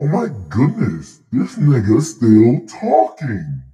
Oh 0.00 0.06
my 0.06 0.28
goodness, 0.48 1.22
this 1.32 1.56
nigga's 1.56 2.14
still 2.14 2.64
talking. 2.68 3.64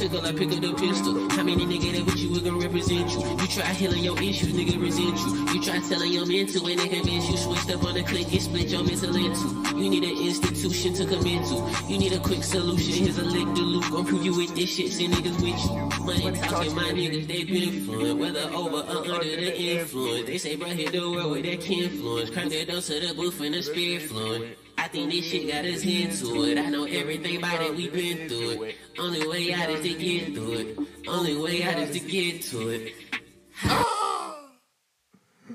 In 0.00 0.06
a 0.06 0.10
bit 0.10 0.24
of 0.24 0.24
a 0.24 0.26
pickle, 0.26 0.26
I 0.26 0.32
pick 0.32 0.52
up 0.52 0.60
the 0.60 0.72
pistol. 0.74 1.30
How 1.30 1.42
many 1.42 1.66
nigga 1.66 1.92
that 1.92 2.06
with 2.06 2.18
you 2.18 2.30
we 2.30 2.40
gon' 2.40 2.58
represent 2.58 3.10
you? 3.12 3.20
You 3.20 3.46
try 3.46 3.66
healing 3.74 4.04
your 4.04 4.18
issues, 4.22 4.52
nigga 4.52 4.80
resent 4.80 5.18
you. 5.18 5.54
You 5.54 5.62
try 5.62 5.78
telling 5.88 6.12
your 6.12 6.26
mental 6.26 6.66
and 6.66 6.78
they 6.78 6.88
convince 6.88 7.28
you. 7.28 7.36
Switched 7.36 7.70
up 7.70 7.84
on 7.84 7.94
the 7.94 8.02
click 8.02 8.32
and 8.32 8.42
split 8.42 8.68
your 8.68 8.82
mental 8.84 9.14
into. 9.14 9.78
You 9.78 9.90
need 9.90 10.04
an 10.04 10.16
institution 10.16 10.94
to 10.94 11.04
commit 11.04 11.44
to. 11.48 11.56
You 11.88 11.98
need 11.98 12.12
a 12.12 12.20
quick 12.20 12.44
solution. 12.44 13.04
Here's 13.04 13.18
a 13.18 13.24
lick 13.24 13.54
to 13.54 13.62
loop. 13.62 13.90
Gon' 13.90 14.06
prove 14.06 14.24
you 14.24 14.36
with 14.36 14.54
this 14.54 14.70
shit. 14.70 14.92
Send 14.92 15.14
niggas 15.14 15.40
with 15.42 15.60
you. 15.64 16.04
Money 16.04 16.38
talking, 16.38 16.74
my 16.74 16.92
niggas, 16.92 17.26
they 17.26 17.44
been 17.44 17.84
fluent. 17.84 18.18
Whether 18.20 18.46
over 18.54 18.80
or 18.80 19.04
under 19.04 19.36
the 19.36 19.60
influence. 19.60 20.26
They 20.26 20.38
say, 20.38 20.56
bro, 20.56 20.68
hit 20.68 20.92
the 20.92 21.00
world 21.00 21.32
with 21.32 21.44
that 21.44 21.60
kin 21.60 21.84
influence. 21.84 22.30
Crank 22.30 22.52
that 22.52 22.68
down 22.68 22.80
to 22.80 23.00
the 23.00 23.14
booth 23.14 23.40
and 23.40 23.54
the 23.54 23.62
spirit 23.62 24.02
fluent. 24.02 24.56
I 24.80 24.88
think 24.88 25.10
this 25.10 25.26
shit 25.26 25.46
got 25.46 25.66
us 25.66 25.84
into 25.84 26.42
it. 26.44 26.56
I 26.56 26.70
know 26.70 26.84
everything 26.84 27.36
about 27.36 27.60
it, 27.60 27.76
we 27.76 27.90
been 27.90 28.30
through 28.30 28.62
it. 28.62 28.76
Only 28.98 29.28
way 29.28 29.52
out 29.52 29.68
is 29.68 29.82
to 29.82 29.92
get 29.92 30.34
through 30.34 30.52
it. 30.52 30.78
Only 31.06 31.36
way 31.36 31.62
out 31.64 31.78
is 31.80 31.90
to 31.90 32.00
get 32.00 32.40
to 32.44 32.68
it. 32.70 32.94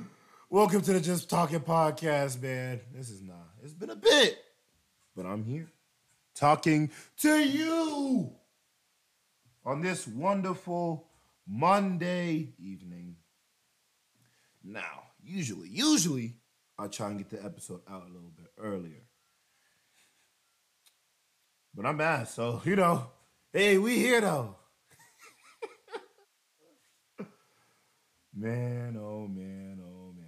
Welcome 0.52 0.82
to 0.82 0.94
the 0.94 1.02
Just 1.02 1.28
Talking 1.28 1.62
Podcast, 1.62 2.40
man. 2.40 2.82
This 2.94 3.10
is 3.10 3.24
not, 3.24 3.50
it's 3.64 3.74
been 3.74 3.90
a 3.90 3.96
bit, 3.96 4.38
but 5.16 5.26
I'm 5.26 5.44
here 5.44 5.72
talking 6.36 6.92
to 7.22 7.40
you 7.40 8.32
on 9.66 9.82
this 9.82 10.06
wonderful 10.06 11.08
Monday 11.48 12.54
evening. 12.60 13.16
Now, 14.64 15.06
usually, 15.24 15.70
usually, 15.70 16.36
I 16.78 16.86
try 16.88 17.08
and 17.08 17.18
get 17.18 17.32
the 17.32 17.44
episode 17.44 17.82
out 17.90 18.04
a 18.04 18.14
little 18.14 18.32
bit 18.38 18.52
earlier. 18.60 19.05
But 21.76 21.86
I'm 21.86 21.98
mad, 21.98 22.30
so, 22.30 22.62
you 22.64 22.78
know, 22.78 23.08
hey, 23.52 23.78
we 23.78 23.98
here 23.98 24.22
though. 24.22 24.56
Man, 28.34 28.98
oh 29.00 29.28
man, 29.28 29.80
oh 29.82 30.14
man. 30.14 30.26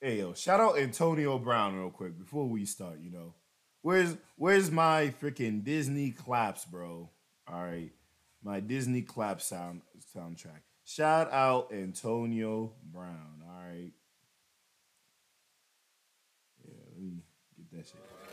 Hey 0.00 0.18
yo, 0.18 0.34
shout 0.34 0.60
out 0.60 0.78
Antonio 0.78 1.38
Brown 1.38 1.76
real 1.76 1.90
quick 1.90 2.16
before 2.18 2.48
we 2.48 2.64
start, 2.64 3.00
you 3.00 3.10
know. 3.10 3.34
Where's 3.82 4.16
where's 4.36 4.70
my 4.70 5.12
freaking 5.20 5.64
Disney 5.64 6.10
claps, 6.10 6.64
bro? 6.64 7.10
All 7.48 7.62
right. 7.62 7.90
My 8.42 8.60
Disney 8.60 9.02
clap 9.02 9.40
sound 9.40 9.82
soundtrack. 10.14 10.60
Shout 10.84 11.32
out 11.32 11.72
Antonio 11.72 12.74
Brown, 12.82 13.42
all 13.46 13.62
right. 13.62 13.92
Yeah, 16.62 16.74
let 16.94 17.02
me 17.02 17.22
get 17.56 17.70
that 17.72 17.86
shit. 17.86 18.23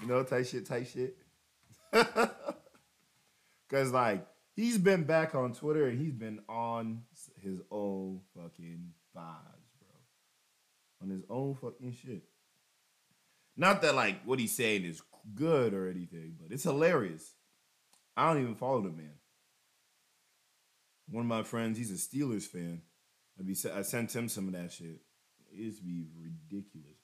You 0.00 0.08
know, 0.08 0.22
type 0.22 0.46
shit, 0.46 0.66
type 0.66 0.86
shit. 0.86 1.16
Cause 3.70 3.92
like 3.92 4.26
he's 4.54 4.78
been 4.78 5.04
back 5.04 5.34
on 5.34 5.52
Twitter 5.52 5.86
and 5.86 5.98
he's 5.98 6.14
been 6.14 6.40
on 6.48 7.02
his 7.40 7.60
own 7.70 8.20
fucking 8.34 8.92
vibes, 9.16 9.70
bro. 9.78 11.02
On 11.02 11.10
his 11.10 11.24
own 11.28 11.54
fucking 11.54 11.96
shit. 12.02 12.22
Not 13.56 13.82
that 13.82 13.94
like 13.94 14.22
what 14.24 14.38
he's 14.38 14.56
saying 14.56 14.84
is 14.84 15.02
good 15.34 15.74
or 15.74 15.88
anything, 15.88 16.36
but 16.40 16.52
it's 16.52 16.64
hilarious. 16.64 17.34
I 18.16 18.32
don't 18.32 18.42
even 18.42 18.54
follow 18.54 18.80
the 18.80 18.90
man. 18.90 19.14
One 21.08 21.22
of 21.22 21.28
my 21.28 21.42
friends, 21.42 21.76
he's 21.76 21.90
a 21.90 21.94
Steelers 21.94 22.44
fan. 22.44 22.82
I 23.38 23.42
be 23.42 23.56
I 23.74 23.82
sent 23.82 24.14
him 24.14 24.28
some 24.28 24.46
of 24.48 24.54
that 24.54 24.72
shit. 24.72 25.00
It 25.52 25.58
used 25.58 25.78
to 25.78 25.84
be 25.84 26.04
ridiculous, 26.16 26.98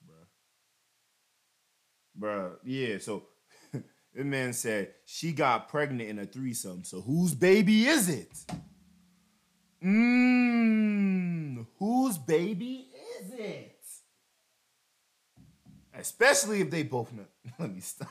bro. 2.17 2.55
Yeah, 2.63 2.97
so 2.99 3.23
the 4.13 4.23
man 4.23 4.53
said 4.53 4.93
she 5.05 5.31
got 5.31 5.69
pregnant 5.69 6.09
in 6.09 6.19
a 6.19 6.25
threesome. 6.25 6.83
So 6.83 7.01
whose 7.01 7.33
baby 7.33 7.85
is 7.85 8.09
it? 8.09 8.45
Mmm, 9.83 11.65
whose 11.77 12.17
baby 12.17 12.89
is 13.21 13.33
it? 13.33 13.73
Especially 15.93 16.61
if 16.61 16.69
they 16.69 16.83
both 16.83 17.11
know. 17.13 17.25
Let 17.59 17.73
me 17.73 17.81
stop. 17.81 18.09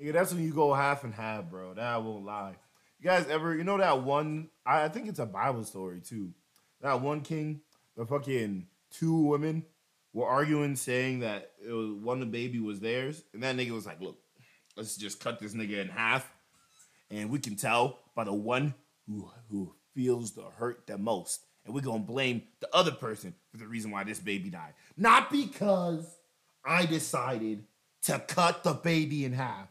Nigga, 0.00 0.12
that's 0.12 0.32
when 0.32 0.42
you 0.42 0.52
go 0.52 0.72
half 0.72 1.04
and 1.04 1.14
half, 1.14 1.44
bro. 1.50 1.74
That 1.74 1.84
I 1.84 1.98
won't 1.98 2.24
lie. 2.24 2.56
You 2.98 3.04
guys 3.08 3.26
ever, 3.28 3.54
you 3.54 3.64
know 3.64 3.78
that 3.78 4.02
one, 4.02 4.48
I 4.64 4.88
think 4.88 5.08
it's 5.08 5.18
a 5.18 5.26
Bible 5.26 5.64
story 5.64 6.00
too. 6.00 6.32
That 6.80 7.00
one 7.00 7.20
king, 7.20 7.60
the 7.96 8.06
fucking 8.06 8.66
two 8.90 9.16
women 9.16 9.64
were 10.12 10.26
arguing, 10.26 10.76
saying 10.76 11.20
that 11.20 11.52
it 11.64 11.72
was 11.72 11.90
one 11.90 12.20
of 12.20 12.20
the 12.20 12.32
baby 12.32 12.58
was 12.58 12.80
theirs, 12.80 13.22
and 13.32 13.42
that 13.42 13.56
nigga 13.56 13.70
was 13.70 13.86
like, 13.86 14.00
"Look, 14.00 14.18
let's 14.76 14.96
just 14.96 15.20
cut 15.20 15.38
this 15.38 15.54
nigga 15.54 15.80
in 15.80 15.88
half, 15.88 16.32
and 17.10 17.30
we 17.30 17.38
can 17.38 17.56
tell 17.56 17.98
by 18.14 18.24
the 18.24 18.32
one 18.34 18.74
who 19.06 19.30
who 19.48 19.74
feels 19.94 20.32
the 20.32 20.42
hurt 20.42 20.86
the 20.86 20.98
most, 20.98 21.44
and 21.64 21.74
we're 21.74 21.80
gonna 21.80 22.00
blame 22.00 22.42
the 22.60 22.74
other 22.74 22.92
person 22.92 23.34
for 23.50 23.58
the 23.58 23.66
reason 23.66 23.90
why 23.90 24.04
this 24.04 24.18
baby 24.18 24.50
died, 24.50 24.74
not 24.96 25.30
because 25.30 26.18
I 26.64 26.86
decided 26.86 27.64
to 28.02 28.18
cut 28.18 28.64
the 28.64 28.74
baby 28.74 29.24
in 29.24 29.32
half, 29.32 29.68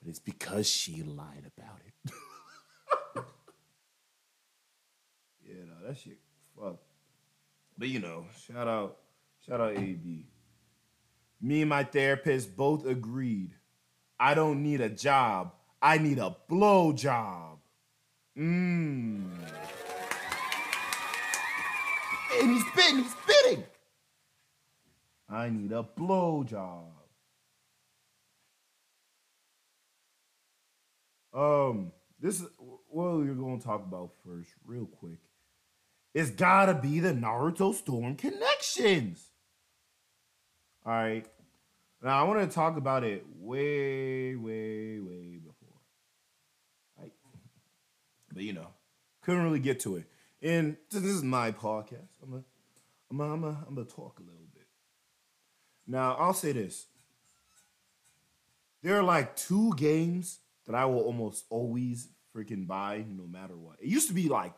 but 0.00 0.08
it's 0.08 0.18
because 0.18 0.68
she 0.68 1.02
lied 1.02 1.50
about 1.56 1.80
it." 1.86 1.92
yeah, 5.46 5.64
no, 5.66 5.86
that 5.86 5.96
shit, 5.96 6.18
fuck. 6.58 6.76
But 7.78 7.88
you 7.88 8.00
know, 8.00 8.26
shout 8.46 8.66
out. 8.66 8.98
Shout 9.48 9.60
out 9.60 9.78
AB. 9.78 10.26
Me 11.40 11.60
and 11.60 11.68
my 11.68 11.84
therapist 11.84 12.56
both 12.56 12.84
agreed. 12.84 13.54
I 14.18 14.34
don't 14.34 14.62
need 14.62 14.80
a 14.80 14.88
job. 14.88 15.52
I 15.80 15.98
need 15.98 16.18
a 16.18 16.34
blow 16.48 16.92
job. 16.92 17.58
Mmm. 18.36 19.30
And 22.40 22.50
he's 22.50 22.66
spitting, 22.66 22.96
he's 22.98 23.12
spitting. 23.12 23.64
I 25.28 25.48
need 25.48 25.72
a 25.72 25.82
blow 25.82 26.42
job. 26.42 26.84
Um, 31.32 31.92
this 32.18 32.40
is 32.40 32.48
what 32.88 33.16
we're 33.16 33.34
gonna 33.34 33.60
talk 33.60 33.84
about 33.86 34.10
first, 34.24 34.50
real 34.64 34.86
quick. 34.86 35.18
It's 36.14 36.30
gotta 36.30 36.74
be 36.74 36.98
the 36.98 37.12
Naruto 37.12 37.74
Storm 37.74 38.16
connections. 38.16 39.30
All 40.86 40.92
right. 40.92 41.26
Now 42.00 42.20
I 42.20 42.28
want 42.28 42.48
to 42.48 42.54
talk 42.54 42.76
about 42.76 43.02
it 43.02 43.24
way, 43.40 44.36
way, 44.36 45.00
way 45.00 45.40
before. 45.44 45.80
Right. 46.96 47.12
But 48.32 48.44
you 48.44 48.52
know, 48.52 48.68
couldn't 49.22 49.42
really 49.42 49.58
get 49.58 49.80
to 49.80 49.96
it. 49.96 50.04
And 50.40 50.76
this 50.92 51.02
is 51.02 51.24
my 51.24 51.50
podcast. 51.50 52.06
I'm 52.22 52.30
gonna, 52.30 52.44
I'm 53.10 53.18
gonna, 53.18 53.32
I'm 53.32 53.40
gonna, 53.40 53.64
I'm 53.66 53.74
gonna 53.74 53.88
talk 53.88 54.20
a 54.20 54.22
little 54.22 54.46
bit. 54.54 54.66
Now 55.88 56.14
I'll 56.14 56.34
say 56.34 56.52
this. 56.52 56.86
There 58.84 58.96
are 58.96 59.02
like 59.02 59.34
two 59.34 59.74
games 59.74 60.38
that 60.66 60.76
I 60.76 60.84
will 60.84 61.00
almost 61.00 61.46
always 61.50 62.10
freaking 62.32 62.68
buy 62.68 63.04
no 63.08 63.26
matter 63.26 63.56
what. 63.56 63.78
It 63.80 63.88
used 63.88 64.06
to 64.06 64.14
be 64.14 64.28
like 64.28 64.54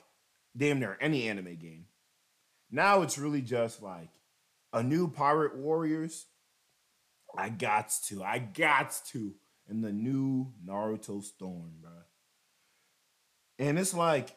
damn 0.55 0.79
near 0.79 0.99
any 1.01 1.27
anime 1.27 1.57
game. 1.57 1.87
Now 2.71 3.01
it's 3.01 3.17
really 3.17 3.41
just 3.41 3.83
like 3.83 4.11
a 4.73 4.83
new 4.83 5.09
Pirate 5.09 5.57
Warriors. 5.57 6.27
I 7.37 7.49
got 7.51 7.93
to, 8.07 8.23
I 8.23 8.39
got 8.39 8.99
to, 9.13 9.35
and 9.69 9.85
the 9.85 9.93
new 9.93 10.53
Naruto 10.67 11.23
Storm, 11.23 11.73
bro. 11.81 11.91
And 13.59 13.79
it's 13.79 13.95
like 13.95 14.31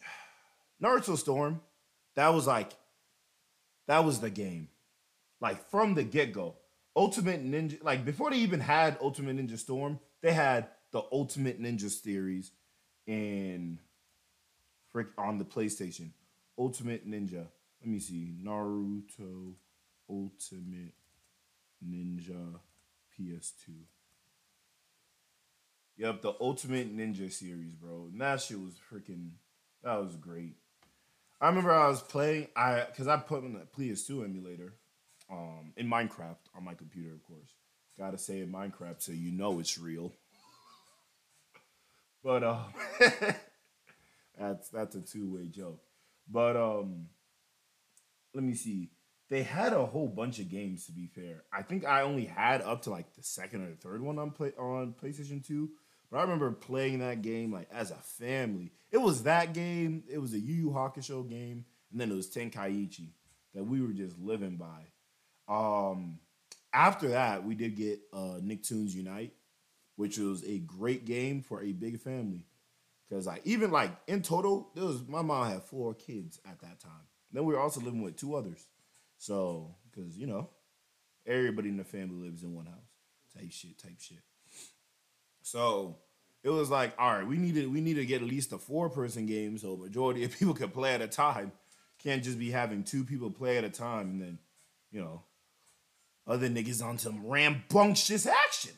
Naruto 0.82 1.16
Storm. 1.16 1.60
That 2.16 2.34
was 2.34 2.46
like, 2.46 2.72
that 3.86 4.04
was 4.04 4.20
the 4.20 4.30
game, 4.30 4.68
like 5.40 5.68
from 5.70 5.94
the 5.94 6.04
get 6.04 6.32
go. 6.32 6.56
Ultimate 6.96 7.44
Ninja, 7.44 7.82
like 7.82 8.04
before 8.04 8.30
they 8.30 8.38
even 8.38 8.60
had 8.60 8.98
Ultimate 9.00 9.36
Ninja 9.36 9.58
Storm, 9.58 10.00
they 10.22 10.32
had 10.32 10.68
the 10.90 11.02
Ultimate 11.12 11.62
Ninja 11.62 11.88
series 11.88 12.50
in 13.06 13.78
frick 14.92 15.08
on 15.16 15.38
the 15.38 15.44
PlayStation. 15.44 16.10
Ultimate 16.58 17.08
Ninja. 17.08 17.46
Let 17.80 17.90
me 17.90 17.98
see. 17.98 18.34
Naruto 18.42 19.54
Ultimate 20.08 20.94
Ninja 21.86 22.60
PS2. 23.18 23.70
Yep, 25.96 26.22
the 26.22 26.34
Ultimate 26.40 26.96
Ninja 26.96 27.30
series, 27.30 27.74
bro. 27.74 28.08
And 28.12 28.20
that 28.20 28.40
shit 28.40 28.60
was 28.60 28.74
freaking. 28.90 29.32
That 29.82 30.00
was 30.02 30.16
great. 30.16 30.56
I 31.40 31.48
remember 31.48 31.72
I 31.72 31.88
was 31.88 32.02
playing. 32.02 32.48
I 32.54 32.84
because 32.90 33.08
I 33.08 33.16
put 33.16 33.44
in 33.44 33.54
the 33.54 33.66
PS2 33.78 34.24
emulator, 34.24 34.74
um, 35.30 35.72
in 35.76 35.88
Minecraft 35.88 36.36
on 36.54 36.64
my 36.64 36.74
computer, 36.74 37.12
of 37.14 37.22
course. 37.22 37.50
Gotta 37.98 38.18
say 38.18 38.40
in 38.40 38.52
Minecraft 38.52 39.02
so 39.02 39.12
you 39.12 39.30
know 39.30 39.58
it's 39.58 39.78
real. 39.78 40.12
but 42.24 42.42
uh, 42.42 42.62
that's 44.38 44.68
that's 44.68 44.94
a 44.96 45.00
two 45.00 45.34
way 45.34 45.48
joke. 45.48 45.80
But 46.30 46.56
um, 46.56 47.06
let 48.34 48.44
me 48.44 48.54
see. 48.54 48.90
They 49.28 49.42
had 49.44 49.72
a 49.72 49.86
whole 49.86 50.08
bunch 50.08 50.40
of 50.40 50.48
games. 50.48 50.86
To 50.86 50.92
be 50.92 51.06
fair, 51.06 51.44
I 51.52 51.62
think 51.62 51.84
I 51.84 52.02
only 52.02 52.24
had 52.24 52.62
up 52.62 52.82
to 52.82 52.90
like 52.90 53.14
the 53.14 53.22
second 53.22 53.62
or 53.62 53.70
the 53.70 53.76
third 53.76 54.02
one 54.02 54.18
on 54.18 54.32
play 54.32 54.52
on 54.58 54.94
PlayStation 55.00 55.46
Two. 55.46 55.70
But 56.10 56.18
I 56.18 56.22
remember 56.22 56.50
playing 56.50 56.98
that 56.98 57.22
game 57.22 57.52
like 57.52 57.68
as 57.72 57.92
a 57.92 57.96
family. 57.96 58.72
It 58.90 58.98
was 58.98 59.22
that 59.22 59.54
game. 59.54 60.02
It 60.10 60.18
was 60.18 60.34
a 60.34 60.38
Yu 60.38 60.54
Yu 60.54 60.70
Hakusho 60.70 61.28
game, 61.28 61.64
and 61.92 62.00
then 62.00 62.10
it 62.10 62.16
was 62.16 62.28
Tenkaichi 62.28 63.10
that 63.54 63.64
we 63.64 63.80
were 63.80 63.92
just 63.92 64.18
living 64.18 64.56
by. 64.56 64.86
Um, 65.48 66.18
after 66.72 67.08
that, 67.08 67.44
we 67.44 67.54
did 67.54 67.76
get 67.76 68.00
uh, 68.12 68.38
Nicktoons 68.42 68.94
Unite, 68.94 69.32
which 69.96 70.18
was 70.18 70.44
a 70.44 70.58
great 70.58 71.04
game 71.04 71.42
for 71.42 71.62
a 71.62 71.72
big 71.72 72.00
family. 72.00 72.46
Because 73.08 73.26
like 73.26 73.42
even 73.44 73.70
like 73.70 73.90
in 74.06 74.22
total, 74.22 74.70
there 74.74 74.84
was 74.84 75.06
my 75.06 75.22
mom 75.22 75.50
had 75.50 75.62
four 75.62 75.94
kids 75.94 76.40
at 76.48 76.60
that 76.60 76.80
time. 76.80 77.09
Then 77.32 77.44
we 77.44 77.54
were 77.54 77.60
also 77.60 77.80
living 77.80 78.02
with 78.02 78.16
two 78.16 78.34
others. 78.34 78.66
So 79.18 79.74
because 79.90 80.16
you 80.16 80.26
know, 80.26 80.50
everybody 81.26 81.68
in 81.68 81.76
the 81.76 81.84
family 81.84 82.26
lives 82.26 82.42
in 82.42 82.54
one 82.54 82.66
house. 82.66 82.74
Type 83.36 83.52
shit, 83.52 83.78
type 83.78 84.00
shit. 84.00 84.18
So 85.42 85.96
it 86.42 86.50
was 86.50 86.70
like, 86.70 86.94
all 86.98 87.12
right, 87.12 87.26
we 87.26 87.36
needed 87.36 87.72
we 87.72 87.80
need 87.80 87.94
to 87.94 88.06
get 88.06 88.22
at 88.22 88.28
least 88.28 88.52
a 88.52 88.58
four 88.58 88.88
person 88.88 89.26
game 89.26 89.58
so 89.58 89.76
majority 89.76 90.24
of 90.24 90.32
people 90.38 90.54
can 90.54 90.70
play 90.70 90.94
at 90.94 91.02
a 91.02 91.08
time. 91.08 91.52
Can't 92.02 92.24
just 92.24 92.38
be 92.38 92.50
having 92.50 92.82
two 92.82 93.04
people 93.04 93.30
play 93.30 93.58
at 93.58 93.64
a 93.64 93.68
time 93.68 94.10
and 94.10 94.22
then, 94.22 94.38
you 94.90 95.00
know, 95.00 95.22
other 96.26 96.48
niggas 96.48 96.82
on 96.82 96.96
some 96.96 97.26
rambunctious 97.26 98.26
actions. 98.26 98.76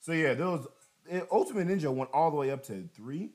So 0.00 0.12
yeah, 0.12 0.34
there 0.34 0.46
was 0.46 0.66
it, 1.08 1.26
Ultimate 1.30 1.66
Ninja 1.68 1.92
went 1.92 2.10
all 2.12 2.30
the 2.30 2.36
way 2.36 2.50
up 2.50 2.62
to 2.64 2.88
three, 2.94 3.30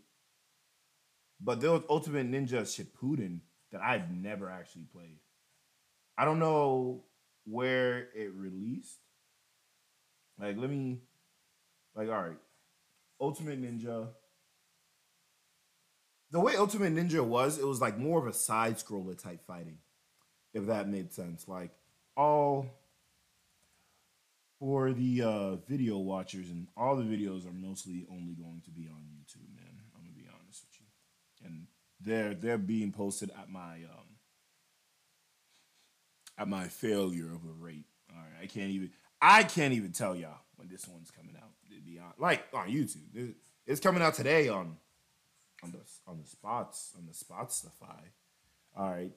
but 1.40 1.60
there 1.60 1.72
was 1.72 1.84
Ultimate 1.90 2.30
Ninja 2.32 2.62
Shippuden 2.62 3.40
that 3.72 3.82
I've 3.82 4.12
never 4.12 4.50
actually 4.50 4.86
played. 4.94 5.20
I 6.18 6.26
don't 6.26 6.40
know 6.40 7.04
where 7.46 8.10
it 8.16 8.34
released. 8.36 9.00
Like, 10.40 10.58
let 10.58 10.70
me, 10.70 11.00
like, 11.96 12.10
all 12.10 12.22
right, 12.22 12.38
Ultimate 13.20 13.62
Ninja. 13.62 14.08
The 16.32 16.40
way 16.40 16.56
Ultimate 16.56 16.94
Ninja 16.96 17.24
was, 17.24 17.58
it 17.58 17.68
was 17.68 17.82
like 17.82 17.98
more 17.98 18.20
of 18.20 18.28
a 18.28 18.34
side 18.34 18.78
scroller 18.78 19.22
type 19.22 19.46
fighting, 19.46 19.78
if 20.54 20.66
that 20.68 20.88
made 20.88 21.14
sense. 21.14 21.48
Like, 21.48 21.72
all 22.16 22.68
for 24.60 24.94
the 24.94 25.24
uh, 25.24 25.56
video 25.68 25.98
watchers, 25.98 26.50
and 26.50 26.68
all 26.78 26.96
the 26.96 27.04
videos 27.04 27.48
are 27.48 27.54
mostly 27.54 28.06
only 28.12 28.34
going 28.34 28.62
to 28.64 28.70
be 28.72 28.88
on 28.88 29.02
YouTube, 29.02 29.54
man. 29.56 29.82
I'm 29.96 30.02
gonna 30.02 30.14
be 30.16 30.28
honest 30.28 30.66
with 30.66 30.80
you, 30.80 31.48
and 31.48 31.68
they're 32.04 32.34
they're 32.34 32.58
being 32.58 32.92
posted 32.92 33.32
at 33.32 33.50
my 33.50 33.76
um 33.76 34.18
at 36.38 36.48
my 36.48 36.68
failure 36.68 37.28
of 37.28 37.44
a 37.44 37.54
rate. 37.60 37.86
All 38.10 38.18
right, 38.18 38.44
I 38.44 38.46
can't 38.48 38.72
even 38.72 38.92
I 39.22 39.44
can't 39.44 39.74
even 39.74 39.92
tell 39.92 40.16
y'all 40.16 40.40
when 40.56 40.68
this 40.68 40.88
one's 40.88 41.12
coming 41.12 41.36
out. 41.36 41.50
To 41.70 41.82
be 41.82 42.00
like 42.18 42.44
on 42.54 42.68
YouTube, 42.68 43.34
it's 43.66 43.80
coming 43.80 44.02
out 44.02 44.14
today 44.14 44.50
on 44.50 44.78
on 45.64 45.72
the 45.72 45.80
on 46.08 46.20
the 46.22 46.28
spots 46.28 46.94
on 46.98 47.06
the 47.06 47.14
Spotify. 47.14 48.02
All 48.76 48.90
right, 48.92 49.12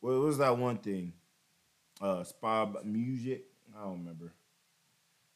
what 0.00 0.14
was 0.14 0.38
that 0.38 0.56
one 0.56 0.78
thing? 0.78 1.12
Uh, 2.00 2.22
Spot 2.22 2.86
music. 2.86 3.44
I 3.76 3.82
don't 3.82 3.98
remember. 3.98 4.32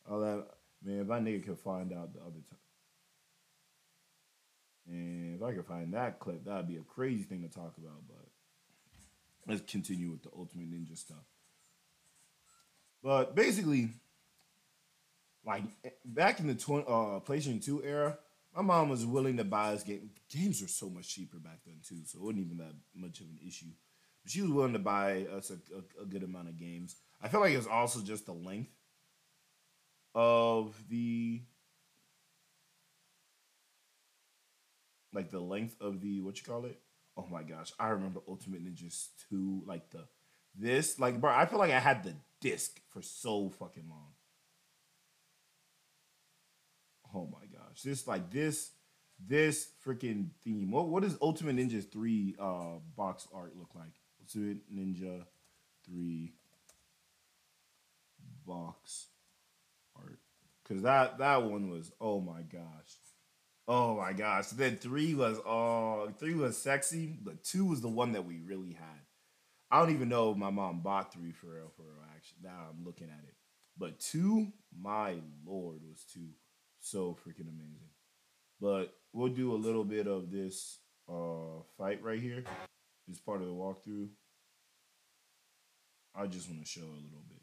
All 0.09 0.21
that 0.21 0.47
man. 0.83 1.01
If 1.01 1.07
my 1.07 1.19
nigga 1.19 1.45
could 1.45 1.59
find 1.59 1.93
out 1.93 2.13
the 2.13 2.21
other 2.21 2.41
time. 2.49 2.62
And 4.89 5.37
if 5.37 5.43
I 5.43 5.53
could 5.53 5.67
find 5.67 5.95
that 5.95 6.19
clip, 6.19 6.45
that'd 6.45 6.69
be 6.69 6.77
a 6.77 6.83
crazy 6.83 7.23
thing 7.23 7.43
to 7.43 7.49
talk 7.49 7.75
about. 7.79 8.03
But 8.09 8.29
let's 9.47 9.71
continue 9.71 10.11
with 10.11 10.23
the 10.23 10.31
Ultimate 10.37 10.71
Ninja 10.71 10.97
stuff. 10.97 11.25
But 13.03 13.35
basically, 13.35 13.91
like 15.45 15.65
back 16.05 16.41
in 16.41 16.47
the 16.47 16.55
tw- 16.55 16.89
uh, 16.89 17.21
PlayStation 17.21 17.65
2 17.65 17.83
era, 17.85 18.19
my 18.55 18.63
mom 18.63 18.89
was 18.89 19.07
willing 19.07 19.37
to 19.39 19.45
buy 19.45 19.73
us 19.73 19.83
game. 19.83 20.11
Games 20.29 20.61
were 20.61 20.69
so 20.69 20.89
much 20.89 21.09
cheaper 21.09 21.39
back 21.39 21.61
then 21.65 21.77
too, 21.87 22.03
so 22.05 22.19
it 22.19 22.23
wasn't 22.23 22.45
even 22.45 22.59
that 22.59 22.75
much 22.95 23.21
of 23.21 23.27
an 23.27 23.39
issue. 23.47 23.67
But 24.23 24.31
she 24.31 24.43
was 24.43 24.51
willing 24.51 24.75
to 24.75 24.79
buy 24.79 25.27
us 25.37 25.51
a, 25.51 25.55
a, 25.75 26.03
a 26.03 26.07
good 26.07 26.23
amount 26.23 26.49
of 26.49 26.59
games. 26.59 26.97
I 27.21 27.29
feel 27.29 27.41
like 27.41 27.53
it 27.53 27.57
was 27.57 27.67
also 27.67 28.01
just 28.01 28.27
the 28.27 28.33
length 28.33 28.71
of 30.15 30.75
the 30.89 31.41
like 35.13 35.31
the 35.31 35.41
length 35.41 35.77
of 35.81 36.01
the 36.01 36.21
what 36.21 36.39
you 36.39 36.45
call 36.45 36.65
it. 36.65 36.79
Oh 37.17 37.27
my 37.31 37.43
gosh, 37.43 37.73
I 37.79 37.89
remember 37.89 38.21
Ultimate 38.27 38.65
Ninjas 38.65 39.09
2, 39.29 39.65
like 39.67 39.91
the 39.91 40.05
this, 40.55 40.99
like 40.99 41.21
bro, 41.21 41.31
I 41.31 41.47
feel 41.47 41.59
like 41.59 41.71
I 41.73 41.81
had 41.81 42.05
the 42.05 42.15
disc 42.41 42.81
for 42.91 43.03
so 43.03 43.51
fucking 43.51 43.89
long. 43.89 44.13
Oh 47.15 47.29
my 47.31 47.47
gosh. 47.47 47.83
This 47.83 48.07
like 48.07 48.31
this 48.31 48.71
this 49.25 49.69
freaking 49.87 50.29
theme. 50.45 50.71
What 50.71 50.89
what 50.89 51.03
does 51.03 51.17
Ultimate 51.21 51.57
Ninja 51.57 51.91
3 51.91 52.37
uh 52.39 52.79
box 52.97 53.29
art 53.33 53.57
look 53.57 53.75
like? 53.75 53.93
Ultimate 54.21 54.71
Ninja 54.73 55.25
3 55.87 56.33
box 58.47 59.07
art. 59.97 60.19
Cause 60.69 60.83
that 60.83 61.19
that 61.19 61.43
one 61.43 61.71
was 61.71 61.93
oh 62.01 62.21
my 62.21 62.43
gosh. 62.43 62.97
Oh 63.69 63.97
my 63.97 64.13
gosh. 64.13 64.49
Then 64.49 64.77
three 64.77 65.15
was 65.15 65.39
all 65.39 66.07
oh 66.09 66.13
three 66.19 66.35
was 66.35 66.59
sexy, 66.59 67.19
but 67.23 67.45
two 67.45 67.65
was 67.67 67.81
the 67.81 67.89
one 67.89 68.13
that 68.13 68.27
we 68.27 68.39
really 68.41 68.73
had. 68.75 68.87
I 69.71 69.81
don't 69.81 69.95
even 69.95 70.09
know 70.11 70.33
if 70.33 70.37
my 70.37 70.51
mom 70.51 70.81
bought 70.83 71.13
three 71.13 71.33
for 71.33 71.49
real, 71.55 71.71
for 71.77 71.83
real. 71.83 72.05
Actually, 72.15 72.41
now 72.45 72.69
I'm 72.71 72.85
looking 72.85 73.09
at 73.09 73.25
it. 73.27 73.35
But 73.79 74.01
two, 74.01 74.49
my 74.79 75.17
lord, 75.47 75.79
was 75.89 76.05
two 76.13 76.29
so 76.81 77.17
freaking 77.27 77.49
amazing. 77.49 77.91
But 78.61 78.95
we'll 79.13 79.33
do 79.33 79.55
a 79.55 79.57
little 79.57 79.85
bit 79.85 80.07
of 80.07 80.31
this 80.31 80.79
uh 81.09 81.63
fight 81.79 82.03
right 82.03 82.21
here. 82.21 82.45
This 83.09 83.21
part 83.21 83.41
of 83.43 83.49
the 83.49 83.55
walkthrough. 83.55 84.09
I 86.15 86.27
just 86.27 86.49
want 86.51 86.63
to 86.63 86.69
show 86.69 86.83
a 86.83 86.85
little 86.85 87.25
bit. 87.29 87.41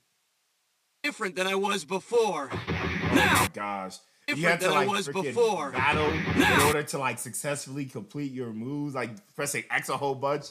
different 1.03 1.35
than 1.35 1.47
I 1.47 1.55
was 1.55 1.85
before. 1.85 2.49
Oh 2.51 3.15
Now, 3.15 3.33
my 3.41 3.49
gosh. 3.53 3.97
You 4.29 4.35
different 4.35 4.51
had 4.51 4.59
to 4.61 4.67
than 4.67 4.77
I 4.77 4.85
like 4.85 4.89
was 4.89 5.07
before. 5.07 5.71
battle 5.71 6.05
in 6.09 6.61
order 6.67 6.83
to 6.83 6.97
like 6.97 7.19
successfully 7.19 7.85
complete 7.85 8.31
your 8.31 8.51
moves, 8.53 8.95
like 8.95 9.11
pressing 9.35 9.63
X 9.71 9.89
a 9.89 9.97
whole 9.97 10.15
bunch. 10.15 10.45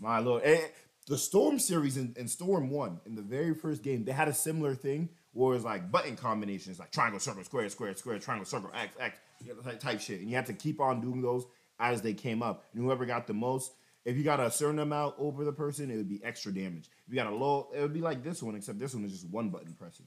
My 0.00 0.18
lord. 0.18 0.42
And 0.42 0.60
the 1.06 1.18
Storm 1.18 1.58
series 1.58 1.96
in, 1.96 2.14
in 2.16 2.28
Storm 2.28 2.70
1, 2.70 3.00
in 3.06 3.14
the 3.14 3.22
very 3.22 3.54
first 3.54 3.82
game, 3.82 4.04
they 4.04 4.12
had 4.12 4.28
a 4.28 4.32
similar 4.34 4.74
thing 4.74 5.10
where 5.32 5.52
it 5.52 5.56
was 5.56 5.64
like 5.64 5.90
button 5.90 6.16
combinations, 6.16 6.78
like 6.78 6.90
triangle, 6.90 7.20
circle, 7.20 7.44
square, 7.44 7.68
square, 7.68 7.94
square, 7.94 8.18
triangle, 8.18 8.46
circle, 8.46 8.70
X, 8.74 8.96
X, 8.98 9.18
type- 9.64 9.80
type 9.80 10.00
shit. 10.00 10.20
And 10.20 10.30
you 10.30 10.36
had 10.36 10.46
to 10.46 10.52
keep 10.54 10.80
on 10.80 11.00
doing 11.00 11.20
those 11.22 11.44
as 11.78 12.02
they 12.02 12.14
came 12.14 12.42
up. 12.42 12.64
And 12.72 12.82
whoever 12.82 13.04
got 13.04 13.26
the 13.26 13.34
most, 13.34 13.72
if 14.04 14.16
you 14.16 14.22
got 14.22 14.40
a 14.40 14.50
certain 14.50 14.78
amount 14.78 15.16
over 15.18 15.44
the 15.44 15.52
person, 15.52 15.90
it 15.90 15.96
would 15.96 16.08
be 16.08 16.22
extra 16.24 16.52
damage. 16.52 16.88
If 17.06 17.12
you 17.12 17.16
got 17.16 17.26
a 17.30 17.34
low, 17.34 17.68
it 17.74 17.80
would 17.80 17.92
be 17.94 18.00
like 18.00 18.22
this 18.22 18.42
one, 18.42 18.54
except 18.54 18.78
this 18.78 18.94
one 18.94 19.04
is 19.04 19.12
just 19.12 19.28
one 19.28 19.50
button 19.50 19.74
pressing. 19.78 20.06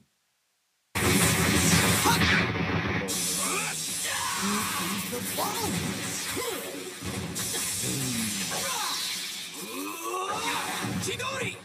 Chidori! 11.00 11.56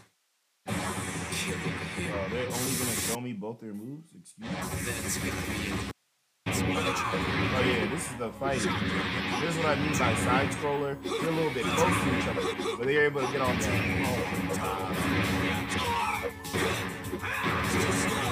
Uh, 0.65 0.71
they're 2.29 2.45
only 2.45 2.73
gonna 2.79 2.95
show 2.95 3.19
me 3.19 3.33
both 3.33 3.59
their 3.59 3.73
moves. 3.73 4.13
Excuse 4.17 4.50
me. 4.50 4.55
That's 4.55 5.17
gonna 5.17 5.31
be 5.31 5.69
it. 5.69 5.93
Oh 6.45 7.62
yeah, 7.65 7.88
this 7.91 8.09
is 8.09 8.15
the 8.17 8.29
fight. 8.31 8.59
This 8.62 9.55
is 9.55 9.57
what 9.57 9.67
I 9.67 9.75
mean 9.75 9.91
by 9.91 10.15
side 10.15 10.50
scroller. 10.51 10.97
They're 11.03 11.29
a 11.29 11.31
little 11.33 11.53
bit 11.53 11.65
close 11.65 12.03
to 12.03 12.17
each 12.17 12.27
other, 12.27 12.77
but 12.77 12.85
they're 12.85 13.05
able 13.05 13.21
to 13.21 13.31
get 13.33 13.41
on 13.41 13.59
there. 13.59 14.05
Oh 18.15 18.22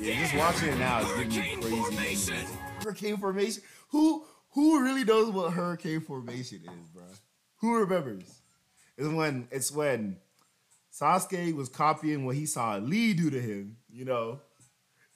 Yeah, 0.00 0.18
just 0.18 0.34
watching 0.34 0.68
it 0.70 0.78
now 0.78 1.00
is 1.00 1.08
giving 1.28 1.60
me 1.60 1.62
crazy. 1.62 1.76
formation. 1.76 2.46
Hurricane 2.82 3.16
formation. 3.18 3.62
Who 3.90 4.24
who 4.52 4.82
really 4.82 5.04
knows 5.04 5.30
what 5.30 5.52
hurricane 5.52 6.00
formation 6.00 6.62
is, 6.64 6.88
bro? 6.88 7.04
Who 7.56 7.76
remembers? 7.80 8.40
It's 8.96 9.08
when 9.08 9.48
it's 9.50 9.70
when 9.70 10.16
Sasuke 10.90 11.54
was 11.54 11.68
copying 11.68 12.24
what 12.24 12.36
he 12.36 12.46
saw 12.46 12.76
Lee 12.76 13.12
do 13.12 13.28
to 13.28 13.40
him, 13.40 13.76
you 13.90 14.06
know. 14.06 14.40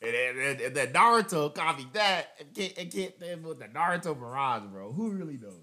And 0.02 0.12
then, 0.12 0.36
and, 0.38 0.60
and 0.60 0.76
then 0.76 0.92
Naruto 0.92 1.54
copied 1.54 1.94
that 1.94 2.28
and 2.38 2.54
can't, 2.54 2.76
and 2.76 2.92
can't 2.92 3.42
with 3.42 3.60
the 3.60 3.68
Naruto 3.68 4.18
Mirage, 4.18 4.64
bro. 4.70 4.92
Who 4.92 5.12
really 5.12 5.38
knows? 5.38 5.62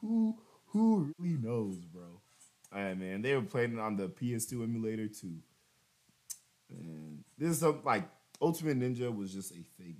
Who 0.00 0.36
who 0.66 1.14
really 1.16 1.36
knows, 1.36 1.76
bro? 1.84 2.20
All 2.74 2.82
right, 2.82 2.98
man. 2.98 3.22
They 3.22 3.36
were 3.36 3.42
playing 3.42 3.78
on 3.78 3.96
the 3.96 4.08
PS2 4.08 4.64
emulator 4.64 5.06
too. 5.06 5.36
And 6.70 7.22
this 7.38 7.50
is 7.50 7.60
something 7.60 7.84
like 7.84 8.08
Ultimate 8.40 8.78
Ninja 8.78 9.14
was 9.14 9.32
just 9.32 9.52
a 9.52 9.64
thing. 9.76 9.98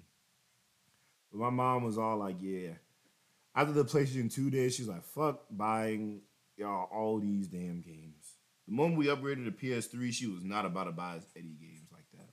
But 1.31 1.41
my 1.41 1.51
mom 1.51 1.85
was 1.85 1.99
all 1.99 2.17
like, 2.17 2.37
yeah. 2.41 2.71
After 3.55 3.73
the 3.73 3.85
PlayStation 3.85 4.33
2 4.33 4.51
days, 4.51 4.75
she's 4.75 4.89
like, 4.89 5.03
fuck 5.03 5.43
buying 5.51 6.21
y'all 6.57 6.89
all 6.93 7.19
these 7.19 7.49
damn 7.49 7.81
games. 7.81 8.35
The 8.67 8.75
moment 8.75 8.99
we 8.99 9.07
upgraded 9.07 9.45
to 9.45 9.51
PS3, 9.51 10.13
she 10.13 10.27
was 10.27 10.45
not 10.45 10.65
about 10.65 10.85
to 10.85 10.93
buy 10.93 11.21
any 11.37 11.57
games 11.61 11.89
like 11.93 12.05
that. 12.13 12.29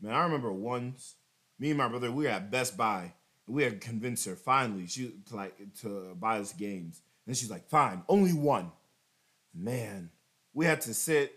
Man, 0.00 0.12
I 0.14 0.24
remember 0.24 0.52
once, 0.52 1.14
me 1.58 1.70
and 1.70 1.78
my 1.78 1.88
brother, 1.88 2.12
we 2.12 2.24
were 2.24 2.30
at 2.30 2.50
Best 2.50 2.76
Buy, 2.76 3.14
and 3.46 3.56
we 3.56 3.62
had 3.62 3.80
convinced 3.80 4.26
her 4.26 4.36
finally 4.36 4.86
she 4.86 5.14
to 5.28 5.36
like 5.36 5.56
to 5.80 6.14
buy 6.20 6.38
us 6.38 6.52
games. 6.52 7.00
And 7.26 7.36
she's 7.36 7.50
like, 7.50 7.68
fine, 7.68 8.02
only 8.08 8.32
one. 8.32 8.70
Man, 9.54 10.10
we 10.52 10.66
had 10.66 10.82
to 10.82 10.94
sit 10.94 11.32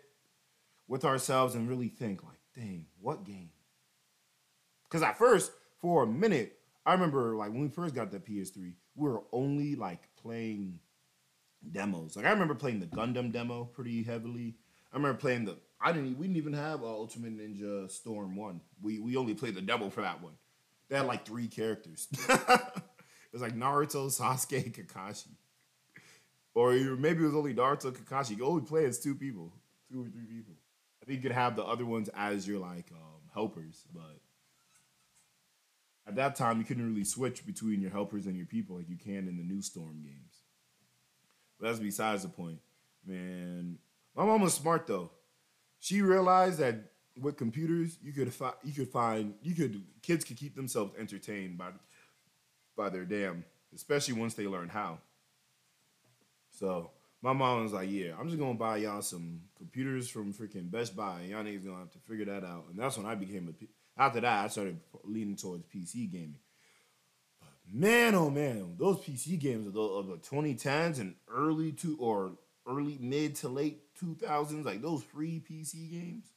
with 0.87 1.05
ourselves 1.05 1.55
and 1.55 1.69
really 1.69 1.87
think, 1.87 2.23
like, 2.23 2.39
dang, 2.53 2.87
what 2.99 3.23
game? 3.23 3.51
Because 4.89 5.03
at 5.03 5.17
first, 5.17 5.51
for 5.79 6.03
a 6.03 6.07
minute, 6.07 6.57
I 6.85 6.93
remember 6.93 7.35
like 7.35 7.51
when 7.51 7.61
we 7.61 7.69
first 7.69 7.93
got 7.93 8.11
the 8.11 8.19
PS3, 8.19 8.73
we 8.95 9.09
were 9.09 9.21
only 9.31 9.75
like 9.75 10.09
playing 10.21 10.79
demos. 11.71 12.15
Like 12.15 12.25
I 12.25 12.31
remember 12.31 12.55
playing 12.55 12.79
the 12.79 12.87
Gundam 12.87 13.31
demo 13.31 13.65
pretty 13.65 14.03
heavily. 14.03 14.55
I 14.91 14.97
remember 14.97 15.17
playing 15.17 15.45
the 15.45 15.57
I 15.81 15.91
didn't 15.91 16.17
we 16.17 16.27
didn't 16.27 16.37
even 16.37 16.53
have 16.53 16.81
uh, 16.83 16.87
Ultimate 16.87 17.37
Ninja 17.37 17.89
Storm 17.89 18.35
one. 18.35 18.61
We 18.81 18.99
we 18.99 19.15
only 19.15 19.33
played 19.33 19.55
the 19.55 19.61
demo 19.61 19.89
for 19.89 20.01
that 20.01 20.21
one. 20.21 20.33
They 20.89 20.97
had 20.97 21.05
like 21.05 21.25
three 21.25 21.47
characters. 21.47 22.07
it 22.29 22.81
was 23.31 23.41
like 23.41 23.55
Naruto, 23.55 24.07
Sasuke, 24.07 24.73
Kakashi, 24.73 25.35
or 26.55 26.71
maybe 26.71 27.21
it 27.21 27.27
was 27.27 27.35
only 27.35 27.53
Naruto, 27.53 27.91
Kakashi. 27.91 28.37
You 28.37 28.45
only 28.45 28.63
play 28.63 28.85
as 28.85 28.99
two 28.99 29.13
people, 29.13 29.53
two 29.91 30.01
or 30.01 30.09
three 30.09 30.25
people. 30.25 30.55
I 31.01 31.05
think 31.05 31.17
you 31.17 31.29
could 31.29 31.35
have 31.35 31.55
the 31.55 31.63
other 31.63 31.85
ones 31.85 32.09
as 32.15 32.47
your 32.47 32.57
like 32.59 32.91
um, 32.91 33.21
helpers, 33.33 33.85
but 33.93 34.19
at 36.09 36.15
that 36.15 36.35
time 36.35 36.57
you 36.57 36.65
couldn't 36.65 36.87
really 36.87 37.03
switch 37.03 37.45
between 37.45 37.81
your 37.81 37.91
helpers 37.91 38.25
and 38.25 38.35
your 38.35 38.47
people 38.47 38.77
like 38.77 38.89
you 38.89 38.97
can 38.97 39.27
in 39.27 39.37
the 39.37 39.43
new 39.43 39.61
Storm 39.61 40.01
games. 40.01 40.43
But 41.59 41.67
that's 41.67 41.79
besides 41.79 42.23
the 42.23 42.29
point, 42.29 42.59
man. 43.05 43.77
My 44.15 44.25
mom 44.25 44.41
was 44.41 44.53
smart 44.53 44.87
though. 44.87 45.11
She 45.79 46.01
realized 46.01 46.59
that 46.59 46.75
with 47.19 47.37
computers, 47.37 47.97
you 48.01 48.11
could 48.11 48.33
fi- 48.33 48.53
you 48.63 48.73
could 48.73 48.89
find 48.89 49.35
you 49.43 49.53
could 49.53 49.83
kids 50.01 50.23
could 50.25 50.37
keep 50.37 50.55
themselves 50.55 50.93
entertained 50.97 51.57
by 51.57 51.71
by 52.75 52.89
their 52.89 53.05
damn, 53.05 53.45
especially 53.75 54.15
once 54.15 54.33
they 54.33 54.47
learn 54.47 54.69
how. 54.69 54.99
So 56.51 56.91
my 57.21 57.33
mom 57.33 57.63
was 57.63 57.73
like, 57.73 57.89
"Yeah, 57.91 58.15
I'm 58.19 58.27
just 58.27 58.39
gonna 58.39 58.55
buy 58.55 58.77
y'all 58.77 59.01
some 59.01 59.41
computers 59.57 60.09
from 60.09 60.33
freaking 60.33 60.71
Best 60.71 60.95
Buy, 60.95 61.21
and 61.21 61.29
y'all 61.29 61.43
niggas 61.43 61.65
gonna 61.65 61.79
have 61.79 61.91
to 61.91 61.99
figure 61.99 62.25
that 62.25 62.43
out." 62.43 62.65
And 62.69 62.79
that's 62.79 62.97
when 62.97 63.05
I 63.05 63.15
became 63.15 63.47
a. 63.47 63.65
After 63.99 64.21
that, 64.21 64.45
I 64.45 64.47
started 64.47 64.79
leaning 65.03 65.35
towards 65.35 65.65
PC 65.65 66.09
gaming. 66.09 66.37
But 67.41 67.49
man, 67.69 68.15
oh 68.15 68.29
man, 68.29 68.75
those 68.79 68.97
PC 68.99 69.37
games 69.37 69.67
of 69.67 69.73
the, 69.73 69.81
of 69.81 70.07
the 70.07 70.15
2010s 70.15 71.01
and 71.01 71.15
early 71.27 71.73
to 71.73 71.97
or 71.99 72.31
early 72.65 72.97
mid 73.01 73.35
to 73.35 73.49
late 73.49 73.81
2000s, 74.01 74.63
like 74.63 74.81
those 74.81 75.03
free 75.03 75.43
PC 75.47 75.91
games. 75.91 76.27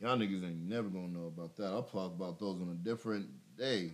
Y'all 0.00 0.18
niggas 0.18 0.44
ain't 0.44 0.68
never 0.68 0.88
gonna 0.88 1.08
know 1.08 1.26
about 1.26 1.56
that. 1.56 1.66
I'll 1.66 1.84
talk 1.84 2.12
about 2.12 2.40
those 2.40 2.60
on 2.60 2.70
a 2.70 2.84
different 2.84 3.28
day. 3.56 3.92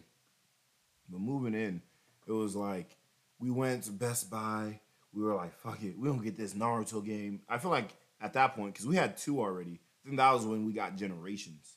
But 1.10 1.20
moving 1.20 1.54
in, 1.54 1.82
it 2.26 2.32
was 2.32 2.56
like 2.56 2.96
we 3.38 3.50
went 3.50 3.84
to 3.84 3.92
Best 3.92 4.30
Buy. 4.30 4.80
We 5.12 5.22
were 5.22 5.34
like, 5.34 5.54
fuck 5.58 5.82
it, 5.82 5.98
we 5.98 6.08
don't 6.08 6.24
get 6.24 6.38
this 6.38 6.54
Naruto 6.54 7.04
game. 7.04 7.42
I 7.46 7.58
feel 7.58 7.70
like 7.70 7.90
at 8.22 8.32
that 8.32 8.56
point, 8.56 8.72
because 8.72 8.86
we 8.86 8.96
had 8.96 9.18
two 9.18 9.38
already, 9.38 9.80
I 10.02 10.08
think 10.08 10.16
that 10.16 10.32
was 10.32 10.46
when 10.46 10.64
we 10.64 10.72
got 10.72 10.96
Generations. 10.96 11.74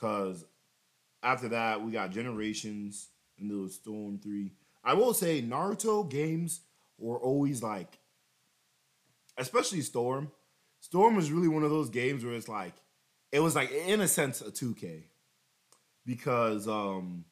Because 0.00 0.44
after 1.22 1.48
that, 1.48 1.82
we 1.82 1.92
got 1.92 2.10
Generations 2.10 3.08
and 3.38 3.50
there 3.50 3.58
was 3.58 3.74
Storm 3.74 4.18
3. 4.18 4.52
I 4.82 4.94
will 4.94 5.12
say, 5.12 5.42
Naruto 5.42 6.08
games 6.08 6.60
were 6.98 7.18
always 7.18 7.62
like, 7.62 7.98
especially 9.36 9.82
Storm. 9.82 10.30
Storm 10.80 11.16
was 11.16 11.30
really 11.30 11.48
one 11.48 11.64
of 11.64 11.70
those 11.70 11.90
games 11.90 12.24
where 12.24 12.34
it's 12.34 12.48
like, 12.48 12.74
it 13.30 13.40
was 13.40 13.54
like, 13.54 13.70
in 13.70 14.00
a 14.00 14.08
sense, 14.08 14.40
a 14.40 14.50
2K. 14.50 15.04
Because, 16.06 16.66
um, 16.66 17.26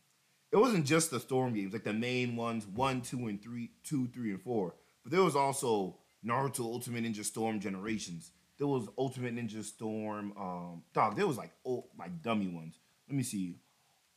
it 0.53 0.57
wasn't 0.57 0.87
just 0.87 1.11
the 1.11 1.21
Storm 1.21 1.55
games, 1.55 1.73
like 1.73 1.85
the 1.85 1.93
main 1.93 2.37
ones, 2.37 2.67
one, 2.67 3.01
two, 3.01 3.29
and 3.29 3.43
three, 3.43 3.71
two, 3.83 4.09
three, 4.09 4.31
and 4.31 4.43
four. 4.43 4.75
But 5.03 5.13
there 5.13 5.23
was 5.23 5.37
also 5.37 5.97
Naruto 6.25 6.61
Ultimate 6.61 7.05
Ninja 7.05 7.25
Storm 7.25 7.61
Generations. 7.61 8.31
There 8.59 8.67
was 8.67 8.89
Ultimate 8.99 9.37
Ninja 9.37 9.63
Storm. 9.65 10.33
Um, 10.37 10.83
dog, 10.93 11.17
there 11.17 11.27
was 11.27 11.39
like 11.39 11.53
oh, 11.65 11.87
like 11.99 12.23
dummy 12.23 12.49
ones. 12.49 12.79
Let 13.09 13.17
me 13.17 13.23
see. 13.23 13.61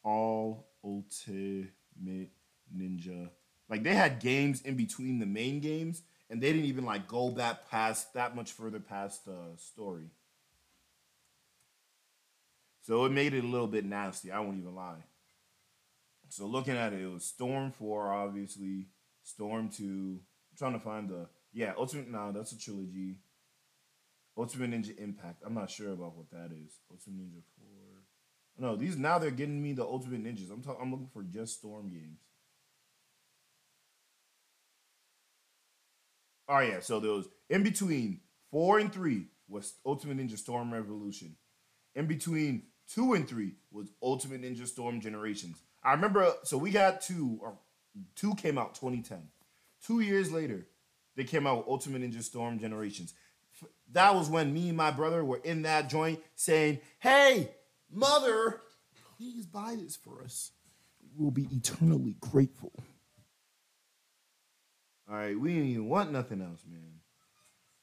All 0.03 0.67
Ultimate 0.83 1.69
Ninja. 2.75 3.29
Like 3.69 3.83
they 3.83 3.93
had 3.93 4.19
games 4.19 4.61
in 4.61 4.75
between 4.75 5.19
the 5.19 5.25
main 5.25 5.59
games, 5.59 6.01
and 6.29 6.41
they 6.41 6.51
didn't 6.51 6.65
even 6.65 6.85
like 6.85 7.07
go 7.07 7.31
that 7.31 7.69
past 7.69 8.13
that 8.15 8.35
much 8.35 8.51
further 8.51 8.79
past 8.79 9.25
the 9.25 9.37
story. 9.57 10.09
So 12.81 13.05
it 13.05 13.11
made 13.11 13.33
it 13.33 13.43
a 13.43 13.47
little 13.47 13.67
bit 13.67 13.85
nasty. 13.85 14.31
I 14.31 14.39
won't 14.39 14.57
even 14.57 14.75
lie. 14.75 15.03
So 16.29 16.45
looking 16.45 16.75
at 16.75 16.93
it, 16.93 17.01
it 17.01 17.11
was 17.11 17.25
Storm 17.25 17.71
4, 17.71 18.13
obviously, 18.13 18.87
Storm 19.21 19.69
2. 19.69 19.83
I'm 19.83 20.57
trying 20.57 20.73
to 20.73 20.79
find 20.79 21.09
the 21.09 21.27
yeah, 21.53 21.73
Ultimate 21.77 22.09
no, 22.09 22.31
that's 22.31 22.53
a 22.53 22.59
trilogy. 22.59 23.17
Ultimate 24.37 24.71
Ninja 24.71 24.97
Impact. 24.97 25.43
I'm 25.45 25.53
not 25.53 25.69
sure 25.69 25.91
about 25.91 26.15
what 26.15 26.29
that 26.31 26.51
is. 26.51 26.79
Ultimate 26.89 27.19
Ninja 27.19 27.41
4. 28.57 28.67
No, 28.69 28.75
these 28.75 28.97
now 28.97 29.17
they're 29.17 29.31
getting 29.31 29.61
me 29.61 29.73
the 29.73 29.83
Ultimate 29.83 30.23
Ninjas. 30.23 30.51
I'm 30.51 30.61
talking 30.61 30.81
I'm 30.81 30.91
looking 30.91 31.09
for 31.11 31.23
just 31.23 31.59
Storm 31.59 31.89
games. 31.89 32.19
Oh 36.47 36.59
yeah, 36.59 36.79
so 36.81 36.99
those 36.99 37.27
in 37.49 37.63
between 37.63 38.19
four 38.51 38.79
and 38.79 38.91
three 38.91 39.27
was 39.47 39.75
Ultimate 39.85 40.17
Ninja 40.17 40.37
Storm 40.37 40.73
Revolution. 40.73 41.35
In 41.95 42.07
between 42.07 42.63
two 42.93 43.13
and 43.13 43.27
three 43.27 43.53
was 43.71 43.91
Ultimate 44.01 44.41
Ninja 44.41 44.67
Storm 44.67 45.01
Generations. 45.01 45.61
I 45.83 45.93
remember, 45.93 46.33
so 46.43 46.57
we 46.57 46.71
got 46.71 47.01
two, 47.01 47.39
or 47.41 47.57
two 48.15 48.35
came 48.35 48.57
out 48.57 48.75
2010. 48.75 49.29
Two 49.85 49.99
years 49.99 50.31
later, 50.31 50.67
they 51.15 51.23
came 51.23 51.47
out 51.47 51.57
with 51.57 51.67
Ultimate 51.67 52.01
Ninja 52.01 52.21
Storm 52.21 52.59
Generations. 52.59 53.13
That 53.91 54.15
was 54.15 54.29
when 54.29 54.53
me 54.53 54.69
and 54.69 54.77
my 54.77 54.91
brother 54.91 55.23
were 55.23 55.41
in 55.43 55.63
that 55.63 55.89
joint 55.89 56.21
saying, 56.35 56.79
Hey, 56.99 57.51
mother, 57.91 58.61
please 59.17 59.45
buy 59.45 59.75
this 59.77 59.95
for 59.95 60.23
us. 60.23 60.51
We'll 61.15 61.31
be 61.31 61.47
eternally 61.51 62.15
grateful. 62.19 62.71
All 65.09 65.17
right, 65.17 65.37
we 65.37 65.53
didn't 65.53 65.69
even 65.69 65.89
want 65.89 66.11
nothing 66.11 66.41
else, 66.41 66.63
man. 66.65 67.01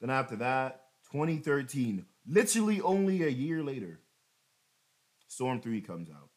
Then 0.00 0.08
after 0.08 0.36
that, 0.36 0.84
2013, 1.12 2.06
literally 2.26 2.80
only 2.80 3.22
a 3.22 3.28
year 3.28 3.62
later, 3.62 4.00
Storm 5.26 5.60
3 5.60 5.82
comes 5.82 6.08
out. 6.10 6.30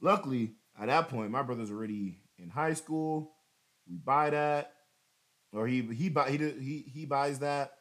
Luckily, 0.00 0.52
at 0.78 0.86
that 0.86 1.08
point, 1.08 1.30
my 1.30 1.42
brother's 1.42 1.70
already 1.70 2.20
in 2.38 2.50
high 2.50 2.74
school. 2.74 3.32
We 3.88 3.96
buy 3.96 4.30
that, 4.30 4.72
or 5.52 5.66
he 5.66 5.82
he 5.82 6.08
buy 6.08 6.30
he 6.30 6.38
he 6.38 6.84
he 6.92 7.06
buys 7.06 7.38
that. 7.38 7.72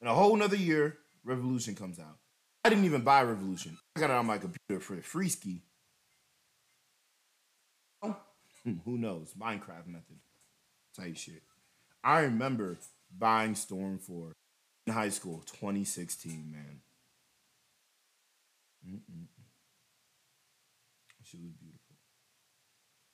In 0.00 0.06
a 0.06 0.14
whole 0.14 0.36
nother 0.36 0.56
year, 0.56 0.98
Revolution 1.24 1.74
comes 1.74 1.98
out. 1.98 2.18
I 2.64 2.68
didn't 2.68 2.84
even 2.84 3.02
buy 3.02 3.22
Revolution. 3.22 3.76
I 3.96 4.00
got 4.00 4.10
it 4.10 4.16
on 4.16 4.26
my 4.26 4.38
computer 4.38 4.80
for 4.80 5.00
free 5.02 5.28
ski. 5.28 5.62
Oh, 8.02 8.16
hmm, 8.64 8.74
who 8.84 8.98
knows? 8.98 9.34
Minecraft 9.38 9.86
method 9.86 10.18
type 10.96 11.16
shit. 11.16 11.42
I 12.04 12.20
remember 12.20 12.76
buying 13.16 13.54
Storm 13.54 13.98
4 13.98 14.32
in 14.86 14.92
high 14.92 15.08
school, 15.08 15.42
2016, 15.46 16.50
man. 16.52 16.80
Mm-mm. 18.86 19.26
She 21.24 21.36
was 21.38 21.52
beautiful. 21.52 21.96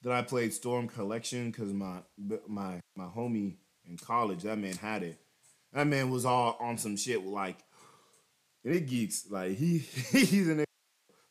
Then 0.03 0.13
I 0.13 0.23
played 0.23 0.53
Storm 0.53 0.87
Collection 0.87 1.51
because 1.51 1.73
my 1.73 2.01
my 2.47 2.81
my 2.95 3.07
homie 3.07 3.57
in 3.89 3.97
college, 3.97 4.43
that 4.43 4.59
man 4.59 4.77
had 4.77 5.03
it. 5.03 5.19
That 5.75 5.87
man 5.87 6.11
was 6.11 6.25
all 6.25 6.57
on 6.61 6.79
some 6.79 6.97
shit 6.97 7.27
like 7.27 7.59
it 8.63 8.87
geeks. 8.87 9.27
Like 9.29 9.57
he 9.57 9.79
he's 10.13 10.49
an 10.49 10.65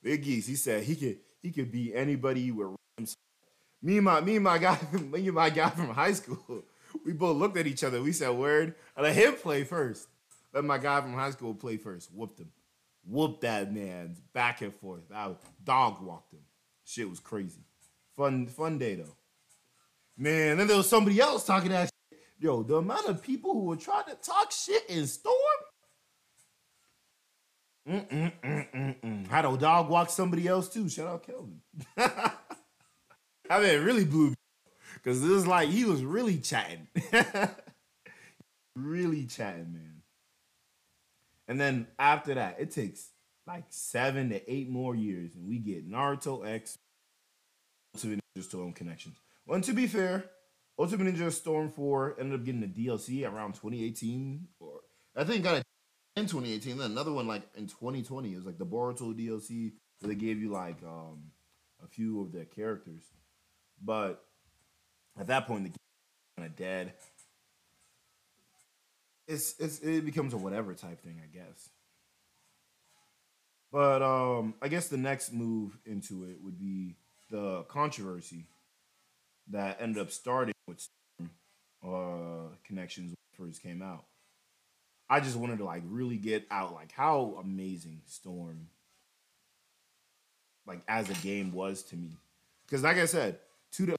big 0.03 0.23
geeks. 0.23 0.45
He 0.45 0.55
said 0.55 0.83
he 0.83 0.95
could 0.95 1.17
he 1.41 1.51
could 1.51 1.71
be 1.71 1.95
anybody 1.95 2.51
with 2.51 2.75
rims. 2.97 3.15
Me 3.81 3.97
and 3.97 4.05
my 4.05 4.21
me 4.21 4.35
and 4.35 4.43
my 4.43 4.57
guy 4.57 4.77
me 4.91 5.25
and 5.25 5.33
my 5.33 5.49
guy 5.49 5.69
from 5.69 5.89
high 5.89 6.13
school 6.13 6.65
we 7.05 7.13
both 7.13 7.37
looked 7.37 7.57
at 7.57 7.67
each 7.67 7.83
other. 7.83 8.01
We 8.01 8.11
said, 8.11 8.31
"Word." 8.31 8.75
Let 8.97 9.15
him 9.15 9.35
play 9.35 9.63
first. 9.63 10.07
Let 10.53 10.63
my 10.63 10.77
guy 10.77 11.01
from 11.01 11.13
high 11.13 11.31
school 11.31 11.55
play 11.55 11.77
first. 11.77 12.11
Whooped 12.13 12.39
him. 12.39 12.51
Whooped 13.05 13.41
that 13.41 13.73
man 13.73 14.15
back 14.33 14.61
and 14.61 14.73
forth. 14.73 15.03
I 15.13 15.31
dog 15.63 16.01
walked 16.01 16.33
him. 16.33 16.41
Shit 16.85 17.09
was 17.09 17.19
crazy. 17.19 17.61
Fun, 18.15 18.47
fun 18.47 18.77
day 18.77 18.95
though. 18.95 19.15
Man, 20.17 20.57
then 20.57 20.67
there 20.67 20.77
was 20.77 20.89
somebody 20.89 21.19
else 21.19 21.45
talking 21.45 21.71
that. 21.71 21.89
Yo, 22.43 22.61
the 22.61 22.75
amount 22.75 23.07
of 23.07 23.23
people 23.23 23.53
who 23.53 23.61
were 23.61 23.77
trying 23.77 24.03
to 24.03 24.15
talk 24.15 24.51
shit 24.51 24.83
in 24.89 25.07
Storm. 25.07 25.37
Mm-mm-mm-mm-mm. 27.87 29.27
Had 29.29 29.45
a 29.45 29.55
dog 29.55 29.89
walk 29.89 30.09
somebody 30.09 30.45
else 30.45 30.67
too. 30.67 30.89
Shout 30.89 31.07
out 31.07 31.25
Kelvin. 31.25 31.61
I 31.97 33.61
mean, 33.61 33.69
it 33.69 33.77
really 33.85 34.03
blew. 34.03 34.33
Because 34.95 35.21
this 35.21 35.31
is 35.31 35.47
like 35.47 35.69
he 35.69 35.85
was 35.85 36.03
really 36.03 36.37
chatting. 36.37 36.89
really 38.75 39.25
chatting, 39.25 39.71
man. 39.71 40.01
And 41.47 41.61
then 41.61 41.87
after 41.97 42.33
that, 42.33 42.57
it 42.59 42.71
takes 42.71 43.07
like 43.47 43.63
seven 43.69 44.31
to 44.31 44.51
eight 44.51 44.69
more 44.69 44.97
years, 44.97 45.33
and 45.35 45.47
we 45.47 45.59
get 45.59 45.89
Naruto 45.89 46.45
X 46.45 46.77
Ultimate 47.95 48.19
Ninja 48.35 48.43
Storm 48.43 48.73
connections. 48.73 49.15
Well, 49.45 49.55
and 49.55 49.63
to 49.63 49.71
be 49.71 49.87
fair, 49.87 50.25
Ultimate 50.77 51.13
Ninja 51.13 51.31
Storm 51.31 51.69
4 51.69 52.17
ended 52.19 52.39
up 52.39 52.45
getting 52.45 52.63
a 52.63 52.67
DLC 52.67 53.29
around 53.29 53.53
2018, 53.53 54.47
or 54.59 54.79
I 55.15 55.23
think 55.23 55.43
got 55.43 55.57
it 55.57 55.63
in 56.15 56.25
2018. 56.25 56.77
Then 56.77 56.91
another 56.91 57.11
one 57.11 57.27
like 57.27 57.43
in 57.55 57.67
2020. 57.67 58.33
It 58.33 58.35
was 58.35 58.45
like 58.45 58.57
the 58.57 58.65
Boruto 58.65 59.13
DLC 59.13 59.73
where 59.99 60.09
they 60.09 60.15
gave 60.15 60.39
you 60.39 60.51
like 60.51 60.77
um 60.83 61.31
a 61.83 61.87
few 61.87 62.21
of 62.21 62.31
their 62.31 62.45
characters. 62.45 63.03
But 63.83 64.23
at 65.19 65.27
that 65.27 65.47
point, 65.47 65.63
the 65.63 65.69
game 65.69 65.77
kind 66.37 66.49
of 66.49 66.55
dead. 66.55 66.93
It's 69.27 69.55
it's 69.59 69.79
it 69.79 70.05
becomes 70.05 70.33
a 70.33 70.37
whatever 70.37 70.73
type 70.73 71.01
thing, 71.01 71.21
I 71.23 71.27
guess. 71.27 71.69
But 73.71 74.01
um, 74.03 74.53
I 74.61 74.67
guess 74.67 74.87
the 74.87 74.97
next 74.97 75.33
move 75.33 75.77
into 75.85 76.25
it 76.25 76.37
would 76.43 76.59
be 76.59 76.95
the 77.31 77.63
controversy 77.63 78.47
that 79.49 79.77
ended 79.81 80.01
up 80.01 80.11
starting 80.11 80.53
with 80.67 80.81
Storm, 80.81 81.31
uh, 81.85 82.55
connections 82.65 83.13
when 83.37 83.47
first 83.47 83.61
came 83.61 83.81
out. 83.81 84.05
I 85.09 85.19
just 85.19 85.35
wanted 85.35 85.59
to 85.59 85.65
like 85.65 85.83
really 85.85 86.17
get 86.17 86.47
out 86.49 86.73
like 86.73 86.91
how 86.91 87.37
amazing 87.39 88.01
Storm 88.07 88.67
like 90.65 90.81
as 90.87 91.09
a 91.09 91.13
game 91.15 91.51
was 91.51 91.83
to 91.83 91.95
me. 91.95 92.09
Because 92.65 92.83
like 92.83 92.97
I 92.97 93.05
said, 93.05 93.39
to 93.73 93.85
the 93.85 93.95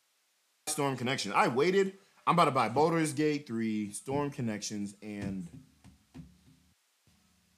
Storm 0.66 0.96
Connection, 0.96 1.32
I 1.32 1.48
waited. 1.48 1.94
I'm 2.26 2.34
about 2.34 2.46
to 2.46 2.50
buy 2.52 2.70
Baldur's 2.70 3.12
Gate 3.12 3.46
3, 3.46 3.92
Storm 3.92 4.30
Connections, 4.30 4.94
and 5.02 5.46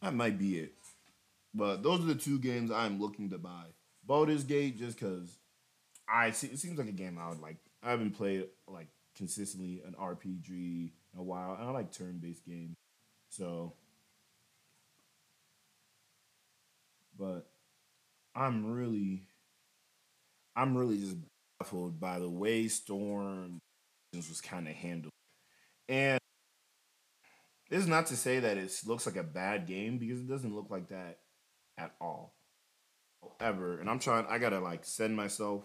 that 0.03 0.13
might 0.13 0.39
be 0.39 0.59
it. 0.59 0.73
But 1.55 1.83
those 1.83 2.01
are 2.01 2.07
the 2.07 2.17
two 2.17 2.39
games 2.39 2.71
I'm 2.71 3.01
looking 3.01 3.31
to 3.31 3.39
buy. 3.39 3.67
Baldur's 4.05 4.45
Gate 4.45 4.79
just 4.79 4.99
because 4.99 5.39
I 6.09 6.33
see 6.33 6.49
it 6.49 6.59
seems 6.59 6.79
like 6.79 6.89
a 6.89 6.93
game 6.93 7.19
I 7.19 7.29
would 7.29 7.41
like. 7.41 7.57
I 7.87 7.91
haven't 7.91 8.17
played 8.17 8.47
like 8.67 8.89
consistently 9.15 9.81
an 9.87 9.95
RPG 9.95 10.49
in 10.51 11.21
a 11.21 11.23
while, 11.23 11.55
and 11.55 11.69
I 11.69 11.71
like 11.71 11.93
turn-based 11.93 12.45
games. 12.45 12.75
So, 13.31 13.75
but 17.17 17.47
I'm 18.35 18.73
really, 18.73 19.23
I'm 20.57 20.77
really 20.77 20.99
just 20.99 21.17
baffled 21.61 22.01
by 22.01 22.19
the 22.19 22.29
way 22.29 22.67
Storm 22.67 23.61
was 24.13 24.41
kind 24.41 24.67
of 24.67 24.75
handled. 24.75 25.13
And 25.89 26.19
this 27.71 27.81
is 27.81 27.89
not 27.89 28.07
to 28.07 28.17
say 28.17 28.41
that 28.41 28.57
it 28.57 28.81
looks 28.85 29.07
like 29.07 29.17
a 29.17 29.23
bad 29.23 29.69
game 29.69 29.99
because 29.99 30.19
it 30.19 30.29
doesn't 30.29 30.57
look 30.57 30.71
like 30.71 30.89
that 30.89 31.19
at 31.79 31.95
all. 32.01 32.35
However, 33.39 33.79
and 33.79 33.89
I'm 33.89 34.01
trying, 34.01 34.27
I 34.29 34.39
gotta 34.39 34.59
like 34.59 34.85
send 34.85 35.15
myself 35.15 35.63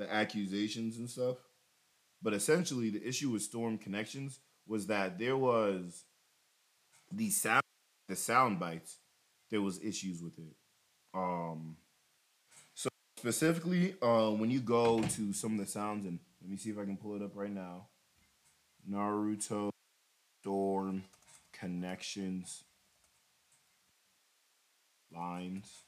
the 0.00 0.12
accusations 0.12 0.96
and 0.96 1.08
stuff. 1.08 1.36
But 2.22 2.34
essentially, 2.34 2.90
the 2.90 3.06
issue 3.06 3.30
with 3.30 3.42
Storm 3.42 3.78
Connections 3.78 4.40
was 4.66 4.86
that 4.86 5.18
there 5.18 5.36
was 5.36 6.04
the 7.12 7.30
sound, 7.30 7.62
the 8.08 8.16
sound 8.16 8.58
bites. 8.58 8.96
There 9.50 9.60
was 9.60 9.82
issues 9.82 10.22
with 10.22 10.38
it. 10.38 10.56
Um, 11.14 11.76
so 12.74 12.88
specifically, 13.18 13.94
uh, 14.00 14.30
when 14.30 14.50
you 14.50 14.60
go 14.60 15.02
to 15.02 15.32
some 15.32 15.52
of 15.52 15.58
the 15.58 15.70
sounds, 15.70 16.06
and 16.06 16.18
let 16.40 16.50
me 16.50 16.56
see 16.56 16.70
if 16.70 16.78
I 16.78 16.84
can 16.84 16.96
pull 16.96 17.16
it 17.16 17.22
up 17.22 17.32
right 17.34 17.52
now. 17.52 17.88
Naruto 18.90 19.70
Storm 20.40 21.04
Connections 21.52 22.64
lines. 25.14 25.82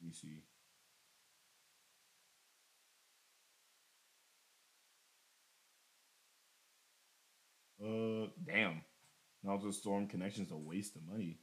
Let 0.00 0.08
me 0.08 0.14
see. 0.14 0.53
Uh, 7.82 8.28
damn. 8.46 8.82
Naruto 9.44 9.72
Storm 9.72 10.06
Connections 10.06 10.48
is 10.48 10.52
a 10.52 10.56
waste 10.56 10.96
of 10.96 11.02
money. 11.06 11.38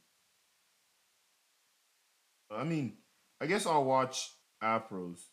I 2.50 2.64
mean, 2.64 2.94
I 3.40 3.46
guess 3.46 3.66
I'll 3.66 3.84
watch 3.84 4.32
Afro's 4.60 5.24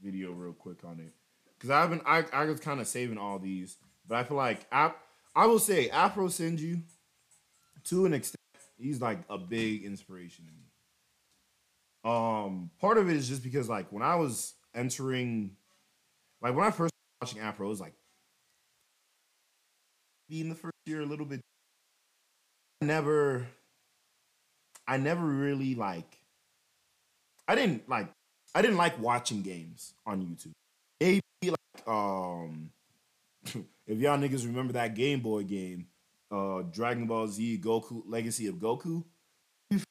video 0.00 0.32
real 0.32 0.52
quick 0.52 0.84
on 0.84 1.00
it 1.00 1.14
because 1.56 1.70
I've 1.70 1.90
been 1.90 2.00
I 2.04 2.24
I 2.32 2.44
was 2.44 2.60
kind 2.60 2.80
of 2.80 2.88
saving 2.88 3.18
all 3.18 3.38
these, 3.38 3.76
but 4.06 4.16
I 4.16 4.24
feel 4.24 4.36
like 4.36 4.66
I 4.72 4.92
I 5.34 5.46
will 5.46 5.58
say 5.58 5.88
Afro 5.90 6.28
Senju 6.28 6.82
to 7.84 8.06
an 8.06 8.14
extent 8.14 8.40
he's 8.76 9.00
like 9.00 9.20
a 9.30 9.38
big 9.38 9.84
inspiration 9.84 10.46
to 10.46 10.52
me. 10.52 10.64
Um, 12.04 12.70
part 12.80 12.98
of 12.98 13.08
it 13.08 13.16
is 13.16 13.28
just 13.28 13.42
because 13.42 13.68
like 13.68 13.90
when 13.90 14.02
I 14.02 14.16
was 14.16 14.54
entering, 14.74 15.52
like 16.42 16.54
when 16.54 16.66
I 16.66 16.70
first 16.70 16.92
watching 17.22 17.40
Afro, 17.40 17.66
it 17.66 17.70
was 17.70 17.80
like 17.80 17.94
in 20.28 20.48
the 20.48 20.54
first 20.54 20.74
year 20.86 21.00
a 21.00 21.06
little 21.06 21.26
bit. 21.26 21.40
I 22.82 22.86
Never, 22.86 23.46
I 24.86 24.96
never 24.96 25.24
really 25.24 25.74
like. 25.74 26.18
I 27.46 27.54
didn't 27.54 27.88
like. 27.88 28.08
I 28.54 28.62
didn't 28.62 28.76
like 28.76 28.98
watching 29.00 29.42
games 29.42 29.94
on 30.06 30.22
YouTube. 30.22 30.52
Maybe 31.00 31.20
like 31.42 31.88
um, 31.88 32.70
if 33.86 33.98
y'all 33.98 34.18
niggas 34.18 34.46
remember 34.46 34.74
that 34.74 34.94
Game 34.94 35.20
Boy 35.20 35.42
game, 35.42 35.86
uh, 36.30 36.62
Dragon 36.62 37.06
Ball 37.06 37.26
Z 37.26 37.60
Goku 37.62 38.02
Legacy 38.06 38.46
of 38.46 38.56
Goku. 38.56 39.04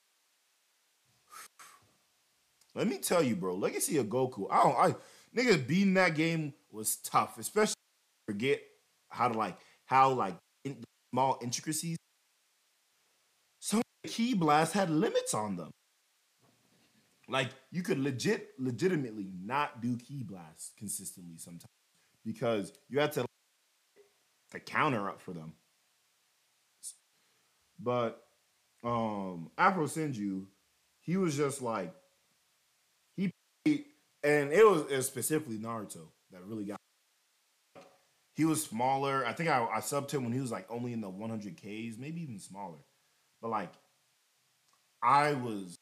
Let 2.76 2.88
me 2.88 2.98
tell 2.98 3.22
you, 3.22 3.36
bro, 3.36 3.56
Legacy 3.56 3.98
of 3.98 4.08
Goku. 4.08 4.48
I 4.50 4.64
don't. 4.64 4.78
I 4.78 4.96
niggas 5.36 5.68
beating 5.68 5.96
that 5.96 6.16
game 6.16 6.54
was 6.72 6.96
tough, 6.98 7.38
especially 7.38 7.76
forget 8.26 8.62
how 9.10 9.28
to 9.28 9.38
like 9.38 9.58
how 9.94 10.10
like 10.12 10.36
in, 10.66 10.84
small 11.12 11.38
intricacies. 11.42 11.98
Some 13.60 13.84
ki 14.06 14.34
blasts 14.34 14.74
had 14.74 14.90
limits 14.90 15.36
on 15.36 15.56
them. 15.56 15.70
Like 17.30 17.50
you 17.72 17.84
could 17.84 18.00
legit, 18.00 18.50
legitimately 18.58 19.30
not 19.46 19.82
do 19.82 19.96
ki 19.98 20.24
blasts 20.24 20.72
consistently 20.78 21.38
sometimes 21.38 21.70
because 22.26 22.74
you 22.90 23.00
had 23.00 23.12
to 23.14 23.26
the 24.52 24.60
counter 24.60 25.10
up 25.10 25.22
for 25.22 25.32
them. 25.32 25.54
But 27.80 28.24
um 28.84 29.52
Afro 29.58 29.86
Senju, 29.86 30.46
he 31.02 31.18
was 31.18 31.38
just 31.38 31.62
like 31.62 31.94
he 33.16 33.32
and 33.66 34.52
it 34.52 34.66
was, 34.68 34.82
it 34.90 34.98
was 34.98 35.06
specifically 35.06 35.58
Naruto 35.58 36.08
that 36.32 36.44
really 36.46 36.66
got 36.66 36.80
he 38.36 38.46
was 38.46 38.64
smaller. 38.64 39.26
I 39.26 39.34
think 39.34 39.50
I, 39.50 39.66
I 39.66 39.80
subbed 39.80 40.12
him 40.12 40.24
when 40.24 40.34
he 40.34 40.40
was 40.40 40.52
like 40.52 40.66
only 40.70 40.94
in 40.94 41.02
the 41.02 41.10
100Ks, 41.10 41.98
maybe 42.00 42.22
even 42.22 42.40
smaller. 42.40 42.80
But 43.42 43.50
like, 43.50 43.72
I 45.02 45.34
was 45.34 45.76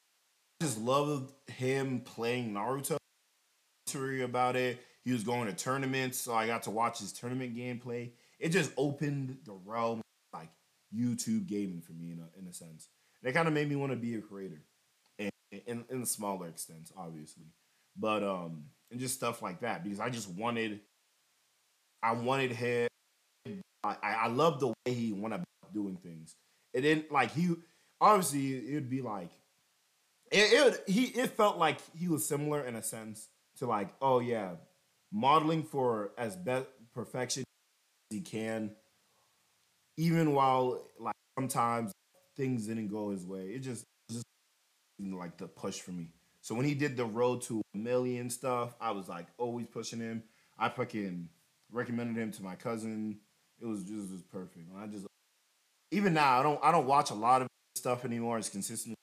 just 0.61 0.79
loved 0.79 1.31
him 1.49 2.01
playing 2.01 2.53
Naruto. 2.53 2.97
About 4.23 4.55
it, 4.55 4.79
he 5.03 5.11
was 5.11 5.25
going 5.25 5.47
to 5.47 5.53
tournaments, 5.53 6.17
so 6.17 6.33
I 6.33 6.47
got 6.47 6.63
to 6.63 6.71
watch 6.71 6.99
his 6.99 7.11
tournament 7.11 7.57
gameplay. 7.57 8.11
It 8.39 8.49
just 8.49 8.71
opened 8.77 9.39
the 9.43 9.51
realm 9.65 10.01
like 10.31 10.47
YouTube 10.95 11.45
gaming 11.45 11.81
for 11.81 11.91
me 11.91 12.11
in 12.11 12.19
a 12.19 12.39
in 12.39 12.47
a 12.47 12.53
sense. 12.53 12.87
It 13.21 13.33
kind 13.33 13.49
of 13.49 13.53
made 13.53 13.67
me 13.67 13.75
want 13.75 13.91
to 13.91 13.97
be 13.97 14.15
a 14.15 14.21
creator, 14.21 14.61
and 15.19 15.29
in 15.51 15.83
in 15.89 16.05
smaller 16.05 16.47
extent, 16.47 16.89
obviously, 16.95 17.47
but 17.97 18.23
um, 18.23 18.63
and 18.91 18.99
just 18.99 19.15
stuff 19.15 19.41
like 19.41 19.59
that 19.59 19.83
because 19.83 19.99
I 19.99 20.09
just 20.09 20.29
wanted 20.29 20.79
I 22.03 22.13
wanted 22.13 22.51
him. 22.51 22.87
I, 23.83 23.95
I 24.01 24.27
love 24.27 24.59
the 24.59 24.67
way 24.67 24.93
he 24.93 25.11
went 25.11 25.33
about 25.33 25.45
doing 25.73 25.97
things. 25.97 26.35
And 26.73 26.83
didn't 26.83 27.11
like 27.11 27.31
he 27.31 27.55
obviously 27.99 28.57
it'd 28.69 28.89
be 28.89 29.01
like 29.01 29.31
it, 30.31 30.37
it 30.37 30.83
he 30.87 31.05
it 31.05 31.31
felt 31.31 31.57
like 31.57 31.79
he 31.97 32.07
was 32.07 32.25
similar 32.25 32.65
in 32.65 32.75
a 32.75 32.83
sense 32.83 33.27
to 33.57 33.65
like 33.65 33.89
oh 34.01 34.19
yeah 34.19 34.51
modeling 35.11 35.63
for 35.63 36.11
as 36.17 36.35
best 36.35 36.67
perfection 36.93 37.43
as 38.11 38.17
he 38.17 38.21
can, 38.21 38.71
even 39.97 40.33
while 40.33 40.89
like 40.99 41.15
sometimes 41.37 41.91
things 42.37 42.67
didn't 42.67 42.87
go 42.87 43.09
his 43.09 43.25
way. 43.25 43.47
It 43.47 43.59
just 43.59 43.83
just 44.09 44.23
like 44.99 45.37
the 45.37 45.47
push 45.47 45.79
for 45.79 45.91
me. 45.91 46.13
So 46.41 46.55
when 46.55 46.65
he 46.65 46.73
did 46.73 46.97
the 46.97 47.05
road 47.05 47.41
to 47.43 47.61
a 47.75 47.77
million 47.77 48.29
stuff, 48.29 48.73
I 48.79 48.91
was 48.91 49.07
like 49.07 49.27
always 49.37 49.67
pushing 49.67 49.99
him. 49.99 50.23
I 50.57 50.69
fucking 50.69 51.29
recommended 51.71 52.19
him 52.21 52.31
to 52.31 52.43
my 52.43 52.55
cousin. 52.55 53.19
It 53.61 53.65
was 53.65 53.83
just 53.83 54.11
was 54.11 54.21
perfect. 54.31 54.69
And 54.69 54.77
I 54.81 54.87
just 54.87 55.05
even 55.91 56.13
now 56.13 56.39
I 56.39 56.43
don't 56.43 56.59
I 56.63 56.71
don't 56.71 56.87
watch 56.87 57.11
a 57.11 57.15
lot 57.15 57.41
of 57.41 57.47
stuff 57.75 58.05
anymore 58.05 58.37
as 58.37 58.49
consistently. 58.49 58.95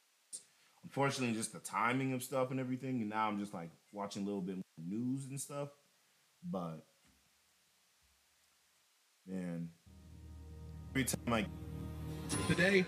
Unfortunately, 0.85 1.35
just 1.35 1.52
the 1.52 1.61
timing 1.61 2.12
of 2.12 2.22
stuff 2.22 2.50
and 2.50 2.59
everything. 2.59 3.00
And 3.00 3.11
now 3.11 3.28
I'm 3.28 3.38
just 3.38 3.52
like 3.52 3.70
watching 3.92 4.22
a 4.22 4.24
little 4.24 4.40
bit 4.40 4.57
more 4.57 4.87
news 4.87 5.26
and 5.26 5.40
stuff. 5.40 5.68
But 6.42 6.85
man, 9.26 9.68
every 10.90 11.04
time 11.04 11.33
I 11.33 11.46
Today, 12.46 12.85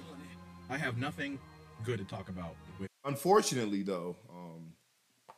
I 0.69 0.77
have 0.77 0.99
nothing 0.99 1.38
good 1.85 1.99
to 1.99 2.05
talk 2.05 2.29
about. 2.29 2.55
With 2.79 2.90
Unfortunately, 3.05 3.83
though, 3.83 4.16
um, 4.29 4.73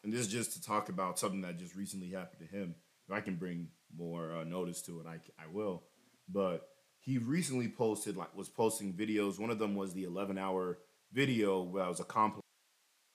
and 0.02 0.12
this 0.12 0.20
is 0.20 0.28
just 0.28 0.52
to 0.54 0.62
talk 0.62 0.88
about 0.88 1.18
something 1.18 1.40
that 1.42 1.58
just 1.58 1.76
recently 1.76 2.10
happened 2.10 2.48
to 2.48 2.56
him. 2.56 2.74
If 3.08 3.14
I 3.14 3.20
can 3.20 3.36
bring 3.36 3.68
more 3.96 4.32
uh, 4.32 4.44
notice 4.44 4.82
to 4.82 5.00
it, 5.00 5.06
I, 5.06 5.18
I 5.42 5.46
will. 5.52 5.84
But 6.28 6.68
he 7.00 7.18
recently 7.18 7.68
posted 7.68 8.16
like 8.16 8.34
was 8.36 8.48
posting 8.48 8.92
videos. 8.92 9.38
One 9.38 9.50
of 9.50 9.58
them 9.58 9.74
was 9.74 9.92
the 9.92 10.04
11 10.04 10.38
hour 10.38 10.78
video 11.12 11.62
where 11.62 11.84
I 11.84 11.88
was 11.88 12.00
a 12.00 12.04
complete 12.04 12.42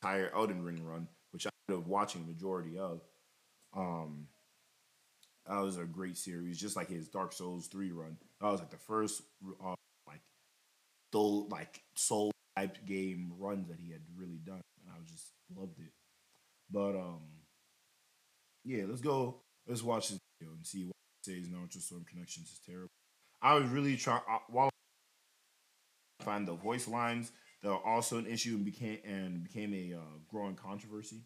entire 0.02 0.32
Elden 0.36 0.63
Ring 0.63 0.84
run, 0.84 1.08
which 1.32 1.48
I 1.48 1.50
ended 1.70 1.84
up 1.84 1.90
watching 1.90 2.28
majority 2.28 2.78
of. 2.78 3.02
Um, 3.76 4.28
that 5.48 5.60
was 5.60 5.78
a 5.78 5.86
great 5.86 6.18
series, 6.18 6.60
just 6.60 6.76
like 6.76 6.90
his 6.90 7.08
Dark 7.08 7.32
Souls 7.32 7.68
3 7.68 7.92
run. 7.92 8.18
That 8.42 8.52
was 8.52 8.60
like 8.60 8.70
the 8.70 8.78
first 8.78 9.22
uh, 9.63 9.76
like 10.06 10.22
soul 11.13 11.48
like 11.50 11.82
soul 11.96 12.32
type 12.58 12.78
game 12.86 13.32
runs 13.40 13.70
that 13.70 13.80
he 13.80 13.92
had 13.92 14.02
really 14.16 14.40
done, 14.46 14.62
and 14.82 14.94
I 14.94 15.00
just 15.10 15.32
loved 15.56 15.80
it. 15.80 15.92
But 16.70 16.96
um, 16.96 17.22
yeah, 18.66 18.84
let's 18.88 19.02
go. 19.02 19.42
Let's 19.66 19.84
watch 19.84 20.10
this 20.10 20.20
video 20.39 20.54
and 20.54 20.65
see 20.65 20.84
what 20.86 20.91
it 20.91 21.26
says. 21.26 21.47
Naruto 21.47 21.82
Storm 21.82 22.06
Connections 22.10 22.52
is 22.52 22.60
terrible. 22.65 22.89
I 23.41 23.54
was 23.56 23.69
really 23.69 23.95
trying 23.97 24.21
while 24.50 24.69
find 26.21 26.47
the 26.47 26.54
voice 26.54 26.88
lines 26.88 27.32
that 27.62 27.69
are 27.69 27.82
also 27.84 28.17
an 28.17 28.26
issue 28.26 28.56
and 28.56 28.65
became 28.65 29.00
and 29.06 29.43
became 29.43 29.73
a 29.73 29.97
uh, 29.97 30.02
growing 30.30 30.56
controversy. 30.56 31.21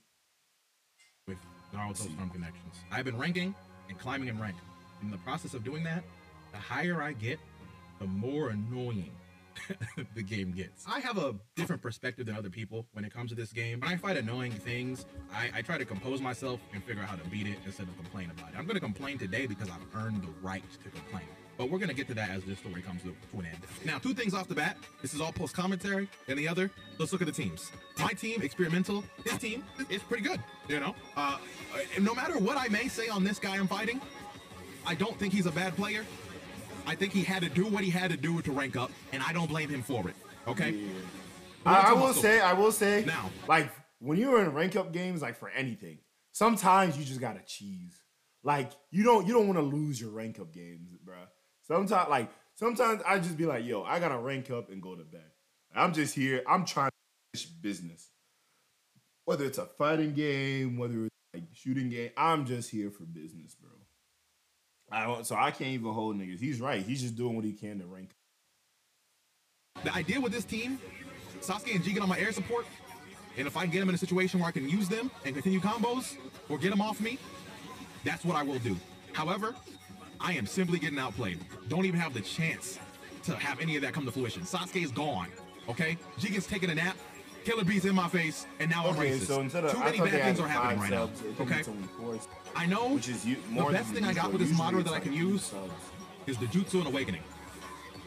with 1.27 1.37
Naruto 1.73 1.97
Storm 1.97 2.29
Connections. 2.29 2.75
I've 2.91 3.05
been 3.05 3.17
ranking 3.17 3.55
and 3.89 3.97
climbing 3.97 4.27
in 4.27 4.39
rank. 4.39 4.55
In 5.01 5.09
the 5.09 5.17
process 5.17 5.53
of 5.53 5.63
doing 5.63 5.83
that, 5.83 6.03
the 6.51 6.57
higher 6.57 7.01
I 7.01 7.13
get, 7.13 7.39
the 7.99 8.05
more 8.05 8.49
annoying 8.49 9.11
the 10.15 10.23
game 10.23 10.51
gets. 10.51 10.85
I 10.87 10.99
have 10.99 11.17
a 11.17 11.35
different 11.55 11.81
perspective 11.81 12.25
than 12.25 12.35
other 12.35 12.49
people 12.49 12.85
when 12.93 13.05
it 13.05 13.13
comes 13.13 13.29
to 13.29 13.35
this 13.35 13.51
game. 13.51 13.79
When 13.79 13.89
I 13.89 13.97
fight 13.97 14.17
annoying 14.17 14.51
things, 14.51 15.05
I, 15.33 15.49
I 15.55 15.61
try 15.61 15.77
to 15.77 15.85
compose 15.85 16.21
myself 16.21 16.59
and 16.73 16.83
figure 16.83 17.01
out 17.03 17.09
how 17.09 17.15
to 17.15 17.29
beat 17.29 17.47
it 17.47 17.57
instead 17.65 17.87
of 17.87 17.95
complain 17.97 18.31
about 18.31 18.49
it. 18.49 18.57
I'm 18.57 18.65
going 18.65 18.75
to 18.75 18.81
complain 18.81 19.17
today 19.17 19.45
because 19.45 19.69
I've 19.69 20.03
earned 20.03 20.23
the 20.23 20.31
right 20.41 20.63
to 20.83 20.89
complain. 20.89 21.25
But 21.57 21.69
we're 21.69 21.77
going 21.77 21.89
to 21.89 21.95
get 21.95 22.07
to 22.07 22.13
that 22.15 22.29
as 22.31 22.43
this 22.43 22.57
story 22.59 22.81
comes 22.81 23.03
to, 23.03 23.09
an 23.37 23.45
end. 23.45 23.57
Now, 23.85 23.99
two 23.99 24.13
things 24.13 24.33
off 24.33 24.47
the 24.47 24.55
bat. 24.55 24.77
This 25.01 25.13
is 25.13 25.21
all 25.21 25.31
post 25.31 25.53
commentary. 25.53 26.09
And 26.27 26.39
the 26.39 26.47
other, 26.47 26.71
let's 26.97 27.11
look 27.11 27.21
at 27.21 27.27
the 27.27 27.33
teams. 27.33 27.71
My 27.99 28.13
team, 28.13 28.41
Experimental, 28.41 29.03
his 29.23 29.37
team 29.37 29.63
is 29.89 30.01
pretty 30.01 30.23
good. 30.23 30.39
You 30.67 30.79
know, 30.79 30.95
uh, 31.15 31.37
no 31.99 32.15
matter 32.15 32.39
what 32.39 32.57
I 32.57 32.67
may 32.69 32.87
say 32.87 33.09
on 33.09 33.23
this 33.23 33.37
guy 33.37 33.57
I'm 33.57 33.67
fighting, 33.67 34.01
I 34.87 34.95
don't 34.95 35.17
think 35.19 35.33
he's 35.33 35.45
a 35.45 35.51
bad 35.51 35.75
player. 35.75 36.03
I 36.85 36.95
think 36.95 37.13
he 37.13 37.23
had 37.23 37.41
to 37.43 37.49
do 37.49 37.65
what 37.65 37.83
he 37.83 37.89
had 37.89 38.11
to 38.11 38.17
do 38.17 38.41
to 38.41 38.51
rank 38.51 38.75
up, 38.75 38.91
and 39.11 39.21
I 39.23 39.33
don't 39.33 39.47
blame 39.47 39.69
him 39.69 39.81
for 39.83 40.07
it. 40.09 40.15
Okay? 40.47 40.83
But 41.63 41.71
I, 41.71 41.89
I 41.91 41.93
will 41.93 42.13
say, 42.13 42.41
I 42.41 42.53
will 42.53 42.71
say, 42.71 43.03
Now. 43.05 43.29
like 43.47 43.69
when 43.99 44.17
you're 44.17 44.41
in 44.41 44.53
rank 44.53 44.75
up 44.75 44.91
games, 44.91 45.21
like 45.21 45.37
for 45.37 45.49
anything, 45.49 45.99
sometimes 46.31 46.97
you 46.97 47.05
just 47.05 47.21
gotta 47.21 47.41
cheese. 47.45 48.01
Like 48.43 48.71
you 48.89 49.03
don't, 49.03 49.27
you 49.27 49.33
don't 49.33 49.47
want 49.47 49.59
to 49.59 49.65
lose 49.65 50.01
your 50.01 50.09
rank 50.09 50.39
up 50.39 50.51
games, 50.53 50.97
bro. 51.03 51.15
Sometimes, 51.67 52.09
like 52.09 52.31
sometimes 52.55 53.01
I 53.07 53.19
just 53.19 53.37
be 53.37 53.45
like, 53.45 53.65
yo, 53.65 53.83
I 53.83 53.99
gotta 53.99 54.17
rank 54.17 54.49
up 54.49 54.71
and 54.71 54.81
go 54.81 54.95
to 54.95 55.03
bed. 55.03 55.29
I'm 55.75 55.93
just 55.93 56.15
here. 56.15 56.41
I'm 56.47 56.65
trying 56.65 56.89
to 56.89 57.39
finish 57.39 57.49
business. 57.61 58.09
Whether 59.25 59.45
it's 59.45 59.59
a 59.59 59.65
fighting 59.65 60.13
game, 60.13 60.77
whether 60.77 61.05
it's 61.05 61.15
like 61.33 61.43
shooting 61.53 61.89
game, 61.89 62.09
I'm 62.17 62.45
just 62.45 62.71
here 62.71 62.89
for 62.89 63.03
business, 63.03 63.55
bro. 63.55 63.69
I 64.91 65.21
so 65.21 65.35
I 65.35 65.51
can't 65.51 65.71
even 65.71 65.91
hold 65.93 66.17
niggas. 66.17 66.39
He's 66.39 66.59
right. 66.59 66.83
He's 66.83 67.01
just 67.01 67.15
doing 67.15 67.35
what 67.35 67.45
he 67.45 67.53
can 67.53 67.79
to 67.79 67.85
rank. 67.85 68.09
The 69.83 69.93
idea 69.93 70.19
with 70.19 70.31
this 70.31 70.43
team, 70.43 70.79
Sasuke 71.39 71.73
and 71.73 71.83
get 71.83 72.01
on 72.01 72.09
my 72.09 72.19
air 72.19 72.31
support, 72.31 72.65
and 73.37 73.47
if 73.47 73.55
I 73.55 73.63
can 73.63 73.71
get 73.71 73.79
them 73.79 73.89
in 73.89 73.95
a 73.95 73.97
situation 73.97 74.39
where 74.39 74.49
I 74.49 74.51
can 74.51 74.67
use 74.67 74.89
them 74.89 75.09
and 75.25 75.33
continue 75.33 75.59
combos 75.59 76.17
or 76.49 76.57
get 76.57 76.71
them 76.71 76.81
off 76.81 76.99
me, 76.99 77.17
that's 78.03 78.25
what 78.25 78.35
I 78.35 78.43
will 78.43 78.59
do. 78.59 78.75
However, 79.13 79.55
I 80.19 80.33
am 80.33 80.45
simply 80.45 80.77
getting 80.77 80.99
outplayed. 80.99 81.39
Don't 81.67 81.85
even 81.85 81.99
have 81.99 82.13
the 82.13 82.21
chance 82.21 82.79
to 83.23 83.35
have 83.35 83.59
any 83.59 83.75
of 83.75 83.81
that 83.83 83.93
come 83.93 84.05
to 84.05 84.11
fruition. 84.11 84.43
Sasuke 84.43 84.83
is 84.83 84.91
gone. 84.91 85.27
Okay, 85.69 85.97
Jigen's 86.19 86.47
taking 86.47 86.69
a 86.69 86.75
nap. 86.75 86.97
Killer 87.43 87.63
Bee's 87.63 87.85
in 87.85 87.95
my 87.95 88.07
face, 88.07 88.45
and 88.59 88.69
now 88.69 88.85
I'm 88.87 88.95
Okay, 88.95 89.11
racist. 89.11 89.27
so 89.27 89.41
instead 89.41 89.65
of 89.65 89.71
Too 89.71 89.79
many 89.79 89.97
bad 89.99 90.11
things 90.23 90.39
are 90.39 90.47
happening 90.47 90.79
right 90.79 90.91
now. 90.91 91.05
subs, 91.07 91.19
I 91.21 91.23
think 91.23 91.41
Okay, 91.41 92.19
I 92.55 92.65
know 92.67 92.89
which 92.93 93.09
is 93.09 93.23
the 93.23 93.35
best 93.71 93.89
thing 93.93 94.03
I 94.05 94.13
got 94.13 94.31
with 94.31 94.41
this 94.41 94.51
it's 94.51 94.59
that 94.59 94.93
I 94.93 94.99
can 94.99 95.13
use 95.13 95.43
subs. 95.43 95.71
is 96.27 96.37
the 96.37 96.45
Jutsu 96.45 96.75
and 96.75 96.87
Awakening. 96.87 97.23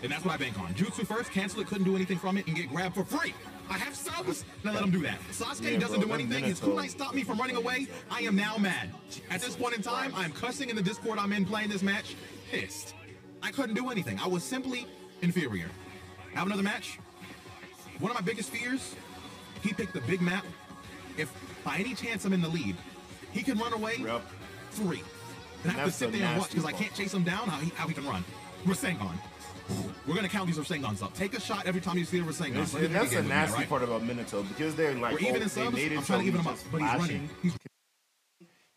And 0.03 0.13
that's 0.13 0.25
what 0.25 0.35
I 0.35 0.37
bank 0.37 0.59
on. 0.61 0.73
Jutsu 0.75 1.07
first, 1.07 1.33
cancel 1.33 1.61
it, 1.61 1.67
couldn't 1.67 1.85
do 1.85 1.97
anything 1.97 2.19
from 2.19 2.37
it, 2.37 2.47
and 2.47 2.55
get 2.55 2.69
grabbed 2.69 2.95
for 2.95 3.05
free. 3.05 3.35
I 3.71 3.79
have 3.79 3.95
subs, 3.97 4.45
now 4.63 4.73
let 4.73 4.83
him 4.83 4.91
do 4.91 5.01
that. 5.03 5.19
Sasuke 5.33 5.73
Yeah, 5.73 5.79
doesn't 5.79 5.99
bro, 6.01 6.09
do 6.09 6.15
anything. 6.15 6.45
His 6.45 6.61
kunai 6.61 6.89
stopped 6.91 7.15
me 7.15 7.25
from 7.25 7.39
running 7.39 7.57
away. 7.57 7.89
I 8.11 8.21
am 8.21 8.37
now 8.37 8.57
mad. 8.59 8.91
At 9.31 9.41
this 9.41 9.57
point 9.57 9.75
in 9.75 9.83
time, 9.83 10.13
I'm 10.15 10.31
cussing 10.33 10.69
in 10.69 10.77
the 10.77 10.83
Discord 10.83 11.19
I'm 11.19 11.33
in 11.33 11.45
playing 11.47 11.71
this 11.71 11.83
match, 11.83 12.15
pissed. 12.51 12.95
I 13.43 13.51
couldn't 13.51 13.75
do 13.75 13.91
anything. 13.91 14.19
I 14.21 14.29
was 14.29 14.45
simply 14.45 14.87
inferior. 15.23 15.71
Have 16.35 16.47
another 16.47 16.63
match? 16.63 16.99
One 18.01 18.11
of 18.11 18.17
my 18.17 18.23
biggest 18.23 18.51
fears, 18.51 18.95
he 19.65 19.73
picked 19.73 19.95
the 19.95 20.01
big 20.03 20.21
map. 20.21 20.45
If 21.17 21.33
by 21.65 21.77
any 21.77 21.95
chance 21.95 22.25
I'm 22.25 22.35
in 22.35 22.43
the 22.43 22.49
lead, 22.49 22.77
he 23.33 23.43
can 23.43 23.59
run 23.59 23.73
away 23.73 23.97
Yep. 23.99 24.23
free. 24.71 25.03
And 25.63 25.73
I 25.73 25.75
have 25.77 25.87
to 25.87 25.93
sit 25.93 26.13
there 26.13 26.23
and 26.23 26.39
watch 26.39 26.51
because 26.51 26.67
I 26.67 26.73
can't 26.73 26.95
chase 26.95 27.15
him 27.15 27.25
down 27.25 27.49
how 27.49 27.59
he, 27.59 27.71
how 27.71 27.89
he 27.89 27.95
can 27.95 28.07
run. 28.07 28.23
Rasengan. 28.67 29.19
We're 30.07 30.15
gonna 30.15 30.29
count 30.29 30.47
these 30.47 30.59
Rasengans 30.59 31.03
up. 31.03 31.15
Take 31.15 31.35
a 31.35 31.41
shot 31.41 31.65
every 31.67 31.81
time 31.81 31.97
you 31.97 32.05
see 32.05 32.19
a 32.19 32.23
Rasengan. 32.23 32.91
That's 32.93 33.15
the 33.15 33.23
nasty 33.23 33.61
right? 33.61 33.69
part 33.69 33.83
about 33.83 34.03
Minato 34.03 34.47
because 34.47 34.75
they're 34.75 34.95
like 34.95 35.21
even 35.23 35.37
oh, 35.37 35.45
in 35.45 35.49
subs. 35.49 35.75
made 35.75 35.93
I'm 35.93 36.03
trying 36.03 36.21
to 36.21 36.27
even 36.27 36.41
him 36.41 36.47
up, 36.47 36.59
but 36.71 36.83
he's 36.83 36.93
running. 36.93 37.31
He's 37.43 37.57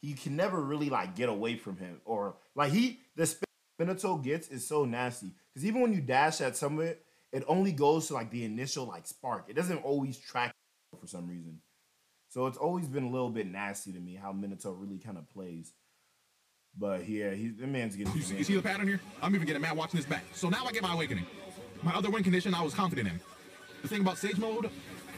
You 0.02 0.16
can 0.16 0.38
never 0.38 0.62
really 0.62 0.90
like 0.90 1.16
get 1.16 1.28
away 1.28 1.58
from 1.58 1.76
him 1.76 2.00
or 2.06 2.36
like 2.56 2.72
he 2.72 3.00
the 3.18 3.26
spin 3.26 3.44
Minato 3.82 4.24
gets 4.24 4.48
is 4.48 4.66
so 4.66 4.86
nasty 4.86 5.32
because 5.54 5.66
even 5.66 5.82
when 5.82 5.92
you 5.92 6.00
dash 6.00 6.40
at 6.40 6.56
some 6.56 6.80
of 6.80 6.86
it, 6.86 7.04
it 7.34 7.44
only 7.48 7.74
goes 7.74 8.08
to 8.08 8.14
like 8.14 8.32
the 8.32 8.46
initial 8.46 8.86
like 8.86 9.06
spark. 9.06 9.46
It 9.50 9.56
doesn't 9.58 9.80
always 9.80 10.18
track 10.18 10.54
for 11.00 11.08
some 11.08 11.28
reason. 11.28 11.60
So 12.30 12.48
it's 12.48 12.58
always 12.58 12.88
been 12.88 13.04
a 13.04 13.10
little 13.10 13.30
bit 13.30 13.48
nasty 13.48 13.92
to 13.94 14.00
me 14.00 14.16
how 14.16 14.32
Minato 14.32 14.76
really 14.80 14.98
kind 15.00 15.18
of 15.18 15.30
plays. 15.30 15.74
But 16.78 17.08
yeah, 17.08 17.32
he 17.32 17.50
the 17.50 17.68
man's 17.68 17.96
getting. 17.96 18.14
You 18.14 18.22
see, 18.22 18.38
you 18.38 18.44
see 18.44 18.56
the 18.56 18.62
pattern 18.62 18.88
here? 18.88 19.00
I'm 19.22 19.34
even 19.34 19.48
getting 19.48 19.62
mad 19.62 19.76
watching 19.76 19.98
this 19.98 20.06
back. 20.06 20.24
So 20.34 20.50
now 20.50 20.66
I 20.66 20.72
get 20.72 20.84
my 20.84 20.94
awakening. 20.94 21.26
My 21.82 21.94
other 21.94 22.10
win 22.10 22.24
condition 22.24 22.54
I 22.54 22.62
was 22.62 22.74
confident 22.74 23.08
in. 23.08 23.20
The 23.82 23.88
thing 23.88 24.02
about 24.02 24.18
Sage 24.18 24.38
mode, 24.38 24.70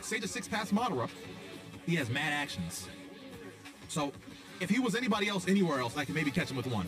Sage 0.02 0.24
is 0.24 0.32
Six 0.32 0.48
Paths 0.48 0.72
Madara. 0.72 1.10
He 1.86 1.96
has 1.96 2.10
mad 2.10 2.32
actions. 2.32 2.88
So 3.88 4.14
if 4.60 4.70
he 4.70 4.80
was 4.80 4.96
anybody 4.96 5.28
else 5.28 5.48
anywhere 5.48 5.80
else, 5.80 5.98
I 5.98 6.06
could 6.06 6.16
maybe 6.16 6.32
catch 6.32 6.52
him 6.52 6.58
with 6.58 6.68
one. 6.68 6.88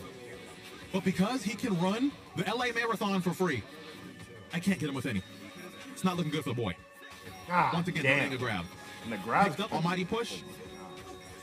But 0.94 1.04
because 1.04 1.42
he 1.42 1.56
can 1.56 1.80
run 1.80 2.12
the 2.36 2.44
LA 2.44 2.68
Marathon 2.76 3.22
for 3.22 3.32
free, 3.32 3.64
I 4.54 4.60
can't 4.60 4.80
get 4.80 4.90
him 4.90 4.96
with 4.96 5.06
any. 5.06 5.24
It's 5.92 6.04
not 6.04 6.18
looking 6.18 6.32
good 6.32 6.44
for 6.44 6.50
the 6.50 6.62
boy. 6.62 6.76
God 7.48 7.74
Once 7.74 7.88
again, 7.88 8.04
damn. 8.04 8.32
a 8.32 8.38
grab. 8.38 8.66
And 9.04 9.12
the 9.14 9.18
grab 9.18 9.48
Next 9.48 9.60
up, 9.60 9.74
Almighty 9.74 10.06
Push. 10.06 10.42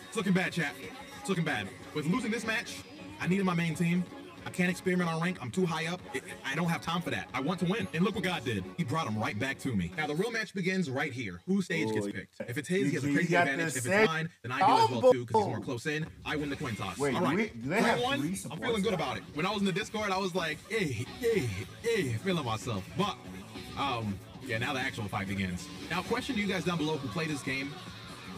It's 0.09 0.17
looking 0.17 0.33
bad, 0.33 0.53
chat. 0.53 0.75
It's 1.21 1.29
looking 1.29 1.45
bad. 1.45 1.69
With 1.95 2.07
losing 2.07 2.31
this 2.31 2.47
match, 2.47 2.83
I 3.21 3.27
needed 3.27 3.45
my 3.45 3.55
main 3.55 3.75
team. 3.75 4.05
I 4.47 4.51
can't 4.51 4.71
experiment 4.71 5.11
on 5.11 5.21
rank. 5.21 5.37
I'm 5.43 5.51
too 5.51 5.67
high 5.67 5.87
up. 5.93 6.01
It- 6.15 6.23
I 6.45 6.55
don't 6.55 6.69
have 6.71 6.81
time 6.81 7.03
for 7.03 7.11
that. 7.11 7.29
I 7.35 7.41
want 7.41 7.61
to 7.61 7.67
win. 7.67 7.87
And 7.93 8.03
look 8.05 8.15
what 8.15 8.25
God 8.25 8.45
did. 8.45 8.65
He 8.79 8.85
brought 8.85 9.07
him 9.07 9.19
right 9.19 9.39
back 9.39 9.59
to 9.59 9.75
me. 9.77 9.93
Now, 9.97 10.07
the 10.07 10.15
real 10.15 10.31
match 10.31 10.55
begins 10.55 10.89
right 10.89 11.13
here. 11.13 11.41
Whose 11.47 11.67
stage 11.67 11.93
gets 11.93 12.07
picked? 12.07 12.41
If 12.49 12.57
it's 12.57 12.69
his, 12.69 12.89
he 12.89 12.95
has 12.95 13.05
a 13.05 13.13
crazy 13.13 13.35
advantage. 13.35 13.77
If 13.77 13.85
it's 13.85 14.07
mine, 14.09 14.31
then 14.43 14.53
I 14.53 14.59
do 14.61 14.65
as 14.97 15.03
well 15.03 15.13
too, 15.13 15.27
because 15.27 15.43
he's 15.43 15.49
more 15.49 15.61
close 15.61 15.85
in. 15.87 16.07
I 16.25 16.37
win 16.37 16.49
the 16.49 16.57
coin 16.57 16.77
toss. 16.77 16.97
Wait, 16.97 17.15
All 17.15 17.21
right. 17.21 17.37
we- 17.37 17.49
do 17.49 17.69
they 17.69 17.83
have 17.83 18.01
one, 18.01 18.21
I'm 18.51 18.59
feeling 18.59 18.83
good 18.83 18.95
about 18.95 19.19
it. 19.19 19.25
When 19.35 19.45
I 19.45 19.51
was 19.51 19.59
in 19.61 19.67
the 19.67 19.73
Discord, 19.73 20.11
I 20.13 20.19
was 20.19 20.35
like, 20.35 20.57
hey, 20.71 21.05
hey, 21.21 21.49
hey, 21.83 22.13
feeling 22.25 22.45
myself. 22.45 22.85
But, 22.97 23.17
um, 23.77 24.19
yeah, 24.49 24.57
now 24.57 24.73
the 24.73 24.81
actual 24.81 25.05
fight 25.05 25.29
begins. 25.29 25.69
Now, 25.91 26.03
question 26.03 26.35
to 26.35 26.41
you 26.41 26.47
guys 26.47 26.65
down 26.65 26.79
below 26.79 26.97
who 26.97 27.09
play 27.09 27.27
this 27.27 27.43
game 27.43 27.71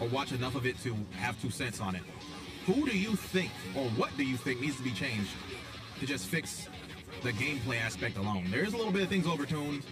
or 0.01 0.09
watch 0.09 0.33
enough 0.33 0.57
of 0.57 0.66
it 0.66 0.79
to 0.83 0.96
have 1.12 1.40
two 1.40 1.51
cents 1.51 1.81
on 1.81 1.94
it. 1.94 2.03
who 2.66 2.85
do 2.85 2.99
you 2.99 3.14
think, 3.14 3.51
or 3.77 3.85
what 3.90 4.11
do 4.16 4.25
you 4.25 4.37
think 4.37 4.61
needs 4.61 4.77
to 4.77 4.83
be 4.83 4.90
changed 4.90 5.31
to 6.01 6.07
just 6.07 6.27
fix 6.27 6.66
the 7.23 7.33
gameplay 7.33 7.81
aspect 7.81 8.16
alone? 8.16 8.46
There's 8.51 8.73
a 8.73 8.77
little 8.77 8.92
bit 8.92 9.03
of 9.03 9.09
things 9.09 9.27
overtuned. 9.27 9.83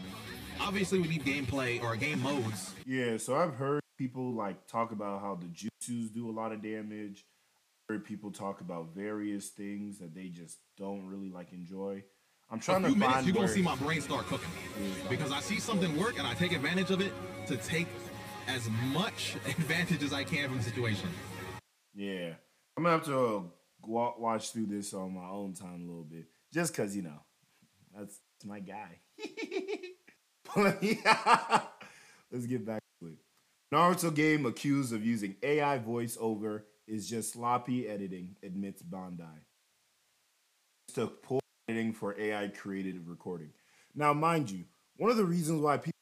Obviously, 0.61 0.99
we 0.99 1.07
need 1.07 1.25
gameplay 1.25 1.83
or 1.83 1.95
game 1.95 2.21
modes. 2.21 2.75
Yeah, 2.85 3.17
so 3.17 3.37
I've 3.37 3.55
heard 3.55 3.81
people 3.97 4.33
like 4.33 4.67
talk 4.67 4.91
about 4.91 5.21
how 5.21 5.37
the 5.37 5.47
jutsus 5.47 6.13
do 6.13 6.29
a 6.29 6.33
lot 6.33 6.53
of 6.53 6.63
damage. 6.63 7.25
I've 7.89 7.95
Heard 7.95 8.05
people 8.05 8.33
talk 8.33 8.61
about 8.61 8.95
various 8.95 9.49
things 9.49 9.99
that 9.99 10.15
they 10.15 10.29
just 10.29 10.59
don't 10.77 11.07
really 11.07 11.31
like 11.31 11.53
enjoy. 11.53 12.03
I'm 12.51 12.59
A 12.59 12.63
trying 12.63 12.85
few 12.85 12.95
to 12.95 12.99
minutes, 12.99 13.15
find 13.15 13.27
you're 13.27 13.35
gonna 13.35 13.49
see 13.49 13.63
my 13.63 13.77
brain 13.77 14.01
start 14.01 14.27
cooking 14.27 14.49
because 15.11 15.33
I 15.33 15.41
see 15.41 15.61
something 15.61 15.97
work 15.99 16.19
and 16.19 16.27
I 16.27 16.35
take 16.35 16.53
advantage 16.53 16.91
of 16.91 17.01
it 17.01 17.13
to 17.47 17.57
take 17.57 17.89
as 18.47 18.69
much 18.93 19.37
advantage 19.47 20.03
as 20.03 20.13
I 20.15 20.25
can 20.25 20.49
from 20.49 20.59
the 20.59 20.65
situation. 20.65 21.11
Yeah, 21.95 22.33
I'm 22.77 22.85
gonna 22.85 22.97
have 22.97 23.05
to 23.05 23.19
uh, 23.19 23.43
watch 23.87 24.53
through 24.53 24.67
this 24.67 24.95
on 24.95 25.15
my 25.15 25.29
own 25.29 25.53
time 25.53 25.83
a 25.85 25.87
little 25.87 26.05
bit, 26.05 26.27
just 26.53 26.75
cause 26.75 26.97
you 26.97 27.03
know 27.03 27.21
that's, 27.95 28.19
that's 28.39 28.47
my 28.47 28.61
guy. 28.61 29.01
Let's 32.31 32.47
get 32.47 32.65
back 32.65 32.81
to 33.01 33.09
it. 33.09 33.19
Naruto 33.75 34.15
game 34.15 34.47
accused 34.47 34.95
of 34.95 35.05
using 35.05 35.37
AI 35.43 35.79
voiceover 35.79 36.63
is 36.87 37.09
just 37.09 37.35
sloppy 37.35 37.87
editing, 37.87 38.37
admits 38.43 38.83
Bandai. 38.83 39.45
Took 40.95 41.23
poor 41.23 41.41
editing 41.69 41.93
for 41.93 42.19
AI 42.19 42.49
created 42.49 43.07
recording. 43.07 43.51
Now, 43.95 44.13
mind 44.13 44.51
you, 44.51 44.65
one 44.97 45.11
of 45.11 45.17
the 45.17 45.25
reasons 45.25 45.61
why 45.61 45.77
people 45.77 45.93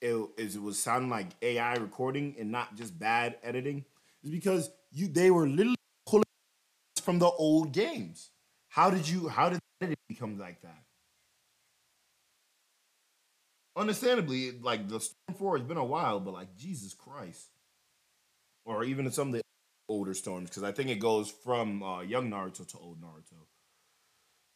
it, 0.00 0.16
is 0.38 0.56
it 0.56 0.62
was 0.62 0.78
sounding 0.78 1.10
like 1.10 1.28
AI 1.42 1.74
recording 1.74 2.34
and 2.38 2.50
not 2.50 2.74
just 2.74 2.98
bad 2.98 3.36
editing 3.42 3.84
is 4.24 4.30
because 4.30 4.70
you 4.90 5.08
they 5.08 5.30
were 5.30 5.46
literally 5.46 5.76
pulling 6.06 6.24
from 7.02 7.18
the 7.18 7.26
old 7.26 7.72
games. 7.72 8.30
How 8.68 8.90
did 8.90 9.06
you 9.08 9.28
how 9.28 9.50
did 9.50 9.60
it 9.82 9.98
become 10.08 10.38
like 10.38 10.62
that? 10.62 10.82
Understandably, 13.76 14.52
like 14.62 14.88
the 14.88 15.00
Storm 15.00 15.38
4 15.38 15.58
has 15.58 15.66
been 15.66 15.76
a 15.76 15.84
while, 15.84 16.20
but 16.20 16.34
like 16.34 16.56
Jesus 16.56 16.94
Christ. 16.94 17.48
Or 18.64 18.84
even 18.84 19.10
some 19.10 19.28
of 19.28 19.34
the 19.34 19.42
older 19.88 20.14
storms, 20.14 20.50
because 20.50 20.62
I 20.62 20.72
think 20.72 20.90
it 20.90 20.98
goes 20.98 21.30
from 21.30 21.82
uh, 21.82 22.00
young 22.02 22.30
Naruto 22.30 22.66
to 22.68 22.78
old 22.78 23.00
Naruto. 23.00 23.49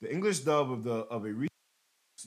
The 0.01 0.13
English 0.13 0.41
dub 0.41 0.71
of 0.71 0.85
the 0.85 1.07
of 1.07 1.25
a 1.25 1.33
recent 1.33 1.51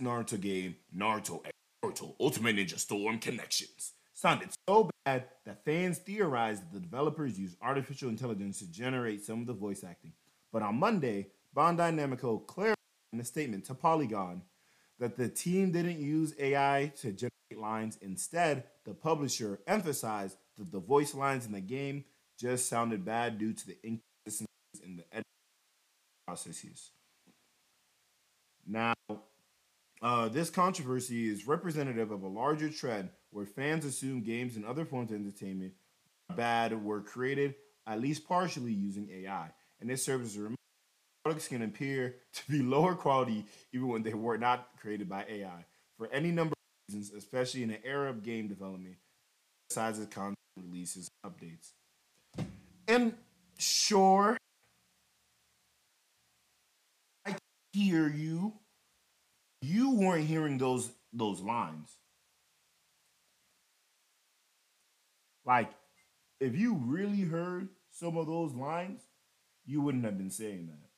Naruto 0.01 0.39
game, 0.39 0.75
Naruto 0.95 1.43
Naruto 1.83 2.15
Ultimate 2.19 2.55
Ninja 2.55 2.77
Storm 2.77 3.19
Connections, 3.19 3.93
sounded 4.13 4.49
so 4.67 4.89
bad 5.05 5.25
that 5.45 5.63
fans 5.63 5.99
theorized 5.99 6.63
that 6.63 6.73
the 6.73 6.79
developers 6.79 7.39
used 7.39 7.57
artificial 7.61 8.09
intelligence 8.09 8.59
to 8.59 8.71
generate 8.71 9.23
some 9.23 9.41
of 9.41 9.47
the 9.47 9.53
voice 9.53 9.83
acting. 9.83 10.13
But 10.51 10.61
on 10.61 10.79
Monday, 10.79 11.27
Bandai 11.55 11.93
Namco 11.93 12.45
clarified 12.45 12.75
in 13.13 13.19
a 13.19 13.23
statement 13.23 13.65
to 13.65 13.73
Polygon 13.73 14.41
that 14.99 15.17
the 15.17 15.29
team 15.29 15.71
didn't 15.71 15.99
use 15.99 16.33
AI 16.39 16.91
to 16.97 17.11
generate 17.11 17.31
lines. 17.57 17.97
Instead, 18.01 18.63
the 18.85 18.93
publisher 18.93 19.59
emphasized 19.67 20.37
that 20.57 20.71
the 20.71 20.79
voice 20.79 21.13
lines 21.13 21.45
in 21.45 21.51
the 21.51 21.61
game 21.61 22.03
just 22.39 22.67
sounded 22.67 23.05
bad 23.05 23.37
due 23.37 23.53
to 23.53 23.67
the 23.67 23.77
inconsistencies 23.83 24.83
in 24.83 24.97
the 24.97 25.03
editing 25.11 25.23
processes. 26.25 26.91
Now, 28.67 28.93
uh, 30.01 30.27
this 30.29 30.49
controversy 30.49 31.27
is 31.27 31.47
representative 31.47 32.11
of 32.11 32.21
a 32.21 32.27
larger 32.27 32.69
trend 32.69 33.09
where 33.31 33.45
fans 33.45 33.85
assume 33.85 34.21
games 34.21 34.55
and 34.55 34.65
other 34.65 34.85
forms 34.85 35.11
of 35.11 35.17
entertainment 35.17 35.73
bad 36.35 36.83
were 36.83 37.01
created 37.01 37.55
at 37.87 38.01
least 38.01 38.27
partially 38.27 38.73
using 38.73 39.09
AI, 39.09 39.49
and 39.79 39.89
this 39.89 40.03
serves 40.03 40.31
as 40.31 40.35
a 40.35 40.39
reminder 40.39 40.57
products 41.23 41.47
can 41.49 41.61
appear 41.61 42.15
to 42.33 42.51
be 42.51 42.61
lower 42.61 42.95
quality 42.95 43.45
even 43.73 43.87
when 43.87 44.01
they 44.03 44.13
were 44.13 44.37
not 44.37 44.69
created 44.79 45.09
by 45.09 45.25
AI 45.29 45.65
for 45.97 46.07
any 46.11 46.31
number 46.31 46.53
of 46.53 46.93
reasons, 46.93 47.11
especially 47.11 47.63
in 47.63 47.71
an 47.71 47.79
era 47.83 48.09
of 48.09 48.23
game 48.23 48.47
development, 48.47 48.95
its 49.69 49.75
content 49.75 50.35
releases 50.55 51.09
updates. 51.25 51.71
And 52.87 53.13
sure, 53.57 54.37
I 57.25 57.35
hear 57.77 58.07
you. 58.09 58.53
You 59.61 59.91
weren't 59.91 60.27
hearing 60.27 60.57
those 60.57 60.91
those 61.13 61.41
lines. 61.41 61.95
Like, 65.45 65.69
if 66.39 66.55
you 66.57 66.75
really 66.75 67.21
heard 67.21 67.69
some 67.89 68.17
of 68.17 68.27
those 68.27 68.53
lines, 68.53 69.01
you 69.65 69.81
wouldn't 69.81 70.03
have 70.03 70.17
been 70.17 70.29
saying 70.29 70.67
that. 70.67 70.89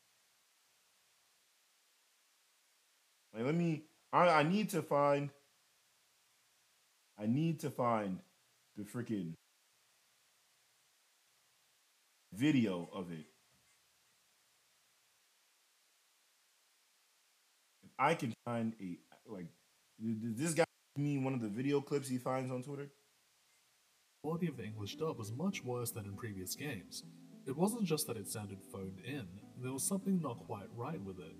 Like, 3.37 3.45
let 3.45 3.55
me. 3.55 3.83
I, 4.11 4.27
I 4.29 4.43
need 4.43 4.69
to 4.69 4.81
find. 4.81 5.29
I 7.17 7.25
need 7.27 7.59
to 7.59 7.69
find 7.69 8.19
the 8.75 8.83
freaking 8.83 9.33
video 12.33 12.89
of 12.93 13.11
it. 13.11 13.25
I 17.99 18.15
can 18.15 18.33
find 18.45 18.73
a 18.81 18.97
like, 19.27 19.47
this 19.99 20.53
guy 20.53 20.63
give 20.95 21.03
me 21.03 21.17
one 21.17 21.33
of 21.33 21.41
the 21.41 21.49
video 21.49 21.81
clips 21.81 22.07
he 22.07 22.17
finds 22.17 22.49
on 22.49 22.63
Twitter? 22.63 22.89
quality 24.23 24.47
of 24.47 24.57
the 24.57 24.63
English 24.63 24.97
dub 24.97 25.17
was 25.17 25.31
much 25.31 25.63
worse 25.63 25.91
than 25.91 26.05
in 26.05 26.13
previous 26.13 26.53
games. 26.53 27.05
It 27.47 27.55
wasn't 27.55 27.85
just 27.85 28.05
that 28.07 28.17
it 28.17 28.27
sounded 28.27 28.59
phoned 28.69 28.99
in, 29.05 29.25
there 29.61 29.71
was 29.71 29.87
something 29.87 30.19
not 30.21 30.45
quite 30.45 30.67
right 30.75 31.01
with 31.01 31.19
it. 31.19 31.35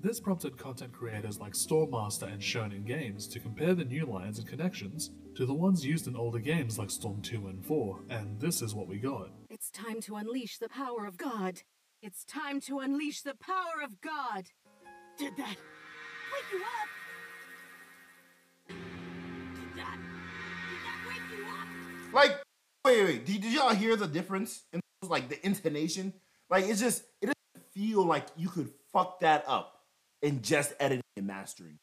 This 0.00 0.20
prompted 0.20 0.56
content 0.56 0.92
creators 0.92 1.40
like 1.40 1.52
Stormmaster 1.54 2.32
and 2.32 2.40
Shonen 2.40 2.84
Games 2.86 3.26
to 3.28 3.40
compare 3.40 3.74
the 3.74 3.84
new 3.84 4.06
lines 4.06 4.38
and 4.38 4.48
connections 4.48 5.10
to 5.34 5.46
the 5.46 5.54
ones 5.54 5.84
used 5.84 6.06
in 6.06 6.16
older 6.16 6.38
games 6.38 6.78
like 6.78 6.90
Storm 6.90 7.22
2 7.22 7.48
and 7.48 7.64
4, 7.64 8.00
and 8.10 8.40
this 8.40 8.62
is 8.62 8.74
what 8.74 8.86
we 8.86 8.98
got. 8.98 9.30
It's 9.50 9.70
time 9.70 10.00
to 10.02 10.16
unleash 10.16 10.58
the 10.58 10.68
power 10.68 11.06
of 11.06 11.16
God. 11.16 11.62
It's 12.02 12.24
time 12.24 12.60
to 12.62 12.78
unleash 12.78 13.22
the 13.22 13.34
power 13.34 13.82
of 13.84 14.00
God. 14.00 14.46
Did 15.18 15.36
that 15.36 15.56
wake 15.56 15.71
you 16.52 16.58
up? 16.58 16.88
Did 18.68 18.76
that? 19.76 19.98
Did 20.68 20.80
that 20.84 20.98
wake 21.08 21.38
you 21.38 21.44
up? 21.44 22.14
Like, 22.14 22.42
wait, 22.84 23.04
wait, 23.04 23.26
did, 23.26 23.40
did 23.40 23.52
y'all 23.52 23.74
hear 23.74 23.96
the 23.96 24.06
difference 24.06 24.62
in 24.72 24.80
like 25.02 25.28
the 25.28 25.44
intonation? 25.44 26.12
Like, 26.50 26.66
it's 26.66 26.80
just 26.80 27.02
it 27.20 27.26
doesn't 27.26 27.72
feel 27.72 28.04
like 28.04 28.26
you 28.36 28.48
could 28.48 28.70
fuck 28.92 29.20
that 29.20 29.44
up 29.46 29.80
in 30.20 30.42
just 30.42 30.74
editing 30.78 31.02
and 31.16 31.26
mastering. 31.26 31.78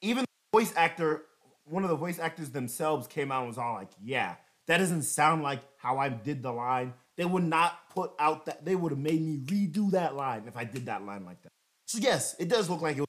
Even 0.00 0.24
the 0.24 0.58
voice 0.58 0.72
actor, 0.76 1.22
one 1.64 1.84
of 1.84 1.90
the 1.90 1.96
voice 1.96 2.18
actors 2.18 2.50
themselves 2.50 3.06
came 3.06 3.30
out 3.30 3.40
and 3.40 3.48
was 3.48 3.58
all 3.58 3.74
like, 3.74 3.90
"Yeah, 4.02 4.36
that 4.66 4.78
doesn't 4.78 5.02
sound 5.02 5.42
like 5.42 5.60
how 5.76 5.98
I 5.98 6.08
did 6.08 6.42
the 6.42 6.52
line. 6.52 6.94
They 7.16 7.24
would 7.24 7.44
not 7.44 7.90
put 7.90 8.12
out 8.18 8.46
that. 8.46 8.64
They 8.64 8.74
would 8.74 8.92
have 8.92 8.98
made 8.98 9.20
me 9.22 9.38
redo 9.38 9.90
that 9.92 10.16
line 10.16 10.44
if 10.46 10.56
I 10.56 10.64
did 10.64 10.86
that 10.86 11.04
line 11.04 11.24
like 11.24 11.42
that." 11.42 11.53
So 11.86 11.98
yes, 11.98 12.34
it 12.38 12.48
does 12.48 12.68
look 12.70 12.80
like 12.82 12.96
it. 12.96 13.00
Was, 13.00 13.08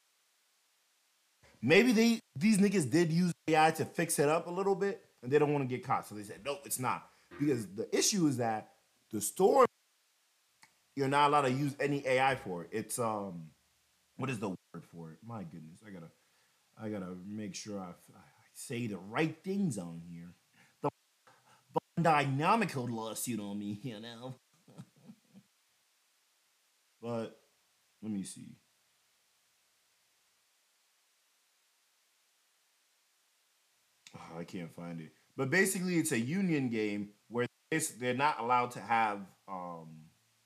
maybe 1.61 1.91
they 1.91 2.19
these 2.35 2.57
niggas 2.57 2.89
did 2.89 3.11
use 3.11 3.31
AI 3.47 3.71
to 3.71 3.85
fix 3.85 4.19
it 4.19 4.29
up 4.29 4.47
a 4.47 4.51
little 4.51 4.75
bit, 4.75 5.03
and 5.23 5.31
they 5.31 5.39
don't 5.39 5.53
want 5.53 5.67
to 5.67 5.75
get 5.75 5.85
caught. 5.85 6.07
So 6.07 6.15
they 6.15 6.23
said, 6.23 6.41
"Nope, 6.45 6.61
it's 6.65 6.79
not." 6.79 7.09
Because 7.39 7.67
the 7.67 7.88
issue 7.95 8.27
is 8.27 8.38
that 8.38 8.71
the 9.11 9.21
store 9.21 9.65
you're 10.95 11.07
not 11.07 11.29
allowed 11.29 11.41
to 11.41 11.51
use 11.51 11.75
any 11.79 12.05
AI 12.07 12.35
for 12.35 12.63
it. 12.63 12.69
It's 12.71 12.99
um, 12.99 13.49
what 14.17 14.29
is 14.29 14.39
the 14.39 14.49
word 14.49 14.83
for 14.91 15.11
it? 15.11 15.17
My 15.25 15.43
goodness, 15.43 15.79
I 15.85 15.89
gotta, 15.91 16.09
I 16.81 16.89
gotta 16.89 17.15
make 17.27 17.55
sure 17.55 17.79
I, 17.79 17.89
I 17.89 18.21
say 18.53 18.88
the 18.88 18.97
right 18.97 19.35
things 19.43 19.77
on 19.77 20.01
here. 20.09 20.33
The 20.81 20.89
dynamical 22.01 22.88
lawsuit 22.88 23.39
on 23.39 23.59
me, 23.59 23.79
you 23.83 23.99
know. 23.99 24.35
but 27.01 27.38
let 28.01 28.11
me 28.11 28.23
see. 28.23 28.55
Oh, 34.15 34.39
I 34.39 34.43
can't 34.43 34.73
find 34.73 35.01
it. 35.01 35.12
But 35.38 35.49
basically, 35.49 35.97
it's 35.97 36.12
a 36.12 36.19
union 36.19 36.69
game 36.69 37.10
where 37.30 37.47
they're 37.99 38.13
not 38.13 38.39
allowed 38.39 38.71
to 38.71 38.80
have 38.80 39.19
um, 39.47 39.89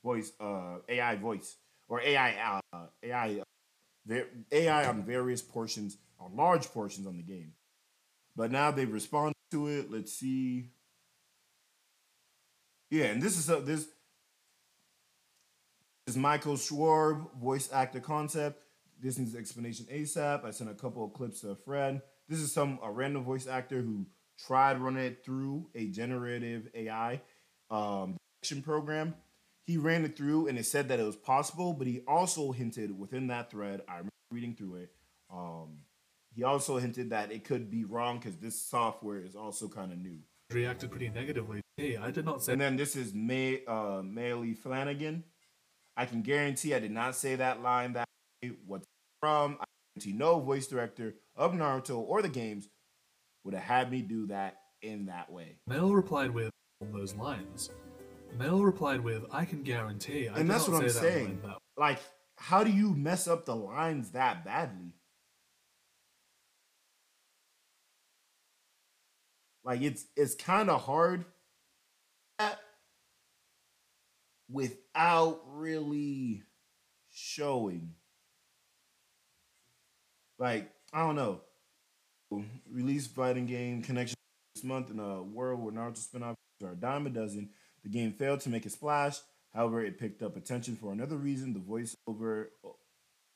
voice, 0.03 0.31
uh, 0.39 0.77
AI 0.87 1.15
voice 1.15 1.57
or 1.87 2.01
AI, 2.01 2.61
uh, 2.73 2.85
AI, 3.03 3.41
uh, 4.09 4.15
AI 4.51 4.87
on 4.87 5.03
various 5.03 5.41
portions, 5.41 5.97
on 6.19 6.35
large 6.35 6.67
portions 6.67 7.05
on 7.05 7.17
the 7.17 7.23
game. 7.23 7.53
But 8.35 8.51
now 8.51 8.71
they've 8.71 8.91
responded 8.91 9.35
to 9.51 9.67
it. 9.67 9.91
Let's 9.91 10.13
see. 10.13 10.71
Yeah, 12.89 13.05
and 13.05 13.21
this 13.21 13.37
is 13.37 13.49
a, 13.49 13.57
this 13.57 13.87
is 16.07 16.17
Michael 16.17 16.55
Schwarb, 16.55 17.27
voice 17.39 17.71
actor 17.71 17.99
concept. 17.99 18.63
This 19.01 19.17
needs 19.17 19.35
explanation 19.35 19.85
ASAP. 19.91 20.43
I 20.43 20.51
sent 20.51 20.69
a 20.69 20.73
couple 20.73 21.05
of 21.05 21.13
clips 21.13 21.41
to 21.41 21.51
a 21.51 21.55
friend. 21.55 22.01
This 22.27 22.39
is 22.39 22.51
some 22.51 22.79
a 22.83 22.91
random 22.91 23.23
voice 23.23 23.47
actor 23.47 23.81
who 23.81 24.05
tried 24.45 24.79
running 24.79 25.03
it 25.03 25.23
through 25.23 25.69
a 25.75 25.87
generative 25.87 26.69
AI. 26.73 27.21
Um, 27.69 28.17
program. 28.63 29.15
He 29.65 29.77
ran 29.77 30.05
it 30.05 30.17
through 30.17 30.47
and 30.47 30.57
it 30.57 30.65
said 30.65 30.89
that 30.89 30.99
it 30.99 31.03
was 31.03 31.15
possible, 31.15 31.73
but 31.73 31.87
he 31.87 32.01
also 32.07 32.51
hinted 32.51 32.97
within 32.97 33.27
that 33.27 33.51
thread, 33.51 33.81
I 33.87 33.97
remember 33.97 34.09
reading 34.31 34.55
through 34.55 34.75
it, 34.75 34.91
um, 35.31 35.79
he 36.33 36.43
also 36.43 36.77
hinted 36.77 37.11
that 37.11 37.31
it 37.31 37.43
could 37.43 37.69
be 37.69 37.83
wrong 37.83 38.17
because 38.17 38.37
this 38.37 38.59
software 38.59 39.19
is 39.19 39.35
also 39.35 39.67
kind 39.67 39.91
of 39.91 39.99
new. 39.99 40.19
reacted 40.51 40.89
pretty 40.89 41.09
negatively. 41.09 41.61
Hey, 41.77 41.97
I 41.97 42.11
did 42.11 42.25
not 42.25 42.43
say 42.43 42.53
And 42.53 42.61
then 42.61 42.77
this 42.77 42.95
is 42.95 43.13
May 43.13 43.63
uh 43.67 44.01
Maile 44.03 44.53
Flanagan. 44.55 45.23
I 45.95 46.05
can 46.05 46.21
guarantee 46.21 46.73
I 46.73 46.79
did 46.79 46.91
not 46.91 47.15
say 47.15 47.35
that 47.35 47.61
line 47.61 47.93
that. 47.93 48.08
What's 48.65 48.85
from? 49.19 49.57
I 49.59 49.65
guarantee 49.95 50.17
no 50.17 50.39
voice 50.39 50.67
director 50.67 51.15
of 51.35 51.53
Naruto 51.53 51.97
or 51.97 52.21
the 52.21 52.29
games 52.29 52.69
would 53.43 53.53
have 53.53 53.63
had 53.63 53.91
me 53.91 54.01
do 54.01 54.27
that 54.27 54.57
in 54.81 55.07
that 55.07 55.31
way. 55.31 55.57
Mel 55.67 55.93
replied 55.93 56.31
with 56.31 56.51
those 56.93 57.15
lines. 57.15 57.71
Mel 58.37 58.61
replied 58.61 59.01
with, 59.01 59.25
"I 59.31 59.45
can 59.45 59.63
guarantee." 59.63 60.29
I 60.29 60.39
And 60.39 60.49
that's 60.49 60.67
what 60.67 60.81
I'm 60.81 60.89
say 60.89 60.93
that 60.93 61.01
saying. 61.01 61.41
line 61.43 61.55
Like, 61.75 61.99
how 62.37 62.63
do 62.63 62.71
you 62.71 62.93
mess 62.93 63.27
up 63.27 63.45
the 63.45 63.55
lines 63.55 64.11
that 64.11 64.45
badly? 64.45 64.93
Like 69.63 69.81
it's 69.81 70.05
it's 70.15 70.35
kind 70.35 70.69
of 70.69 70.81
hard 70.81 71.25
without 74.49 75.41
really 75.45 76.43
showing. 77.11 77.95
Like, 80.39 80.71
I 80.93 81.05
don't 81.05 81.15
know. 81.15 81.41
Release 82.71 83.07
fighting 83.07 83.45
game 83.45 83.81
connection 83.81 84.15
this 84.55 84.63
month 84.63 84.89
in 84.89 84.99
a 84.99 85.21
world 85.21 85.61
where 85.61 85.73
Naruto 85.73 85.97
spin-offs 85.97 86.37
are 86.63 86.71
a 86.71 86.75
dime 86.75 87.05
a 87.07 87.09
dozen. 87.09 87.49
The 87.83 87.89
game 87.89 88.13
failed 88.13 88.39
to 88.41 88.49
make 88.49 88.65
a 88.65 88.69
splash. 88.69 89.17
However, 89.53 89.83
it 89.83 89.99
picked 89.99 90.21
up 90.21 90.37
attention 90.37 90.75
for 90.75 90.91
another 90.91 91.17
reason. 91.17 91.53
The 91.53 91.59
voiceover 91.59 92.47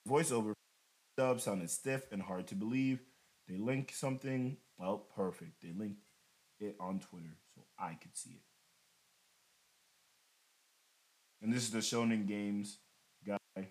voiceover 0.07 0.53
dub 1.17 1.41
sounded 1.41 1.69
stiff 1.69 2.11
and 2.11 2.21
hard 2.21 2.47
to 2.47 2.55
believe. 2.55 3.01
They 3.47 3.57
link 3.57 3.91
something. 3.93 4.57
Well, 4.77 5.05
perfect. 5.15 5.61
They 5.61 5.71
linked 5.77 6.01
it 6.59 6.75
on 6.79 6.99
Twitter 6.99 7.35
so 7.55 7.63
I 7.77 7.97
could 8.01 8.15
see 8.15 8.31
it. 8.31 8.41
And 11.41 11.53
this 11.53 11.63
is 11.63 11.71
the 11.71 11.79
Shonen 11.79 12.27
Games 12.27 12.77
guy. 13.25 13.37
And 13.55 13.67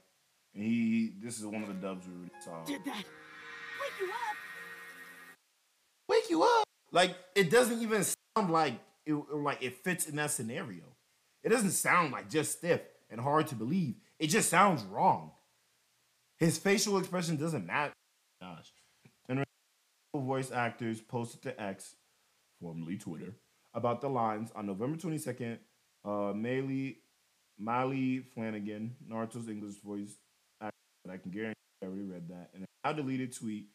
he 0.55 1.15
this 1.23 1.39
is 1.39 1.47
one 1.47 1.63
of 1.63 1.69
the 1.69 1.75
dubs 1.75 2.07
we 2.07 2.15
already 2.15 2.33
saw. 2.45 2.63
Uh, 2.63 2.67
Did 2.67 2.85
that 2.85 3.05
wake 3.83 4.01
you 4.01 4.07
up? 4.13 4.37
Wake 6.09 6.31
you 6.31 6.43
up. 6.43 6.65
Like 6.91 7.17
it 7.35 7.51
doesn't 7.51 7.81
even 7.81 8.05
sound 8.05 8.53
like 8.53 8.75
it 9.07 9.15
like 9.15 9.63
it 9.63 9.83
fits 9.83 10.07
in 10.07 10.17
that 10.17 10.31
scenario. 10.31 10.85
It 11.43 11.49
doesn't 11.49 11.73
sound 11.73 12.13
like 12.13 12.31
just 12.31 12.59
stiff 12.59 12.81
and 13.11 13.21
hard 13.21 13.49
to 13.49 13.55
believe. 13.55 13.97
It 14.19 14.29
just 14.29 14.49
sounds 14.49 14.85
wrong. 14.85 15.33
His 16.39 16.59
facial 16.59 16.99
expression 16.99 17.37
doesn't 17.37 17.67
match. 17.67 17.93
Gosh. 18.41 18.73
And 19.29 19.45
voice 20.15 20.53
actors 20.53 21.01
posted 21.01 21.43
to 21.43 21.61
X, 21.61 21.97
formerly 22.61 22.97
Twitter, 22.97 23.35
about 23.75 24.01
the 24.01 24.09
lines 24.09 24.51
on 24.55 24.67
November 24.67 24.97
22nd. 24.99 25.59
Uh, 26.05 26.33
Maile, 26.35 26.95
Maile 27.59 28.23
Flanagan, 28.35 28.97
Naruto's 29.09 29.49
English 29.49 29.77
voice 29.77 30.17
actor, 30.61 30.75
I 31.09 31.17
can 31.17 31.31
guarantee 31.31 31.55
I 31.83 31.87
already 31.87 32.03
read 32.03 32.29
that. 32.29 32.51
And 32.55 32.65
a 32.85 32.95
deleted 32.95 33.35
tweet 33.35 33.67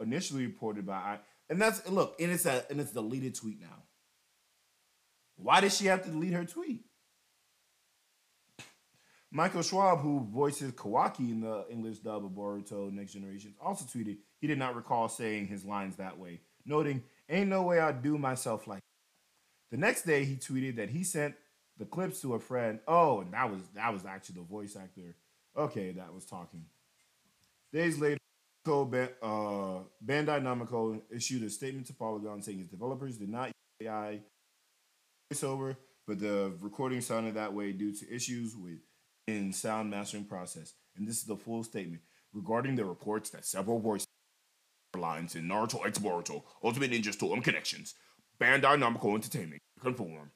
initially 0.00 0.46
reported 0.46 0.86
by 0.86 0.94
I 0.94 1.18
and 1.48 1.60
that's 1.60 1.88
look, 1.88 2.16
and 2.18 2.32
it's 2.32 2.46
a 2.46 2.64
and 2.70 2.80
it's 2.80 2.92
deleted 2.92 3.34
tweet 3.34 3.60
now. 3.60 3.82
Why 5.36 5.60
did 5.60 5.72
she 5.72 5.86
have 5.86 6.04
to 6.04 6.10
delete 6.10 6.32
her 6.32 6.44
tweet? 6.44 6.84
Michael 9.30 9.62
Schwab, 9.62 10.00
who 10.00 10.26
voices 10.30 10.72
Kawaki 10.72 11.30
in 11.30 11.40
the 11.40 11.64
English 11.70 11.98
dub 12.00 12.24
of 12.24 12.32
Boruto 12.32 12.92
Next 12.92 13.14
Generation, 13.14 13.54
also 13.60 13.86
tweeted 13.86 14.18
he 14.38 14.46
did 14.46 14.58
not 14.58 14.76
recall 14.76 15.08
saying 15.08 15.46
his 15.46 15.64
lines 15.64 15.96
that 15.96 16.18
way, 16.18 16.40
noting, 16.66 17.02
Ain't 17.30 17.48
no 17.48 17.62
way 17.62 17.80
I'd 17.80 18.02
do 18.02 18.18
myself 18.18 18.66
like 18.66 18.80
that. 18.80 19.76
The 19.76 19.78
next 19.78 20.02
day 20.02 20.24
he 20.24 20.36
tweeted 20.36 20.76
that 20.76 20.90
he 20.90 21.02
sent 21.02 21.34
the 21.78 21.86
clips 21.86 22.20
to 22.20 22.34
a 22.34 22.38
friend. 22.38 22.80
Oh, 22.86 23.20
and 23.20 23.32
that 23.32 23.50
was 23.50 23.60
that 23.74 23.92
was 23.92 24.04
actually 24.04 24.36
the 24.36 24.46
voice 24.46 24.76
actor. 24.76 25.16
Okay, 25.56 25.92
that 25.92 26.12
was 26.12 26.26
talking. 26.26 26.66
Days 27.72 27.98
later, 27.98 28.18
uh, 28.66 29.80
Bandai 30.04 30.40
Namco 30.40 31.00
issued 31.10 31.42
a 31.42 31.50
statement 31.50 31.86
to 31.86 31.94
Polygon 31.94 32.42
saying 32.42 32.60
its 32.60 32.70
developers 32.70 33.18
did 33.18 33.28
not 33.28 33.48
use 33.48 33.88
AI 33.88 34.20
voiceover, 35.32 35.76
but 36.06 36.18
the 36.18 36.54
recording 36.60 37.00
sounded 37.00 37.34
that 37.34 37.52
way 37.52 37.72
due 37.72 37.92
to 37.92 38.14
issues 38.14 38.54
with 38.56 38.78
in 39.26 39.52
sound 39.52 39.90
mastering 39.90 40.24
process. 40.24 40.74
And 40.96 41.06
this 41.06 41.18
is 41.18 41.24
the 41.24 41.36
full 41.36 41.64
statement 41.64 42.02
regarding 42.32 42.76
the 42.76 42.84
reports 42.84 43.30
that 43.30 43.44
several 43.44 43.80
voice 43.80 44.04
lines 44.96 45.34
in 45.34 45.48
Naruto 45.48 45.86
X 45.86 45.98
Boruto 45.98 46.42
Ultimate 46.62 46.90
Ninja 46.90 47.12
Storm 47.12 47.40
Connections, 47.40 47.94
Bandai 48.40 48.78
Namco 48.78 49.14
Entertainment 49.14 49.60
confirmed 49.80 50.30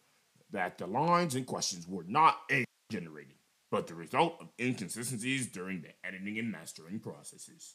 that 0.51 0.79
the 0.79 0.87
lines 0.87 1.35
in 1.35 1.45
questions 1.45 1.87
were 1.87 2.05
not 2.07 2.39
AI 2.51 2.65
generated, 2.91 3.35
but 3.71 3.87
the 3.87 3.95
result 3.95 4.37
of 4.41 4.49
inconsistencies 4.61 5.47
during 5.49 5.83
the 5.83 5.89
editing 6.05 6.39
and 6.39 6.51
mastering 6.51 7.01
processes. 7.01 7.75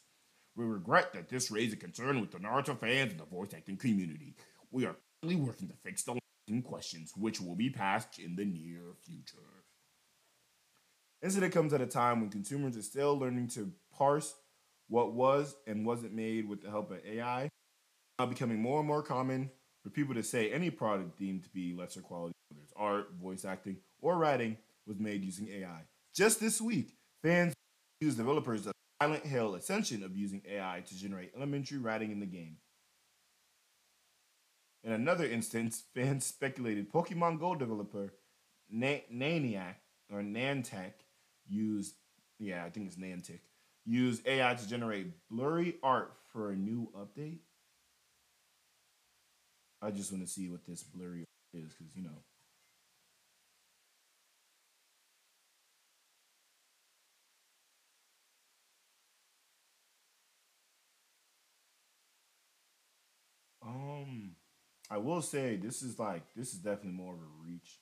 We 0.56 0.66
regret 0.66 1.14
that 1.14 1.30
this 1.30 1.50
raised 1.50 1.74
a 1.74 1.78
concern 1.78 2.20
with 2.20 2.32
the 2.32 2.40
Naruto 2.40 2.78
fans 2.78 3.12
and 3.12 3.20
the 3.20 3.26
voice 3.26 3.54
acting 3.56 3.78
community. 3.78 4.36
We 4.72 4.86
are 4.86 4.96
currently 5.22 5.44
working 5.44 5.68
to 5.70 5.76
fix 5.84 6.04
the 6.04 6.20
questions, 6.62 7.14
which 7.16 7.40
will 7.40 7.56
be 7.56 7.70
passed 7.70 8.20
in 8.20 8.36
the 8.36 8.44
near 8.44 8.82
future. 9.06 9.38
Incident 11.24 11.54
comes 11.54 11.72
at 11.72 11.80
a 11.80 11.86
time 11.86 12.20
when 12.20 12.30
consumers 12.30 12.76
are 12.76 12.82
still 12.82 13.18
learning 13.18 13.48
to 13.50 13.72
parse 13.96 14.34
what 14.90 15.14
was 15.14 15.56
and 15.68 15.86
wasn't 15.86 16.14
made 16.14 16.50
with 16.50 16.62
the 16.62 16.70
help 16.70 16.92
of 16.92 17.00
AI. 17.06 17.48
Now 18.20 18.26
becoming 18.26 18.62
more 18.62 18.80
and 18.80 18.88
more 18.88 19.02
common 19.02 19.50
for 19.84 19.90
people 19.90 20.16
to 20.16 20.24
say 20.24 20.52
any 20.52 20.70
product 20.70 21.18
deemed 21.18 21.44
to 21.44 21.50
be 21.50 21.74
lesser 21.74 22.02
quality, 22.02 22.34
whether 22.50 22.64
it's 22.64 22.74
art, 22.76 23.14
voice 23.22 23.46
acting, 23.46 23.78
or 24.02 24.18
writing, 24.18 24.58
was 24.86 25.00
made 25.00 25.24
using 25.24 25.48
AI. 25.48 25.84
Just 26.14 26.40
this 26.40 26.60
week, 26.60 26.96
fans 27.24 27.54
accused 28.00 28.18
developers 28.18 28.68
Silent 29.02 29.26
Hill 29.26 29.56
Ascension 29.56 30.04
of 30.04 30.16
using 30.16 30.44
AI 30.48 30.84
to 30.86 30.96
generate 30.96 31.32
elementary 31.36 31.80
writing 31.80 32.12
in 32.12 32.20
the 32.20 32.28
game. 32.28 32.58
In 34.84 34.92
another 34.92 35.26
instance, 35.26 35.84
fans 35.94 36.26
speculated 36.26 36.92
Pokemon 36.92 37.40
Go 37.40 37.56
developer 37.56 38.14
Na- 38.70 39.06
Naniac 39.12 39.76
or 40.12 40.22
Nantech 40.22 40.94
used, 41.48 41.96
yeah, 42.40 42.64
I 42.66 42.70
think 42.70 42.88
it's 42.88 42.96
Nantic, 42.98 43.42
used 43.86 44.26
AI 44.28 44.56
to 44.56 44.68
generate 44.68 45.28
blurry 45.30 45.78
art 45.84 46.14
for 46.32 46.52
a 46.52 46.56
new 46.56 46.92
update. 46.96 47.40
I 49.82 49.92
just 49.92 50.12
want 50.12 50.24
to 50.26 50.32
see 50.32 50.50
what 50.50 50.66
this 50.66 50.84
blurry 50.84 51.26
is 51.54 51.74
because, 51.74 51.96
you 51.96 52.04
know. 52.04 52.24
Um, 63.62 64.36
I 64.92 64.98
will 64.98 65.22
say 65.22 65.56
this 65.56 65.82
is 65.82 65.98
like 65.98 66.24
this 66.36 66.52
is 66.54 66.60
definitely 66.60 66.92
more 66.92 67.14
of 67.14 67.20
a 67.22 67.48
reach. 67.48 67.80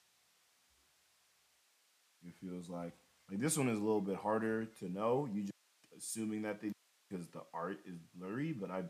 It 2.24 2.36
feels 2.40 2.70
like 2.70 2.94
like 3.32 3.40
this 3.40 3.58
one 3.58 3.68
is 3.68 3.80
a 3.80 3.84
little 3.84 4.00
bit 4.00 4.18
harder 4.18 4.66
to 4.80 4.90
know. 4.90 5.28
You 5.34 5.42
just 5.42 5.54
assuming 5.98 6.44
that 6.44 6.62
they 6.62 6.72
because 7.10 7.28
the 7.30 7.42
art 7.52 7.80
is 7.88 7.98
blurry, 8.16 8.54
but 8.54 8.70
I 8.70 8.84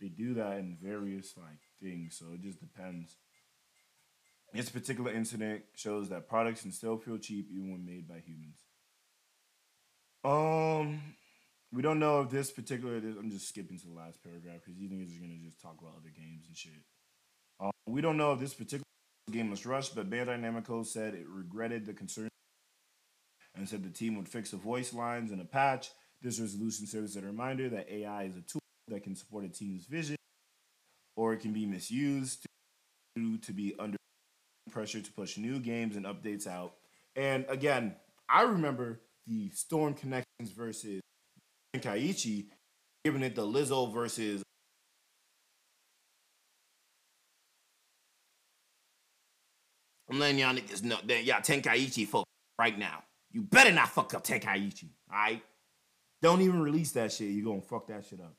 they 0.00 0.06
do 0.06 0.34
that 0.34 0.58
in 0.58 0.78
various 0.80 1.34
like 1.36 1.58
things, 1.82 2.16
so 2.16 2.26
it 2.34 2.42
just 2.42 2.60
depends. 2.60 3.16
This 4.52 4.70
particular 4.70 5.12
incident 5.12 5.62
shows 5.74 6.08
that 6.08 6.28
products 6.28 6.62
can 6.62 6.72
still 6.72 6.98
feel 6.98 7.18
cheap 7.18 7.48
even 7.52 7.70
when 7.70 7.84
made 7.84 8.08
by 8.08 8.20
humans. 8.26 8.58
Um, 10.24 11.00
we 11.72 11.82
don't 11.82 11.98
know 11.98 12.22
if 12.22 12.30
this 12.30 12.50
particular. 12.52 12.96
I'm 12.96 13.30
just 13.30 13.48
skipping 13.48 13.78
to 13.78 13.86
the 13.86 13.92
last 13.92 14.22
paragraph 14.22 14.60
because 14.64 14.80
you 14.80 14.88
think 14.88 15.02
it's 15.02 15.10
just 15.10 15.22
gonna 15.22 15.34
just 15.44 15.60
talk 15.60 15.76
about 15.80 15.94
other 15.98 16.12
games 16.14 16.44
and 16.46 16.56
shit. 16.56 16.82
We 17.86 18.00
don't 18.00 18.16
know 18.16 18.32
if 18.32 18.40
this 18.40 18.54
particular 18.54 18.84
game 19.30 19.50
was 19.50 19.66
rushed, 19.66 19.94
but 19.94 20.10
Bandai 20.10 20.40
Namco 20.40 20.84
said 20.84 21.14
it 21.14 21.26
regretted 21.28 21.86
the 21.86 21.92
concern 21.92 22.28
and 23.56 23.68
said 23.68 23.82
the 23.82 23.90
team 23.90 24.16
would 24.16 24.28
fix 24.28 24.50
the 24.50 24.56
voice 24.56 24.92
lines 24.92 25.32
in 25.32 25.40
a 25.40 25.44
patch. 25.44 25.90
This 26.22 26.38
resolution 26.38 26.86
serves 26.86 27.16
as 27.16 27.22
a 27.22 27.26
reminder 27.26 27.68
that 27.70 27.90
AI 27.90 28.24
is 28.24 28.36
a 28.36 28.42
tool 28.42 28.60
that 28.88 29.02
can 29.02 29.14
support 29.14 29.44
a 29.44 29.48
team's 29.48 29.86
vision, 29.86 30.16
or 31.16 31.32
it 31.32 31.40
can 31.40 31.52
be 31.52 31.66
misused 31.66 32.46
to, 33.16 33.38
to 33.38 33.52
be 33.52 33.74
under 33.78 33.96
pressure 34.70 35.00
to 35.00 35.12
push 35.12 35.36
new 35.36 35.58
games 35.58 35.96
and 35.96 36.06
updates 36.06 36.46
out. 36.46 36.74
And 37.16 37.44
again, 37.48 37.96
I 38.28 38.42
remember 38.42 39.00
the 39.26 39.50
Storm 39.50 39.94
Connections 39.94 40.52
versus 40.56 41.00
Kaiichi 41.76 42.46
giving 43.04 43.22
it 43.22 43.34
the 43.34 43.46
Lizzo 43.46 43.92
versus 43.92 44.42
y'all 50.38 50.54
niggas 50.54 50.82
know 50.82 50.98
that 51.06 51.24
y'all 51.24 51.40
Tenkaichi 51.40 52.06
folk 52.06 52.26
right 52.58 52.78
now. 52.78 53.02
You 53.32 53.42
better 53.42 53.72
not 53.72 53.88
fuck 53.88 54.14
up 54.14 54.24
Tenkaichi, 54.24 54.88
alright? 55.10 55.42
Don't 56.22 56.42
even 56.42 56.60
release 56.60 56.92
that 56.92 57.12
shit. 57.12 57.30
You're 57.30 57.46
gonna 57.46 57.62
fuck 57.62 57.86
that 57.88 58.04
shit 58.04 58.20
up. 58.20 58.34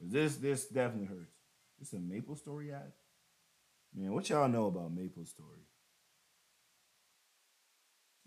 Cause 0.00 0.10
this 0.10 0.36
this 0.36 0.66
definitely 0.66 1.06
hurts. 1.06 1.34
This 1.78 1.92
a 1.92 1.98
Maple 1.98 2.36
Story 2.36 2.72
ad? 2.72 2.92
Man, 3.94 4.12
what 4.12 4.28
y'all 4.30 4.48
know 4.48 4.66
about 4.66 4.92
Maple 4.92 5.26
Story? 5.26 5.66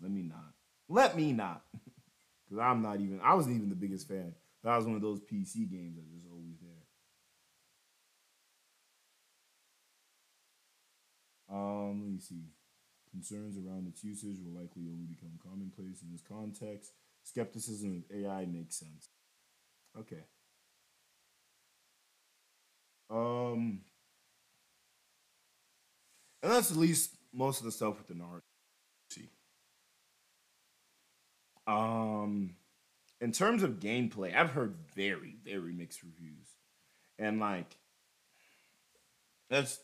Let 0.00 0.10
me 0.10 0.22
not. 0.22 0.54
Let 0.88 1.16
me 1.16 1.32
not. 1.32 1.62
Cause 2.48 2.58
I'm 2.58 2.82
not 2.82 3.00
even 3.00 3.20
I 3.22 3.34
wasn't 3.34 3.56
even 3.56 3.68
the 3.68 3.74
biggest 3.74 4.08
fan. 4.08 4.34
That 4.62 4.76
was 4.76 4.86
one 4.86 4.96
of 4.96 5.02
those 5.02 5.20
PC 5.20 5.70
games 5.70 5.96
that 5.96 6.04
was 6.12 6.24
always 6.30 6.56
there. 6.60 6.78
Um, 11.50 12.02
let 12.02 12.12
me 12.12 12.18
see. 12.18 12.44
Concerns 13.10 13.56
around 13.56 13.86
its 13.88 14.04
usage 14.04 14.38
will 14.44 14.60
likely 14.60 14.82
only 14.88 15.06
become 15.06 15.38
commonplace 15.42 16.02
in 16.02 16.12
this 16.12 16.22
context. 16.22 16.92
Skepticism 17.24 18.04
of 18.10 18.16
AI 18.16 18.46
makes 18.46 18.76
sense. 18.76 19.08
Okay. 19.98 20.24
Um, 23.10 23.80
and 26.42 26.52
that's 26.52 26.70
at 26.70 26.76
least 26.76 27.16
most 27.32 27.60
of 27.60 27.64
the 27.64 27.72
stuff 27.72 27.98
with 27.98 28.08
the. 28.08 28.40
See. 29.10 29.30
Um, 31.66 32.54
in 33.20 33.32
terms 33.32 33.62
of 33.62 33.80
gameplay, 33.80 34.34
I've 34.36 34.50
heard 34.50 34.76
very, 34.94 35.36
very 35.44 35.72
mixed 35.72 36.02
reviews, 36.02 36.48
and 37.18 37.40
like, 37.40 37.76
let's 39.50 39.80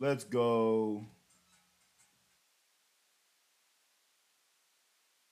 let's 0.00 0.24
go. 0.24 1.06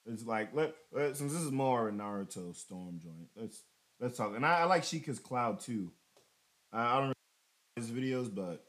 It's 0.08 0.24
like 0.24 0.54
let, 0.54 0.74
let 0.92 1.16
since 1.16 1.32
this 1.32 1.42
is 1.42 1.50
more 1.50 1.88
a 1.88 1.92
Naruto 1.92 2.54
Storm 2.54 3.00
joint. 3.02 3.28
Let's 3.34 3.62
let's 4.00 4.16
talk. 4.16 4.34
And 4.36 4.46
I, 4.46 4.60
I 4.60 4.64
like 4.64 4.82
Sheikah's 4.82 5.18
Cloud 5.18 5.60
too. 5.60 5.90
I, 6.72 6.96
I 6.96 7.00
don't 7.00 7.12
his 7.76 7.90
videos, 7.90 8.34
but 8.34 8.64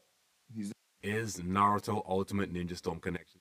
he's 0.54 0.72
Is 1.02 1.36
Naruto 1.36 2.04
Ultimate 2.08 2.52
Ninja 2.52 2.76
Storm 2.76 3.00
Connection 3.00 3.40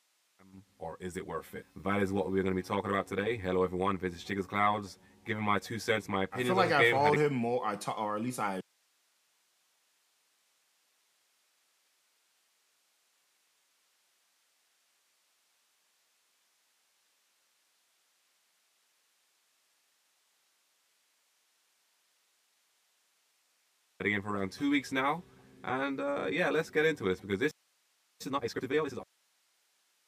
or 0.80 0.98
is 1.00 1.18
it 1.18 1.28
worth 1.28 1.54
it? 1.56 1.66
That 1.84 2.02
is 2.02 2.12
what 2.14 2.28
we're 2.28 2.44
going 2.44 2.56
to 2.56 2.62
be 2.62 2.62
talking 2.62 2.92
about 2.92 3.08
today. 3.08 3.38
Hello 3.38 3.64
everyone, 3.64 3.98
this 4.02 4.14
is 4.14 4.24
Chickens 4.24 4.46
Clouds. 4.46 5.00
Giving 5.26 5.44
my 5.44 5.60
two 5.60 5.80
cents, 5.80 6.08
my 6.08 6.22
I 6.22 6.24
opinion 6.24 6.48
feel 6.48 6.56
like 6.56 6.72
I 6.72 6.84
game. 6.84 6.94
followed 6.96 7.20
him 7.20 7.34
more. 7.34 7.66
I 7.66 7.76
ta- 7.76 7.96
or 7.98 8.16
at 8.16 8.22
least 8.22 8.40
I 8.40 8.62
again 24.08 24.22
for 24.22 24.36
around 24.36 24.52
two 24.52 24.70
weeks 24.70 24.92
now. 24.92 25.24
And 25.64 26.00
uh, 26.00 26.28
yeah, 26.32 26.50
let's 26.50 26.70
get 26.70 26.86
into 26.86 27.04
this 27.04 27.20
because 27.20 27.40
this, 27.40 27.52
this 28.20 28.28
is 28.28 28.32
not 28.32 28.44
a 28.44 28.48
scripted 28.48 28.70
video. 28.70 28.84
This 28.84 28.94
is 28.94 29.00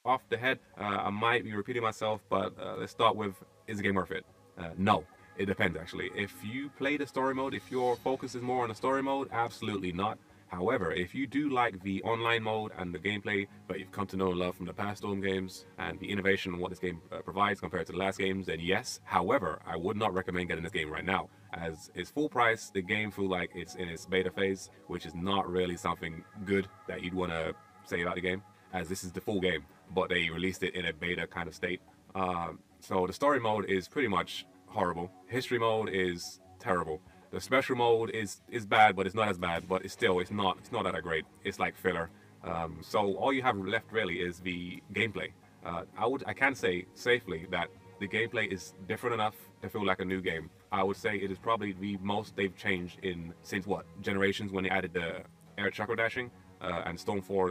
off 0.04 0.22
the 0.28 0.36
head. 0.36 0.58
Uh, 0.78 0.84
I 0.84 1.10
might 1.10 1.44
be 1.44 1.52
repeating 1.54 1.82
myself, 1.82 2.20
but 2.28 2.54
uh, 2.60 2.76
let's 2.78 2.92
start 2.92 3.16
with 3.16 3.34
is 3.66 3.76
the 3.76 3.82
game 3.82 3.94
worth 3.94 4.10
it? 4.10 4.24
Uh, 4.58 4.70
no, 4.76 5.04
it 5.36 5.46
depends 5.46 5.76
actually. 5.76 6.10
If 6.16 6.34
you 6.44 6.70
play 6.70 6.96
the 6.96 7.06
story 7.06 7.34
mode, 7.34 7.54
if 7.54 7.70
your 7.70 7.96
focus 7.96 8.34
is 8.34 8.42
more 8.42 8.62
on 8.62 8.68
the 8.68 8.74
story 8.74 9.02
mode, 9.02 9.28
absolutely 9.32 9.92
not. 9.92 10.18
However, 10.50 10.92
if 10.92 11.14
you 11.14 11.28
do 11.28 11.48
like 11.48 11.80
the 11.82 12.02
online 12.02 12.42
mode 12.42 12.72
and 12.76 12.92
the 12.92 12.98
gameplay, 12.98 13.46
but 13.68 13.78
you've 13.78 13.92
come 13.92 14.08
to 14.08 14.16
know 14.16 14.30
and 14.30 14.38
love 14.38 14.56
from 14.56 14.66
the 14.66 14.72
past 14.72 14.98
Storm 14.98 15.20
games 15.20 15.64
and 15.78 15.98
the 16.00 16.10
innovation 16.10 16.52
and 16.52 16.60
what 16.60 16.70
this 16.70 16.80
game 16.80 17.00
uh, 17.12 17.18
provides 17.18 17.60
compared 17.60 17.86
to 17.86 17.92
the 17.92 17.98
last 17.98 18.18
games, 18.18 18.46
then 18.46 18.58
yes. 18.58 18.98
However, 19.04 19.60
I 19.64 19.76
would 19.76 19.96
not 19.96 20.12
recommend 20.12 20.48
getting 20.48 20.64
this 20.64 20.72
game 20.72 20.90
right 20.90 21.04
now, 21.04 21.28
as 21.52 21.92
it's 21.94 22.10
full 22.10 22.28
price. 22.28 22.70
The 22.70 22.82
game 22.82 23.12
feel 23.12 23.28
like 23.28 23.50
it's 23.54 23.76
in 23.76 23.88
its 23.88 24.06
beta 24.06 24.32
phase, 24.32 24.70
which 24.88 25.06
is 25.06 25.14
not 25.14 25.48
really 25.48 25.76
something 25.76 26.24
good 26.44 26.66
that 26.88 27.04
you'd 27.04 27.14
want 27.14 27.30
to 27.30 27.54
say 27.84 28.02
about 28.02 28.16
the 28.16 28.20
game, 28.20 28.42
as 28.72 28.88
this 28.88 29.04
is 29.04 29.12
the 29.12 29.20
full 29.20 29.40
game, 29.40 29.64
but 29.94 30.08
they 30.08 30.28
released 30.30 30.64
it 30.64 30.74
in 30.74 30.86
a 30.86 30.92
beta 30.92 31.28
kind 31.28 31.46
of 31.48 31.54
state. 31.54 31.80
Um, 32.16 32.58
so 32.80 33.06
the 33.06 33.12
story 33.12 33.38
mode 33.38 33.66
is 33.66 33.86
pretty 33.86 34.08
much 34.08 34.46
horrible. 34.66 35.12
History 35.28 35.60
mode 35.60 35.90
is 35.90 36.40
terrible. 36.58 37.00
The 37.30 37.40
special 37.40 37.76
mode 37.76 38.10
is 38.10 38.40
is 38.50 38.66
bad, 38.66 38.96
but 38.96 39.06
it's 39.06 39.14
not 39.14 39.28
as 39.28 39.38
bad. 39.38 39.68
But 39.68 39.84
it's 39.84 39.92
still 39.92 40.18
it's 40.18 40.30
not 40.30 40.58
it's 40.58 40.72
not 40.72 40.84
that 40.84 41.00
great. 41.02 41.24
It's 41.44 41.58
like 41.58 41.76
filler. 41.76 42.10
Um, 42.42 42.78
so 42.80 43.14
all 43.14 43.32
you 43.32 43.42
have 43.42 43.56
left 43.56 43.92
really 43.92 44.16
is 44.20 44.40
the 44.40 44.82
gameplay. 44.92 45.30
Uh, 45.64 45.82
I 45.96 46.06
would 46.06 46.24
I 46.26 46.32
can 46.32 46.54
say 46.54 46.86
safely 46.94 47.46
that 47.50 47.68
the 48.00 48.08
gameplay 48.08 48.50
is 48.50 48.74
different 48.88 49.14
enough 49.14 49.36
to 49.62 49.68
feel 49.68 49.84
like 49.84 50.00
a 50.00 50.04
new 50.04 50.20
game. 50.20 50.50
I 50.72 50.82
would 50.82 50.96
say 50.96 51.16
it 51.16 51.30
is 51.30 51.38
probably 51.38 51.72
the 51.72 51.98
most 51.98 52.34
they've 52.34 52.56
changed 52.56 52.98
in 53.02 53.34
since 53.42 53.66
what 53.66 53.84
generations 54.00 54.50
when 54.52 54.64
they 54.64 54.70
added 54.70 54.94
the 54.94 55.22
air 55.58 55.70
chakra 55.70 55.96
dashing 55.96 56.30
uh, 56.62 56.82
and 56.86 56.98
Storm 56.98 57.20
4 57.20 57.48
uh, 57.48 57.50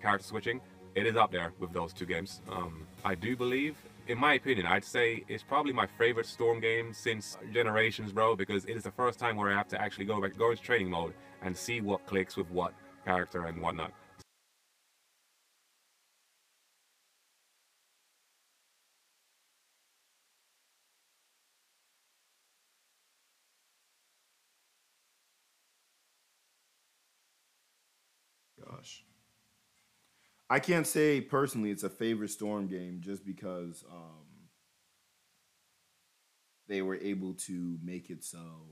character 0.00 0.26
switching. 0.26 0.60
It 0.94 1.06
is 1.06 1.16
up 1.16 1.30
there 1.30 1.52
with 1.58 1.72
those 1.72 1.92
two 1.92 2.06
games. 2.06 2.40
Um, 2.50 2.86
I 3.04 3.14
do 3.14 3.36
believe 3.36 3.76
in 4.10 4.18
my 4.18 4.34
opinion, 4.34 4.66
I'd 4.66 4.84
say 4.84 5.22
it's 5.28 5.44
probably 5.44 5.72
my 5.72 5.86
favorite 5.86 6.26
Storm 6.26 6.58
game 6.60 6.92
since 6.92 7.38
Generations, 7.52 8.12
bro, 8.12 8.34
because 8.34 8.64
it 8.64 8.76
is 8.76 8.82
the 8.82 8.90
first 8.90 9.20
time 9.20 9.36
where 9.36 9.52
I 9.52 9.56
have 9.56 9.68
to 9.68 9.80
actually 9.80 10.06
go 10.06 10.20
back, 10.20 10.36
go 10.36 10.50
into 10.50 10.62
training 10.62 10.90
mode 10.90 11.14
and 11.42 11.56
see 11.56 11.80
what 11.80 12.06
clicks 12.06 12.36
with 12.36 12.50
what 12.50 12.74
character 13.04 13.46
and 13.46 13.62
whatnot. 13.62 13.92
Gosh. 28.64 29.04
I 30.52 30.58
can't 30.58 30.86
say 30.86 31.20
personally 31.20 31.70
it's 31.70 31.84
a 31.84 31.88
favorite 31.88 32.30
Storm 32.30 32.66
game 32.66 33.00
just 33.00 33.24
because 33.24 33.84
um, 33.88 34.26
they 36.68 36.82
were 36.82 36.96
able 36.96 37.34
to 37.34 37.78
make 37.84 38.10
it 38.10 38.24
so 38.24 38.66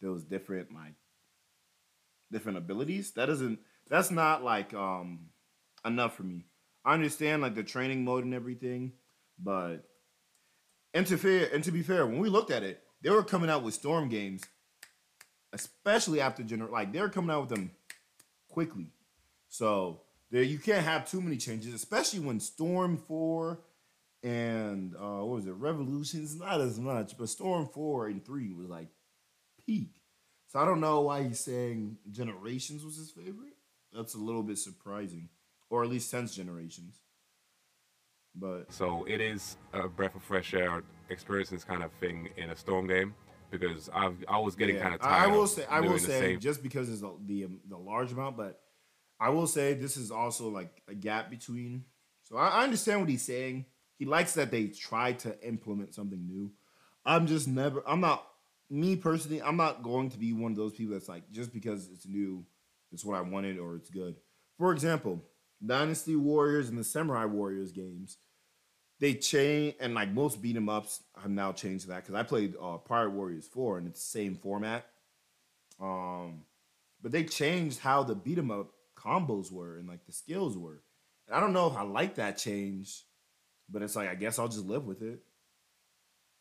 those 0.00 0.24
different 0.24 0.72
like 0.72 0.94
different 2.32 2.56
abilities. 2.56 3.12
That 3.12 3.26
doesn't 3.26 3.58
that's 3.88 4.10
not 4.10 4.42
like 4.42 4.72
um 4.72 5.28
enough 5.84 6.16
for 6.16 6.22
me. 6.22 6.46
I 6.82 6.94
understand 6.94 7.42
like 7.42 7.54
the 7.54 7.62
training 7.62 8.02
mode 8.02 8.24
and 8.24 8.32
everything, 8.32 8.92
but 9.38 9.84
and 10.94 11.06
to 11.08 11.18
fair 11.18 11.50
and 11.52 11.62
to 11.64 11.72
be 11.72 11.82
fair, 11.82 12.06
when 12.06 12.20
we 12.20 12.30
looked 12.30 12.50
at 12.50 12.62
it, 12.62 12.82
they 13.02 13.10
were 13.10 13.22
coming 13.22 13.50
out 13.50 13.62
with 13.62 13.74
Storm 13.74 14.08
games, 14.08 14.42
especially 15.52 16.22
after 16.22 16.42
general 16.42 16.72
like 16.72 16.90
they 16.90 17.02
were 17.02 17.10
coming 17.10 17.36
out 17.36 17.42
with 17.42 17.50
them 17.50 17.72
quickly. 18.48 18.92
So 19.48 20.00
there 20.30 20.42
you 20.42 20.58
can't 20.58 20.84
have 20.84 21.08
too 21.08 21.20
many 21.20 21.36
changes, 21.36 21.74
especially 21.74 22.20
when 22.20 22.40
Storm 22.40 22.96
4 22.96 23.60
and 24.22 24.94
uh 24.96 25.18
what 25.18 25.36
was 25.36 25.46
it, 25.46 25.52
Revolutions, 25.52 26.36
not 26.36 26.60
as 26.60 26.78
much, 26.80 27.16
but 27.16 27.28
Storm 27.28 27.66
4 27.66 28.08
and 28.08 28.24
3 28.24 28.52
was 28.52 28.68
like 28.68 28.88
peak. 29.64 29.90
So 30.48 30.58
I 30.58 30.64
don't 30.64 30.80
know 30.80 31.02
why 31.02 31.24
he's 31.24 31.40
saying 31.40 31.98
Generations 32.10 32.84
was 32.84 32.96
his 32.96 33.10
favorite. 33.10 33.56
That's 33.92 34.14
a 34.14 34.18
little 34.18 34.42
bit 34.42 34.58
surprising. 34.58 35.28
Or 35.68 35.82
at 35.82 35.90
least 35.90 36.10
since 36.10 36.34
Generations. 36.34 37.00
But 38.34 38.72
So 38.72 39.04
it 39.08 39.20
is 39.20 39.56
a 39.72 39.88
breath 39.88 40.14
of 40.14 40.22
fresh 40.22 40.54
air 40.54 40.82
experience 41.08 41.50
this 41.50 41.64
kind 41.64 41.82
of 41.82 41.90
thing 42.00 42.28
in 42.36 42.50
a 42.50 42.56
Storm 42.56 42.86
game 42.86 43.14
because 43.50 43.88
I've 43.94 44.16
I 44.28 44.38
was 44.38 44.54
getting 44.56 44.76
yeah, 44.76 44.82
kind 44.82 44.94
of 44.94 45.00
tired. 45.00 45.22
I 45.22 45.26
will 45.28 45.44
of 45.44 45.50
say 45.50 45.64
I 45.70 45.80
will 45.80 45.98
say 45.98 46.20
same 46.20 46.40
just 46.40 46.62
because 46.62 46.90
it's 46.90 47.00
the, 47.00 47.16
the 47.26 47.48
the 47.68 47.76
large 47.76 48.12
amount, 48.12 48.36
but 48.36 48.60
I 49.18 49.30
will 49.30 49.46
say 49.46 49.74
this 49.74 49.96
is 49.96 50.10
also 50.10 50.48
like 50.48 50.82
a 50.88 50.94
gap 50.94 51.30
between. 51.30 51.84
So 52.24 52.36
I, 52.36 52.48
I 52.48 52.64
understand 52.64 53.00
what 53.00 53.08
he's 53.08 53.22
saying. 53.24 53.66
He 53.98 54.04
likes 54.04 54.34
that 54.34 54.50
they 54.50 54.66
try 54.66 55.12
to 55.14 55.40
implement 55.46 55.94
something 55.94 56.26
new. 56.26 56.52
I'm 57.04 57.26
just 57.26 57.48
never. 57.48 57.82
I'm 57.86 58.00
not 58.00 58.26
me 58.68 58.96
personally. 58.96 59.40
I'm 59.40 59.56
not 59.56 59.82
going 59.82 60.10
to 60.10 60.18
be 60.18 60.32
one 60.32 60.52
of 60.52 60.56
those 60.58 60.74
people 60.74 60.92
that's 60.92 61.08
like 61.08 61.30
just 61.30 61.52
because 61.52 61.88
it's 61.92 62.06
new, 62.06 62.44
it's 62.92 63.04
what 63.04 63.16
I 63.16 63.22
wanted 63.22 63.58
or 63.58 63.76
it's 63.76 63.90
good. 63.90 64.16
For 64.58 64.72
example, 64.72 65.22
Dynasty 65.64 66.16
Warriors 66.16 66.68
and 66.68 66.78
the 66.78 66.84
Samurai 66.84 67.24
Warriors 67.24 67.72
games, 67.72 68.18
they 69.00 69.14
change 69.14 69.76
and 69.80 69.94
like 69.94 70.10
most 70.10 70.42
beat 70.42 70.56
'em 70.56 70.68
ups 70.68 71.02
have 71.20 71.30
now 71.30 71.52
changed 71.52 71.88
that 71.88 72.02
because 72.02 72.14
I 72.14 72.22
played 72.22 72.54
uh, 72.60 72.78
Pirate 72.78 73.10
Warriors 73.10 73.46
Four 73.46 73.78
and 73.78 73.86
it's 73.86 74.00
the 74.00 74.18
same 74.18 74.34
format. 74.34 74.86
Um, 75.80 76.42
but 77.02 77.12
they 77.12 77.24
changed 77.24 77.78
how 77.78 78.02
the 78.02 78.14
beat 78.14 78.38
'em 78.38 78.50
up 78.50 78.72
combos 79.06 79.52
were 79.52 79.78
and 79.78 79.88
like 79.88 80.04
the 80.06 80.12
skills 80.12 80.56
were. 80.56 80.82
And 81.28 81.36
I 81.36 81.40
don't 81.40 81.52
know 81.52 81.66
if 81.68 81.76
I 81.76 81.82
like 81.82 82.16
that 82.16 82.38
change, 82.38 83.04
but 83.68 83.82
it's 83.82 83.96
like 83.96 84.08
I 84.08 84.14
guess 84.14 84.38
I'll 84.38 84.48
just 84.48 84.66
live 84.66 84.86
with 84.86 85.02
it. 85.02 85.20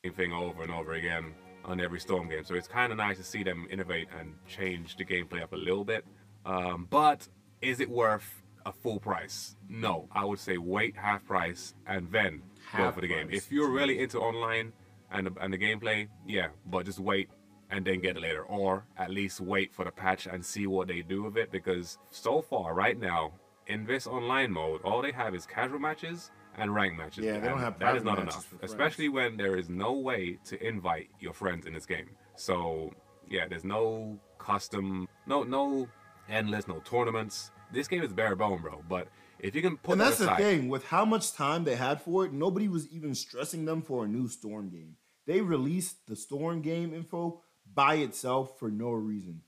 same 0.03 0.13
thing 0.13 0.33
over 0.33 0.63
and 0.63 0.71
over 0.71 0.93
again 0.93 1.33
on 1.63 1.79
every 1.79 1.99
Storm 1.99 2.29
game. 2.29 2.43
So 2.43 2.55
it's 2.55 2.67
kind 2.67 2.91
of 2.91 2.97
nice 2.97 3.17
to 3.17 3.23
see 3.23 3.43
them 3.43 3.67
innovate 3.71 4.07
and 4.19 4.33
change 4.47 4.97
the 4.97 5.05
gameplay 5.05 5.41
up 5.41 5.53
a 5.53 5.57
little 5.57 5.83
bit. 5.83 6.05
Um, 6.45 6.87
but 6.89 7.27
is 7.61 7.79
it 7.79 7.89
worth 7.89 8.43
a 8.65 8.71
full 8.71 8.99
price. 8.99 9.55
No, 9.69 10.07
I 10.11 10.25
would 10.25 10.39
say 10.39 10.57
wait 10.57 10.95
half 10.97 11.23
price 11.25 11.73
and 11.85 12.11
then 12.11 12.41
go 12.75 12.91
for 12.91 13.01
the 13.01 13.07
game. 13.07 13.29
If 13.31 13.51
you're 13.51 13.69
really 13.69 13.99
into 13.99 14.19
online 14.19 14.73
and 15.11 15.29
and 15.39 15.53
the 15.53 15.57
gameplay, 15.57 16.07
yeah, 16.27 16.47
but 16.65 16.85
just 16.85 16.99
wait 16.99 17.29
and 17.69 17.85
then 17.85 17.99
get 17.99 18.17
it 18.17 18.21
later, 18.21 18.43
or 18.43 18.85
at 18.97 19.09
least 19.09 19.41
wait 19.41 19.73
for 19.73 19.85
the 19.85 19.91
patch 19.91 20.27
and 20.27 20.45
see 20.45 20.67
what 20.67 20.87
they 20.87 21.01
do 21.01 21.23
with 21.23 21.37
it. 21.37 21.51
Because 21.51 21.97
so 22.09 22.41
far, 22.41 22.73
right 22.73 22.99
now, 22.99 23.33
in 23.67 23.85
this 23.85 24.07
online 24.07 24.51
mode, 24.51 24.81
all 24.83 25.01
they 25.01 25.11
have 25.11 25.33
is 25.33 25.45
casual 25.45 25.79
matches 25.79 26.31
and 26.57 26.73
rank 26.73 26.97
matches. 26.97 27.25
Yeah, 27.25 27.39
they 27.39 27.47
don't 27.47 27.59
have 27.59 27.79
that 27.79 27.95
is 27.95 28.03
not 28.03 28.19
enough, 28.19 28.53
especially 28.61 29.09
when 29.09 29.37
there 29.37 29.57
is 29.57 29.69
no 29.69 29.93
way 29.93 30.37
to 30.45 30.65
invite 30.65 31.09
your 31.19 31.33
friends 31.33 31.65
in 31.65 31.73
this 31.73 31.85
game. 31.85 32.09
So 32.35 32.93
yeah, 33.29 33.47
there's 33.47 33.63
no 33.65 34.19
custom, 34.37 35.07
no 35.25 35.43
no 35.43 35.87
endless, 36.29 36.67
no 36.67 36.79
tournaments. 36.79 37.51
This 37.73 37.87
game 37.87 38.03
is 38.03 38.13
bare 38.13 38.35
bone, 38.35 38.61
bro. 38.61 38.83
But 38.87 39.07
if 39.39 39.55
you 39.55 39.61
can 39.61 39.77
put 39.77 39.93
and 39.93 40.01
that 40.01 40.17
that's 40.17 40.19
the 40.19 40.35
thing 40.35 40.69
with 40.69 40.85
how 40.85 41.05
much 41.05 41.33
time 41.33 41.63
they 41.63 41.75
had 41.75 42.01
for 42.01 42.25
it 42.25 42.33
nobody 42.33 42.67
was 42.67 42.87
even 42.87 43.13
stressing 43.13 43.65
them 43.65 43.81
for 43.81 44.05
a 44.05 44.07
new 44.07 44.27
storm 44.27 44.69
game 44.69 44.95
they 45.27 45.41
released 45.41 46.07
the 46.07 46.15
storm 46.15 46.61
game 46.61 46.93
info 46.93 47.41
by 47.75 47.95
itself 47.95 48.57
for 48.59 48.71
no 48.71 48.89
reason 48.91 49.41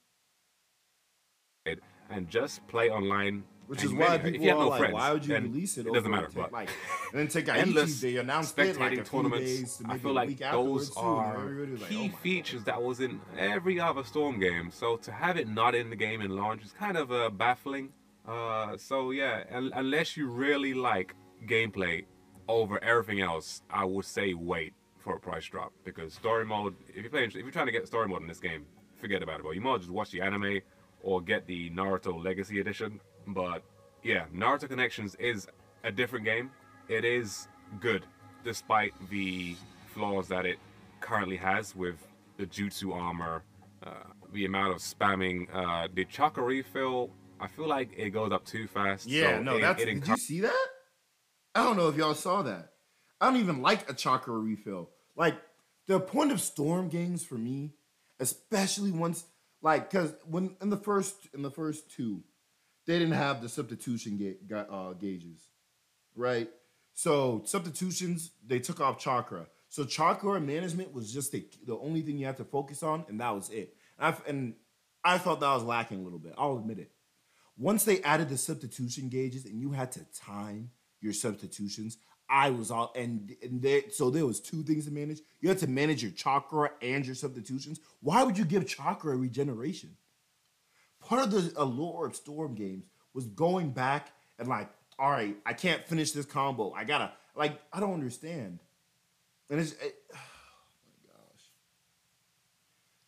and 2.09 2.29
just 2.29 2.65
play 2.67 2.89
online. 2.89 3.43
which 3.67 3.83
is 3.83 3.91
why 3.91 3.97
may- 3.97 4.15
if 4.15 4.23
people 4.23 4.41
you 4.43 4.49
have 4.49 4.57
are 4.59 4.63
no 4.63 4.69
like 4.69 4.79
friends, 4.79 4.93
why 4.93 5.11
would 5.11 5.25
you 5.25 5.35
release 5.35 5.77
it 5.77 5.87
It 5.87 5.93
doesn't 5.93 6.09
matter. 6.09 6.29
But 6.33 6.53
like 6.53 6.69
and 7.11 7.19
then 7.19 7.27
Tenkaichi, 7.27 7.57
endless 7.65 7.99
they 7.99 8.15
announced 8.15 8.57
it 8.57 8.79
like 8.79 8.93
spectating 8.93 8.99
a 9.01 9.03
few 9.03 9.03
tournaments. 9.03 9.81
I 9.85 9.97
feel 9.97 10.13
like 10.13 10.37
those 10.39 10.89
too, 10.91 10.99
are 11.01 11.37
like, 11.77 11.89
key 11.89 11.97
oh 11.97 12.01
my 12.03 12.07
God. 12.07 12.19
features 12.19 12.63
that 12.63 12.81
was 12.81 13.01
in 13.01 13.19
every 13.37 13.77
other 13.79 14.03
Storm 14.05 14.39
game. 14.39 14.71
So 14.71 14.95
to 14.97 15.11
have 15.11 15.35
it 15.35 15.49
not 15.49 15.75
in 15.75 15.89
the 15.89 15.97
game 15.97 16.21
in 16.21 16.31
launch 16.31 16.63
is 16.63 16.71
kind 16.71 16.95
of 16.95 17.11
uh, 17.11 17.29
baffling. 17.29 17.89
Uh, 18.25 18.77
so 18.77 19.11
yeah, 19.11 19.43
un- 19.51 19.71
unless 19.75 20.15
you 20.15 20.27
really 20.29 20.73
like 20.73 21.13
gameplay 21.45 22.05
over 22.47 22.81
everything 22.81 23.19
else, 23.19 23.61
I 23.69 23.83
would 23.83 24.05
say 24.05 24.33
wait 24.33 24.73
price 25.27 25.45
drop 25.45 25.73
because 25.83 26.13
story 26.13 26.45
mode. 26.45 26.73
If 26.87 26.97
you're 26.97 27.09
playing, 27.09 27.29
if 27.29 27.35
you're 27.35 27.51
trying 27.51 27.65
to 27.65 27.71
get 27.71 27.85
story 27.85 28.07
mode 28.07 28.21
in 28.21 28.27
this 28.27 28.39
game, 28.39 28.65
forget 28.99 29.21
about 29.21 29.39
it. 29.39 29.43
Bro. 29.43 29.51
You 29.51 29.61
might 29.61 29.79
just 29.79 29.89
watch 29.91 30.11
the 30.11 30.21
anime 30.21 30.61
or 31.01 31.21
get 31.21 31.45
the 31.45 31.69
Naruto 31.71 32.23
Legacy 32.23 32.59
Edition. 32.61 32.99
But 33.27 33.61
yeah, 34.03 34.25
Naruto 34.33 34.69
Connections 34.69 35.15
is 35.15 35.47
a 35.83 35.91
different 35.91 36.23
game. 36.23 36.51
It 36.87 37.03
is 37.03 37.47
good 37.81 38.05
despite 38.45 38.93
the 39.09 39.55
flaws 39.93 40.29
that 40.29 40.45
it 40.45 40.57
currently 41.01 41.35
has 41.35 41.75
with 41.75 41.97
the 42.37 42.45
jutsu 42.45 42.93
armor, 42.95 43.43
uh, 43.85 43.89
the 44.31 44.45
amount 44.45 44.73
of 44.73 44.79
spamming, 44.79 45.47
uh, 45.53 45.89
the 45.93 46.05
chakra 46.05 46.43
refill. 46.43 47.09
I 47.39 47.47
feel 47.47 47.67
like 47.67 47.89
it 47.97 48.11
goes 48.11 48.31
up 48.31 48.45
too 48.45 48.67
fast. 48.67 49.05
yeah 49.07 49.37
so 49.37 49.43
no 49.43 49.57
it, 49.57 49.61
that's 49.61 49.81
it 49.81 49.85
did 49.85 50.07
you 50.07 50.17
see 50.17 50.41
that 50.41 50.67
i 51.53 51.63
don't 51.63 51.77
know 51.77 51.87
if 51.87 51.95
y'all 51.95 52.15
saw 52.15 52.41
that 52.41 52.71
i 53.21 53.29
don't 53.29 53.39
even 53.39 53.61
like 53.61 53.87
a 53.87 53.93
chakra 53.93 54.33
refill 54.33 54.89
like 55.17 55.35
the 55.87 55.99
point 55.99 56.31
of 56.31 56.39
storm 56.39 56.87
games 56.87 57.25
for 57.25 57.35
me 57.35 57.73
especially 58.19 58.91
once 58.91 59.25
like 59.61 59.89
because 59.89 60.13
when 60.29 60.55
in 60.61 60.69
the 60.69 60.77
first 60.77 61.27
in 61.33 61.41
the 61.41 61.51
first 61.51 61.91
two 61.91 62.23
they 62.85 62.97
didn't 62.97 63.13
have 63.13 63.41
the 63.41 63.49
substitution 63.49 64.37
ga- 64.47 64.65
uh, 64.69 64.93
gauges 64.93 65.49
right? 66.17 66.49
So 66.93 67.43
substitutions 67.45 68.31
they 68.45 68.59
took 68.59 68.81
off 68.81 68.99
chakra. 68.99 69.47
So 69.69 69.85
chakra 69.85 70.41
management 70.41 70.93
was 70.93 71.13
just 71.13 71.31
the, 71.31 71.45
the 71.65 71.77
only 71.77 72.01
thing 72.01 72.17
you 72.17 72.25
had 72.25 72.37
to 72.37 72.45
focus 72.45 72.83
on 72.83 73.05
and 73.07 73.21
that 73.21 73.33
was 73.33 73.49
it. 73.49 73.75
And 73.99 74.13
I, 74.13 74.29
and 74.29 74.53
I 75.03 75.17
thought 75.17 75.39
that 75.39 75.53
was 75.53 75.63
lacking 75.63 75.99
a 75.99 76.03
little 76.03 76.19
bit 76.19 76.33
i'll 76.37 76.57
admit 76.57 76.79
it. 76.79 76.91
Once 77.57 77.83
they 77.83 78.01
added 78.01 78.29
the 78.29 78.37
substitution 78.37 79.09
gauges 79.09 79.45
and 79.45 79.59
you 79.61 79.71
had 79.71 79.91
to 79.93 80.01
time 80.13 80.71
your 80.99 81.13
substitutions, 81.13 81.97
I 82.29 82.49
was 82.49 82.71
all 82.71 82.91
and, 82.95 83.35
and 83.41 83.83
so 83.91 84.09
there 84.09 84.25
was 84.25 84.39
two 84.39 84.63
things 84.63 84.85
to 84.85 84.91
manage. 84.91 85.19
You 85.39 85.49
had 85.49 85.59
to 85.59 85.67
manage 85.67 86.03
your 86.03 86.11
chakra 86.11 86.71
and 86.81 87.05
your 87.05 87.15
substitutions. 87.15 87.79
Why 88.01 88.23
would 88.23 88.37
you 88.37 88.45
give 88.45 88.67
chakra 88.67 89.15
regeneration? 89.15 89.95
Part 90.99 91.23
of 91.23 91.31
the 91.31 91.53
allure 91.61 92.07
of 92.07 92.15
storm 92.15 92.55
games 92.55 92.85
was 93.13 93.27
going 93.27 93.71
back 93.71 94.11
and 94.39 94.47
like, 94.47 94.69
all 94.99 95.09
right, 95.09 95.37
I 95.45 95.53
can't 95.53 95.85
finish 95.85 96.11
this 96.11 96.25
combo. 96.25 96.73
I 96.73 96.83
gotta 96.83 97.11
like, 97.35 97.59
I 97.71 97.79
don't 97.79 97.93
understand. 97.93 98.59
And 99.49 99.59
it's 99.59 99.71
it, 99.73 99.95
oh 100.13 100.17
my 100.85 101.11
gosh. 101.11 101.43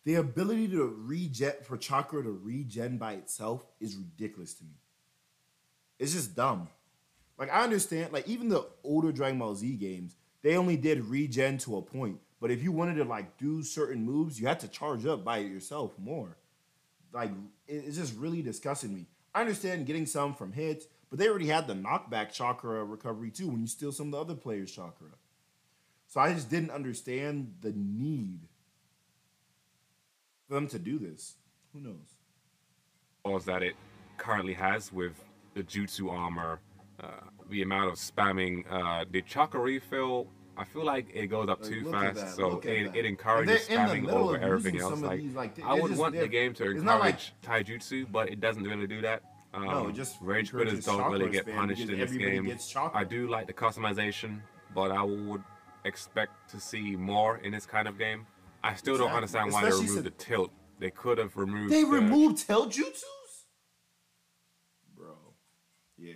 The 0.04 0.14
ability 0.14 0.68
to 0.68 0.84
regen 0.84 1.52
for 1.62 1.76
chakra 1.76 2.22
to 2.22 2.30
regen 2.30 2.96
by 2.96 3.14
itself 3.14 3.66
is 3.80 3.96
ridiculous 3.96 4.54
to 4.54 4.64
me. 4.64 4.80
It's 5.98 6.14
just 6.14 6.34
dumb. 6.34 6.68
Like 7.40 7.50
I 7.52 7.62
understand, 7.64 8.12
like 8.12 8.28
even 8.28 8.48
the 8.50 8.68
older 8.84 9.10
Dragon 9.10 9.38
Ball 9.40 9.54
Z 9.56 9.74
games, 9.76 10.14
they 10.42 10.56
only 10.56 10.76
did 10.76 11.04
regen 11.06 11.58
to 11.58 11.78
a 11.78 11.82
point. 11.82 12.20
But 12.40 12.50
if 12.50 12.62
you 12.62 12.70
wanted 12.70 12.94
to 12.96 13.04
like 13.04 13.38
do 13.38 13.62
certain 13.62 14.04
moves, 14.04 14.38
you 14.40 14.46
had 14.46 14.60
to 14.60 14.68
charge 14.68 15.06
up 15.06 15.24
by 15.24 15.38
yourself 15.38 15.98
more. 15.98 16.36
Like 17.12 17.30
it- 17.66 17.84
it's 17.86 17.96
just 17.96 18.14
really 18.16 18.42
disgusting 18.42 18.94
me. 18.94 19.06
I 19.34 19.40
understand 19.40 19.86
getting 19.86 20.06
some 20.06 20.34
from 20.34 20.52
hits, 20.52 20.86
but 21.08 21.18
they 21.18 21.28
already 21.28 21.46
had 21.46 21.66
the 21.66 21.74
knockback 21.74 22.30
chakra 22.32 22.84
recovery 22.84 23.30
too 23.30 23.48
when 23.48 23.60
you 23.62 23.66
steal 23.66 23.90
some 23.92 24.08
of 24.08 24.12
the 24.12 24.20
other 24.20 24.34
players' 24.34 24.70
chakra. 24.70 25.08
So 26.08 26.20
I 26.20 26.34
just 26.34 26.50
didn't 26.50 26.70
understand 26.72 27.54
the 27.60 27.72
need 27.72 28.48
for 30.46 30.54
them 30.54 30.68
to 30.68 30.78
do 30.78 30.98
this. 30.98 31.36
Who 31.72 31.80
knows? 31.80 32.16
flaws 33.22 33.44
that 33.44 33.62
it 33.62 33.74
currently 34.16 34.54
has 34.54 34.90
with 34.92 35.12
the 35.54 35.62
jutsu 35.62 36.10
armor, 36.10 36.58
the 37.50 37.62
amount 37.62 37.90
of 37.92 37.96
spamming, 37.96 38.64
uh, 38.70 39.04
the 39.10 39.22
chakra 39.22 39.60
refill. 39.60 40.26
I 40.56 40.64
feel 40.64 40.84
like 40.84 41.06
it 41.14 41.28
goes 41.28 41.48
up 41.48 41.62
Like, 41.62 41.70
too 41.70 41.90
fast, 41.90 42.16
that, 42.16 42.34
so 42.34 42.58
it, 42.64 42.94
it 42.94 43.04
encourages 43.06 43.66
And 43.68 43.78
they're 43.88 43.96
in 43.96 44.04
the 44.04 44.10
spamming 44.10 44.12
over 44.12 44.38
everything 44.38 44.78
else. 44.80 45.00
Like 45.00 45.20
these, 45.20 45.34
like, 45.34 45.62
I 45.64 45.74
would 45.74 45.88
just- 45.88 46.00
want 46.00 46.14
the 46.14 46.28
game 46.28 46.52
to 46.54 46.74
not 46.74 47.00
like- 47.00 47.14
encourage 47.14 47.32
taijutsu, 47.42 48.10
but 48.12 48.28
it 48.28 48.40
doesn't 48.40 48.64
really 48.64 48.86
do 48.86 49.00
that. 49.02 49.22
Um, 49.54 49.64
No, 49.64 49.90
just 49.90 50.16
rage 50.20 50.50
quitters 50.52 50.84
don't 50.84 51.10
really 51.10 51.30
get 51.30 51.46
punished 51.46 51.88
in 51.88 51.98
this 51.98 52.12
game. 52.12 52.56
I 52.94 53.04
do 53.04 53.26
like 53.28 53.46
the 53.46 53.52
customization, 53.54 54.40
but 54.74 54.90
I 54.92 55.02
would 55.02 55.42
expect 55.84 56.50
to 56.50 56.60
see 56.60 56.94
more 56.94 57.38
in 57.38 57.52
this 57.52 57.64
kind 57.66 57.88
of 57.88 57.96
game. 57.98 58.26
I 58.62 58.74
still 58.74 58.98
don't 58.98 59.06
Exactly. 59.08 59.16
understand 59.16 59.52
why 59.52 59.62
they 59.62 59.68
Especially 59.68 59.88
removed 59.88 60.06
the 60.06 60.24
tilt. 60.24 60.52
They 60.78 60.90
could 60.90 61.18
have 61.18 61.36
removed. 61.36 61.72
They 61.72 61.82
the- 61.84 61.90
removed 61.90 62.46
Teljutsus? 62.46 63.02
Bro. 64.94 65.16
Yeah. 65.96 66.14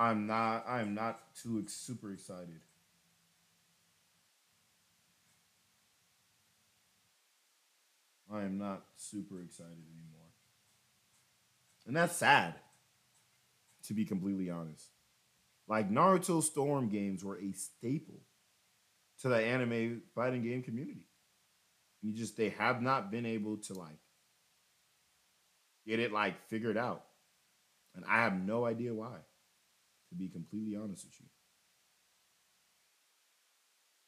I'm 0.00 0.26
not 0.26 0.64
I'm 0.66 0.94
not 0.94 1.20
too 1.34 1.62
super 1.68 2.10
excited. 2.10 2.60
I 8.32 8.44
am 8.44 8.56
not 8.56 8.82
super 8.96 9.42
excited 9.42 9.72
anymore. 9.72 10.30
And 11.86 11.94
that's 11.94 12.16
sad. 12.16 12.54
To 13.88 13.94
be 13.94 14.06
completely 14.06 14.48
honest. 14.48 14.86
Like 15.68 15.90
Naruto 15.90 16.42
Storm 16.42 16.88
games 16.88 17.22
were 17.22 17.38
a 17.38 17.52
staple 17.52 18.20
to 19.20 19.28
the 19.28 19.36
anime 19.36 20.00
fighting 20.14 20.42
game 20.42 20.62
community. 20.62 21.04
You 22.00 22.14
just 22.14 22.38
they 22.38 22.48
have 22.50 22.80
not 22.80 23.10
been 23.10 23.26
able 23.26 23.58
to 23.58 23.74
like 23.74 23.98
get 25.86 26.00
it 26.00 26.10
like 26.10 26.48
figured 26.48 26.78
out. 26.78 27.04
And 27.94 28.02
I 28.08 28.22
have 28.22 28.40
no 28.40 28.64
idea 28.64 28.94
why, 28.94 29.16
to 30.10 30.14
be 30.14 30.28
completely 30.28 30.76
honest 30.76 31.06
with 31.06 31.20
you. 31.20 31.26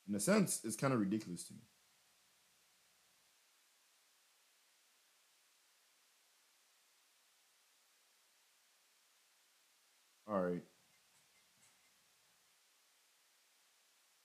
In 0.09 0.15
a 0.15 0.21
sense, 0.21 0.61
it's 0.65 0.77
kind 0.77 0.93
of 0.93 1.01
ridiculous 1.01 1.45
to 1.45 1.55
me. 1.55 1.61
All 10.27 10.41
right. 10.41 10.63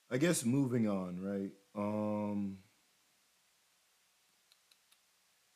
I 0.10 0.18
guess 0.18 0.46
moving 0.46 0.88
on, 0.88 1.20
right? 1.22 1.52
Um 1.76 2.58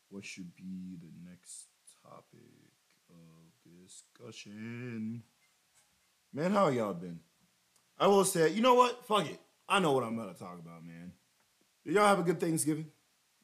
what 0.10 0.26
should 0.26 0.56
be 0.56 0.98
the 1.02 1.30
next 1.30 1.68
topic 2.04 2.74
of 3.10 3.46
discussion? 3.64 5.24
Man, 6.34 6.52
how 6.52 6.70
y'all 6.70 6.94
been? 6.94 7.20
I 8.00 8.08
will 8.08 8.24
say, 8.26 8.50
you 8.50 8.62
know 8.62 8.74
what? 8.76 9.06
Fuck 9.06 9.30
it. 9.30 9.40
I 9.68 9.80
know 9.80 9.92
what 9.92 10.04
I'm 10.04 10.18
about 10.18 10.34
to 10.36 10.40
talk 10.44 10.60
about, 10.60 10.84
man. 10.84 11.12
Did 11.86 11.96
y'all 11.96 12.08
have 12.08 12.20
a 12.20 12.24
good 12.24 12.40
Thanksgiving? 12.40 12.88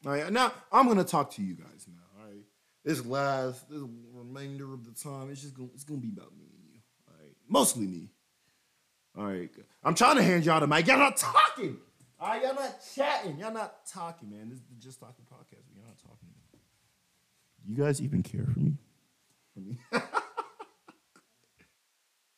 All 0.05 0.11
right, 0.11 0.31
now 0.31 0.51
I'm 0.71 0.87
gonna 0.87 1.03
talk 1.03 1.31
to 1.31 1.41
you 1.41 1.55
guys 1.55 1.85
now. 1.87 2.21
All 2.21 2.27
right, 2.27 2.43
this 2.85 3.05
last, 3.05 3.69
this 3.69 3.81
remainder 4.13 4.73
of 4.73 4.85
the 4.85 4.91
time, 4.91 5.29
it's 5.31 5.41
just 5.41 5.53
gonna, 5.55 5.69
it's 5.73 5.83
gonna 5.83 5.99
be 5.99 6.09
about 6.09 6.31
me 6.37 6.45
and 6.45 6.63
you. 6.73 6.79
All 7.07 7.13
right, 7.19 7.33
mostly 7.47 7.87
me. 7.87 8.09
All 9.17 9.25
right. 9.25 9.49
I'm 9.83 9.95
trying 9.95 10.17
to 10.17 10.23
hand 10.23 10.45
y'all 10.45 10.59
the 10.59 10.67
mic. 10.67 10.85
Y'all 10.85 10.99
not 10.99 11.17
talking. 11.17 11.77
All 12.19 12.29
right, 12.29 12.43
y'all 12.43 12.53
not 12.53 12.75
chatting. 12.95 13.39
Y'all 13.39 13.51
not 13.53 13.85
talking, 13.87 14.29
man. 14.29 14.49
This 14.49 14.59
is 14.59 14.63
the 14.69 14.75
Just 14.75 14.99
Talking 14.99 15.25
podcast. 15.25 15.63
But 15.67 15.75
y'all 15.75 15.87
not 15.87 15.97
talking. 15.97 16.29
You 17.67 17.75
guys 17.75 18.01
even 18.01 18.23
care 18.23 18.45
for 18.53 18.59
me? 18.59 18.77
For 19.53 19.59
me? 19.59 19.77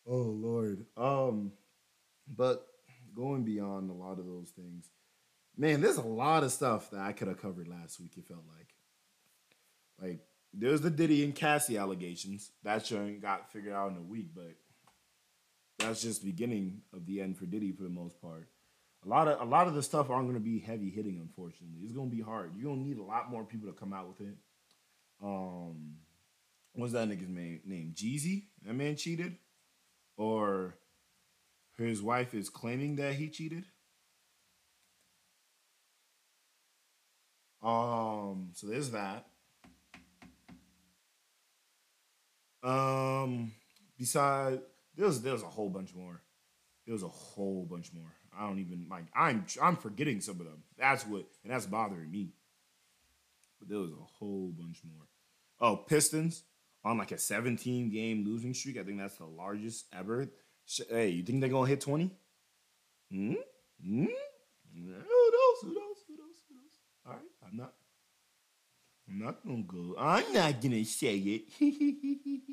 Oh 0.09 0.15
Lord. 0.15 0.85
Um, 0.97 1.51
but 2.27 2.65
going 3.15 3.43
beyond 3.43 3.91
a 3.91 3.93
lot 3.93 4.19
of 4.19 4.25
those 4.25 4.49
things, 4.49 4.89
man, 5.55 5.81
there's 5.81 5.97
a 5.97 6.01
lot 6.01 6.43
of 6.43 6.51
stuff 6.51 6.89
that 6.91 7.01
I 7.01 7.11
could 7.11 7.27
have 7.27 7.41
covered 7.41 7.67
last 7.67 7.99
week. 7.99 8.13
It 8.17 8.27
felt 8.27 8.43
like, 8.57 8.73
like 10.01 10.19
there's 10.53 10.81
the 10.81 10.89
Diddy 10.89 11.23
and 11.23 11.35
Cassie 11.35 11.77
allegations 11.77 12.51
that 12.63 12.85
shouldn't 12.85 13.21
got 13.21 13.51
figured 13.51 13.73
out 13.73 13.91
in 13.91 13.97
a 13.97 14.01
week, 14.01 14.29
but 14.33 14.55
that's 15.77 16.01
just 16.01 16.21
the 16.21 16.31
beginning 16.31 16.81
of 16.93 17.05
the 17.05 17.21
end 17.21 17.37
for 17.37 17.45
Diddy 17.45 17.71
for 17.71 17.83
the 17.83 17.89
most 17.89 18.19
part. 18.21 18.47
A 19.05 19.07
lot 19.07 19.27
of 19.27 19.39
a 19.39 19.49
lot 19.49 19.67
of 19.67 19.75
the 19.75 19.83
stuff 19.83 20.09
aren't 20.09 20.25
going 20.25 20.33
to 20.33 20.43
be 20.43 20.59
heavy 20.59 20.89
hitting. 20.89 21.19
Unfortunately, 21.21 21.79
it's 21.83 21.93
going 21.93 22.09
to 22.09 22.15
be 22.15 22.21
hard. 22.21 22.51
You're 22.55 22.65
going 22.65 22.83
to 22.83 22.87
need 22.87 22.97
a 22.97 23.03
lot 23.03 23.31
more 23.31 23.45
people 23.45 23.69
to 23.69 23.73
come 23.73 23.93
out 23.93 24.07
with 24.07 24.27
it. 24.27 24.35
Um, 25.23 25.95
what's 26.73 26.93
that 26.93 27.07
nigga's 27.07 27.29
name? 27.29 27.61
Name 27.65 27.93
Jeezy. 27.95 28.47
That 28.65 28.73
man 28.73 28.97
cheated, 28.97 29.37
or 30.19 30.75
his 31.77 32.01
wife 32.01 32.33
is 32.33 32.49
claiming 32.49 32.97
that 32.97 33.15
he 33.15 33.29
cheated. 33.29 33.63
Um, 37.63 38.49
so 38.53 38.67
there's 38.67 38.91
that. 38.91 39.25
Um, 42.61 43.53
besides, 43.97 44.61
there's 44.95 45.21
there's 45.21 45.41
a 45.41 45.47
whole 45.47 45.69
bunch 45.69 45.95
more. 45.95 46.21
There's 46.85 47.03
a 47.03 47.07
whole 47.07 47.65
bunch 47.69 47.91
more. 47.93 48.11
I 48.37 48.45
don't 48.45 48.59
even 48.59 48.87
like. 48.89 49.05
I'm 49.15 49.45
I'm 49.61 49.77
forgetting 49.77 50.19
some 50.19 50.41
of 50.41 50.45
them. 50.45 50.63
That's 50.77 51.05
what, 51.05 51.25
and 51.43 51.53
that's 51.53 51.65
bothering 51.65 52.11
me. 52.11 52.33
But 53.59 53.69
there 53.69 53.79
was 53.79 53.91
a 53.91 54.03
whole 54.19 54.53
bunch 54.57 54.81
more. 54.83 55.07
Oh, 55.61 55.77
Pistons 55.77 56.43
on 56.89 56.97
like 56.97 57.11
a 57.11 57.17
17 57.17 57.91
game 57.91 58.25
losing 58.25 58.53
streak. 58.53 58.77
I 58.77 58.83
think 58.83 58.97
that's 58.97 59.17
the 59.17 59.25
largest 59.25 59.85
ever. 59.93 60.27
Hey, 60.89 61.09
you 61.09 61.23
think 61.23 61.39
they're 61.39 61.49
gonna 61.49 61.67
hit 61.67 61.81
20? 61.81 62.11
Hmm? 63.11 63.33
Hmm? 63.81 64.05
Who 64.73 64.81
knows? 64.81 65.59
Who 65.61 65.73
knows? 65.73 65.97
Who 66.07 66.17
knows? 66.17 66.37
Who 66.47 66.55
knows? 66.55 66.79
All 67.05 67.13
right, 67.13 67.21
I'm 67.47 67.57
not. 67.57 67.73
I'm 69.07 69.19
not 69.19 69.45
gonna 69.45 69.63
go. 69.63 69.95
I'm 69.97 70.33
not 70.33 70.61
gonna 70.61 70.85
say 70.85 71.17
it. 71.17 71.43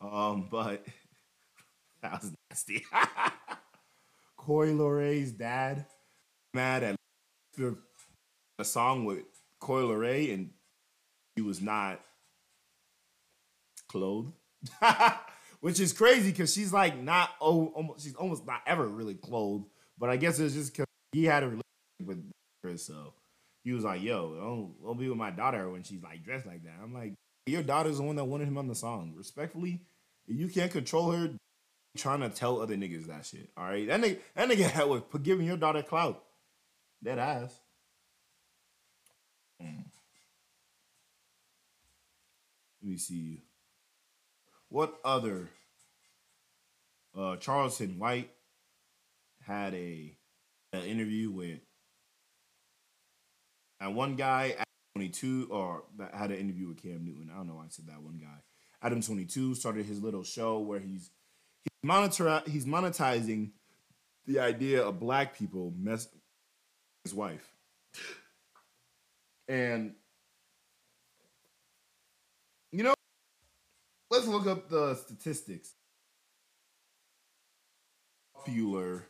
um, 0.00 0.48
but 0.50 0.84
that 2.02 2.22
was 2.22 2.32
nasty. 2.50 2.82
Coi 4.36 4.68
Leray's 4.68 5.32
dad 5.32 5.86
mad 6.54 6.82
at 6.82 6.96
a 8.58 8.64
song 8.64 9.04
with 9.04 9.18
Coi 9.60 9.82
Leray 9.82 10.32
and 10.32 10.50
he 11.36 11.42
was 11.42 11.60
not 11.60 12.00
clothed, 13.88 14.32
which 15.60 15.80
is 15.80 15.92
crazy 15.92 16.30
because 16.30 16.52
she's 16.52 16.72
like 16.72 16.98
not 16.98 17.30
oh 17.40 17.66
almost 17.68 18.04
she's 18.04 18.14
almost 18.14 18.46
not 18.46 18.62
ever 18.66 18.86
really 18.86 19.14
clothed. 19.14 19.66
But 19.98 20.10
I 20.10 20.16
guess 20.16 20.38
it's 20.38 20.54
just 20.54 20.72
because 20.72 20.86
he 21.12 21.24
had 21.24 21.42
a 21.42 21.46
relationship 21.46 22.04
with 22.04 22.30
Chris, 22.62 22.86
so 22.86 23.14
he 23.64 23.72
was 23.72 23.84
like, 23.84 24.02
"Yo, 24.02 24.34
don't, 24.34 24.82
don't 24.82 24.98
be 24.98 25.08
with 25.08 25.18
my 25.18 25.30
daughter 25.30 25.68
when 25.68 25.82
she's 25.82 26.02
like 26.02 26.22
dressed 26.24 26.46
like 26.46 26.62
that." 26.64 26.76
I'm 26.82 26.94
like, 26.94 27.14
"Your 27.46 27.62
daughter's 27.62 27.98
the 27.98 28.04
one 28.04 28.16
that 28.16 28.24
wanted 28.24 28.48
him 28.48 28.58
on 28.58 28.68
the 28.68 28.74
song. 28.74 29.14
Respectfully, 29.16 29.80
you 30.26 30.48
can't 30.48 30.70
control 30.70 31.10
her, 31.10 31.30
trying 31.96 32.20
to 32.20 32.28
tell 32.28 32.60
other 32.60 32.76
niggas 32.76 33.06
that 33.06 33.26
shit. 33.26 33.50
All 33.56 33.64
right, 33.64 33.86
that 33.88 34.00
nigga, 34.00 34.18
that 34.34 34.48
nigga 34.48 34.70
had 34.70 34.88
was 34.88 35.02
giving 35.22 35.46
your 35.46 35.56
daughter 35.56 35.82
clout. 35.82 36.22
That 37.02 37.18
ass. 37.18 37.58
Mm. 39.62 39.84
Let 42.82 42.90
me 42.90 42.96
see. 42.96 43.42
What 44.68 44.98
other? 45.04 45.48
Uh, 47.16 47.36
Charleston 47.36 47.98
White 47.98 48.30
had 49.42 49.74
a 49.74 50.14
an 50.72 50.82
interview 50.82 51.30
with 51.30 51.60
and 53.80 53.96
one 53.96 54.16
guy 54.16 54.54
at 54.58 54.66
22 54.94 55.48
or 55.50 55.84
had 56.12 56.30
an 56.30 56.36
interview 56.36 56.68
with 56.68 56.82
Cam 56.82 57.04
Newton. 57.04 57.30
I 57.32 57.38
don't 57.38 57.46
know 57.46 57.54
why 57.54 57.64
I 57.64 57.68
said 57.70 57.86
that 57.86 58.02
one 58.02 58.18
guy. 58.18 58.42
Adam 58.82 59.00
22 59.00 59.54
started 59.54 59.86
his 59.86 60.02
little 60.02 60.22
show 60.22 60.58
where 60.58 60.80
he's 60.80 61.10
he's 61.64 61.78
monitor 61.82 62.42
he's 62.46 62.66
monetizing 62.66 63.50
the 64.26 64.40
idea 64.40 64.82
of 64.82 65.00
black 65.00 65.36
people 65.36 65.72
mess 65.78 66.08
his 67.04 67.14
wife. 67.14 67.54
And 69.48 69.94
you 72.70 72.82
know, 72.82 72.94
let's 74.18 74.30
look 74.30 74.48
up 74.48 74.68
the 74.68 74.96
statistics. 74.96 75.74
Popular 78.34 79.04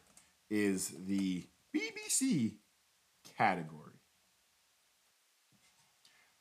is 0.51 0.93
the 1.07 1.47
BBC 1.75 2.57
category. 3.39 3.95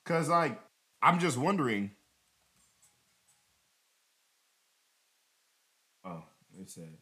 Cause 0.05 0.27
like 0.27 0.59
I'm 1.01 1.19
just 1.19 1.37
wondering. 1.37 1.91
Oh, 6.05 6.23
it 6.59 6.69
said. 6.69 6.97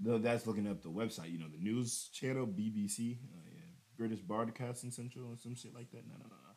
No, 0.00 0.18
that's 0.18 0.46
looking 0.46 0.68
up 0.68 0.82
the 0.82 0.90
website. 0.90 1.30
You 1.30 1.38
know, 1.38 1.48
the 1.48 1.62
news 1.62 2.08
channel 2.12 2.46
BBC, 2.46 3.16
uh, 3.16 3.48
yeah, 3.52 3.62
British 3.96 4.20
Broadcasting 4.20 4.92
Central, 4.92 5.26
or 5.26 5.36
some 5.36 5.56
shit 5.56 5.74
like 5.74 5.90
that. 5.90 6.06
No, 6.06 6.14
no, 6.14 6.26
no, 6.28 6.47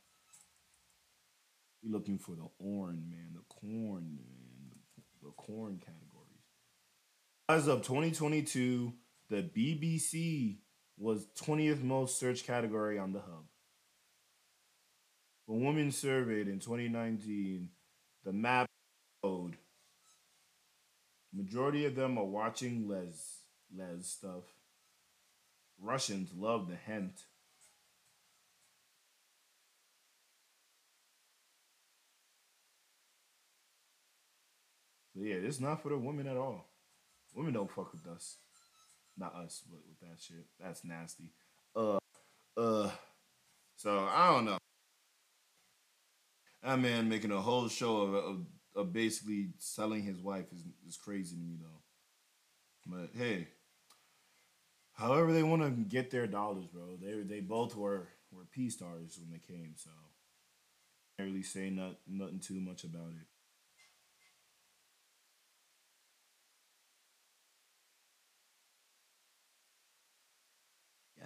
We 1.84 1.91
looking 1.91 2.19
for 2.19 2.36
the 2.36 2.47
orange 2.59 3.03
man, 3.09 3.34
the 3.34 3.55
corn 3.55 4.15
man, 4.15 4.71
the, 4.95 5.25
the 5.27 5.32
corn 5.32 5.79
categories. 5.79 6.07
As 7.49 7.67
of 7.67 7.82
2022, 7.82 8.93
the 9.29 9.43
BBC 9.43 10.57
was 10.97 11.27
20th 11.39 11.82
most 11.82 12.19
searched 12.19 12.45
category 12.45 12.99
on 12.99 13.13
the 13.13 13.19
hub. 13.19 13.45
For 15.47 15.57
women 15.57 15.91
surveyed 15.91 16.47
in 16.47 16.59
2019, 16.59 17.69
the 18.23 18.32
map 18.32 18.67
showed 19.23 19.57
majority 21.34 21.86
of 21.86 21.95
them 21.95 22.17
are 22.17 22.25
watching 22.25 22.88
les 22.88 23.41
les 23.75 24.05
stuff. 24.05 24.43
Russians 25.79 26.32
love 26.36 26.69
the 26.69 26.75
hent. 26.75 27.23
So 35.14 35.24
yeah, 35.24 35.36
it's 35.36 35.59
not 35.59 35.82
for 35.82 35.89
the 35.89 35.97
women 35.97 36.28
at 36.28 36.38
all. 36.38 36.70
Women 37.36 37.53
don't 37.53 37.72
fuck 37.72 37.91
with 37.91 38.07
us. 38.07 38.38
Not 39.18 39.36
us, 39.36 39.62
but 39.70 39.80
with 39.88 39.99
that 39.99 40.22
shit. 40.22 40.45
That's 40.59 40.84
nasty. 40.86 41.32
Uh 41.76 41.97
uh 42.57 42.89
so 43.76 44.07
I 44.09 44.32
don't 44.32 44.45
know. 44.45 44.57
That 46.64 46.80
man 46.80 47.09
making 47.09 47.32
a 47.32 47.41
whole 47.41 47.68
show 47.68 48.01
of, 48.01 48.14
of, 48.14 48.38
of 48.76 48.93
basically 48.93 49.49
selling 49.57 50.03
his 50.03 50.22
wife 50.22 50.45
is, 50.53 50.64
is 50.88 50.97
crazy 50.97 51.36
to 51.36 51.41
me 51.41 51.57
though. 51.59 51.82
But 52.86 53.09
hey, 53.18 53.47
however 54.93 55.34
they 55.34 55.43
want 55.43 55.64
to 55.64 55.72
get 55.72 56.12
their 56.12 56.28
dollars, 56.28 56.66
bro. 56.68 56.97
They 57.01 57.22
they 57.22 57.39
both 57.39 57.76
were 57.76 58.07
were 58.32 58.45
P 58.51 58.70
stars 58.70 59.20
when 59.20 59.32
they 59.32 59.39
came, 59.39 59.74
so 59.76 59.89
can't 61.18 61.30
really 61.30 61.43
say 61.43 61.70
not, 61.70 61.97
nothing 62.07 62.39
too 62.39 62.59
much 62.59 62.84
about 62.84 63.09
it. 63.09 63.28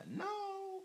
No. 0.10 0.82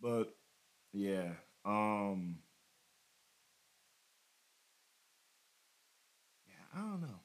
But 0.00 0.34
yeah, 0.92 1.32
um 1.64 2.38
yeah, 6.46 6.54
I 6.74 6.78
don't 6.78 7.00
know. 7.02 7.20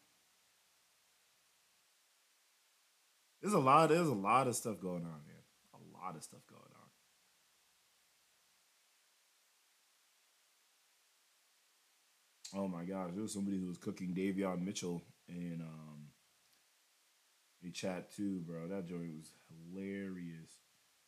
There's 3.41 3.53
a 3.53 3.59
lot 3.59 3.89
there's 3.89 4.07
a 4.07 4.13
lot 4.13 4.47
of 4.47 4.55
stuff 4.55 4.79
going 4.81 5.03
on, 5.03 5.21
man. 5.27 5.43
A 5.73 6.03
lot 6.05 6.15
of 6.15 6.23
stuff 6.23 6.41
going 6.49 6.61
on. 6.61 6.72
Oh 12.55 12.67
my 12.67 12.83
gosh, 12.83 13.11
there 13.13 13.23
was 13.23 13.33
somebody 13.33 13.59
who 13.59 13.67
was 13.67 13.77
cooking 13.77 14.13
Davion 14.13 14.63
Mitchell 14.63 15.01
in 15.27 15.61
um 15.61 16.07
a 17.65 17.71
chat 17.71 18.13
too, 18.15 18.41
bro. 18.45 18.67
That 18.67 18.87
joint 18.87 19.13
was 19.15 19.31
hilarious. 19.49 20.51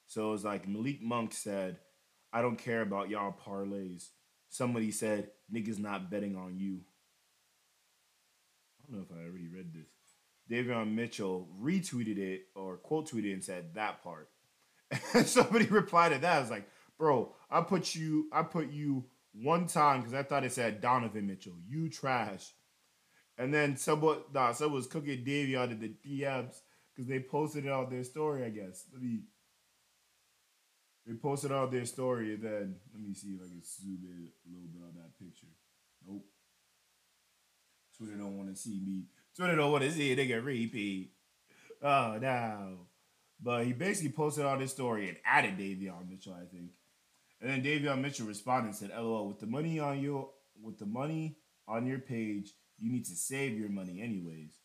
So 0.07 0.29
it 0.29 0.31
was 0.31 0.45
like 0.45 0.67
Malik 0.67 1.01
Monk 1.01 1.33
said, 1.33 1.77
I 2.31 2.41
don't 2.41 2.57
care 2.57 2.81
about 2.81 3.09
y'all 3.09 3.35
parlays. 3.45 4.09
Somebody 4.49 4.91
said, 4.91 5.31
niggas 5.53 5.79
not 5.79 6.09
betting 6.09 6.35
on 6.35 6.57
you. 6.57 6.81
I 8.83 8.91
don't 8.91 8.99
know 8.99 9.05
if 9.09 9.17
I 9.17 9.23
already 9.23 9.47
read 9.47 9.73
this. 9.73 9.87
Davion 10.49 10.93
Mitchell 10.93 11.49
retweeted 11.59 12.17
it 12.17 12.43
or 12.55 12.77
quote 12.77 13.09
tweeted 13.09 13.33
and 13.33 13.43
said 13.43 13.73
that 13.75 14.03
part. 14.03 14.29
And 15.13 15.27
somebody 15.27 15.65
replied 15.69 16.13
to 16.13 16.19
that. 16.19 16.37
I 16.37 16.39
was 16.39 16.51
like, 16.51 16.69
bro. 16.97 17.33
I 17.49 17.61
put 17.61 17.95
you, 17.95 18.27
I 18.31 18.43
put 18.43 18.71
you 18.71 19.05
one 19.41 19.67
time 19.67 20.01
because 20.01 20.13
I 20.13 20.23
thought 20.23 20.43
it 20.43 20.53
said 20.53 20.81
Donovan 20.81 21.27
Mitchell. 21.27 21.57
You 21.67 21.89
trash. 21.89 22.53
And 23.37 23.53
then 23.53 23.75
someone, 23.75 24.19
nah, 24.33 24.53
someone 24.53 24.75
was 24.75 24.87
cooking 24.87 25.23
Davey 25.23 25.57
out 25.57 25.71
of 25.71 25.79
the 25.79 25.93
DMs 26.05 26.55
because 26.93 27.09
they 27.09 27.19
posted 27.19 27.65
it 27.65 27.71
on 27.71 27.89
their 27.89 28.03
story. 28.03 28.45
I 28.45 28.49
guess. 28.49 28.85
Let 28.93 29.01
me. 29.01 29.21
They 31.05 31.13
posted 31.13 31.51
on 31.51 31.69
their 31.69 31.85
story, 31.85 32.33
and 32.33 32.43
then 32.43 32.75
let 32.91 33.03
me 33.03 33.13
see 33.13 33.29
if 33.29 33.41
I 33.41 33.47
can 33.47 33.61
zoom 33.61 33.99
in 34.03 34.29
a 34.47 34.55
little 34.55 34.69
bit 34.73 34.81
on 34.81 34.95
that 34.95 35.19
picture. 35.23 35.47
Nope. 36.07 36.25
Twitter 37.95 38.15
don't 38.15 38.37
want 38.37 38.49
to 38.49 38.55
see 38.59 38.79
me. 38.83 39.03
Twitter 39.35 39.55
don't 39.55 39.71
want 39.71 39.83
to 39.83 39.91
see 39.91 40.13
a 40.13 40.15
nigga 40.15 40.43
repeat. 40.43 41.11
Oh 41.83 42.17
no. 42.19 42.87
But 43.41 43.65
he 43.65 43.73
basically 43.73 44.13
posted 44.13 44.45
on 44.45 44.61
his 44.61 44.71
story 44.71 45.09
and 45.09 45.17
added 45.25 45.57
Davion 45.57 46.09
Mitchell, 46.09 46.33
I 46.33 46.45
think. 46.45 46.71
And 47.41 47.49
then 47.49 47.63
Davion 47.63 48.01
Mitchell 48.01 48.27
responded 48.27 48.67
and 48.69 48.75
said, 48.75 48.91
LOL, 48.95 49.27
with 49.27 49.39
the 49.39 49.47
money 49.47 49.79
on 49.79 49.99
your 49.99 50.29
with 50.61 50.79
the 50.79 50.85
money 50.85 51.37
on 51.67 51.85
your 51.85 51.99
page, 51.99 52.53
you 52.79 52.91
need 52.91 53.05
to 53.05 53.15
save 53.15 53.57
your 53.57 53.69
money 53.69 54.01
anyways. 54.01 54.59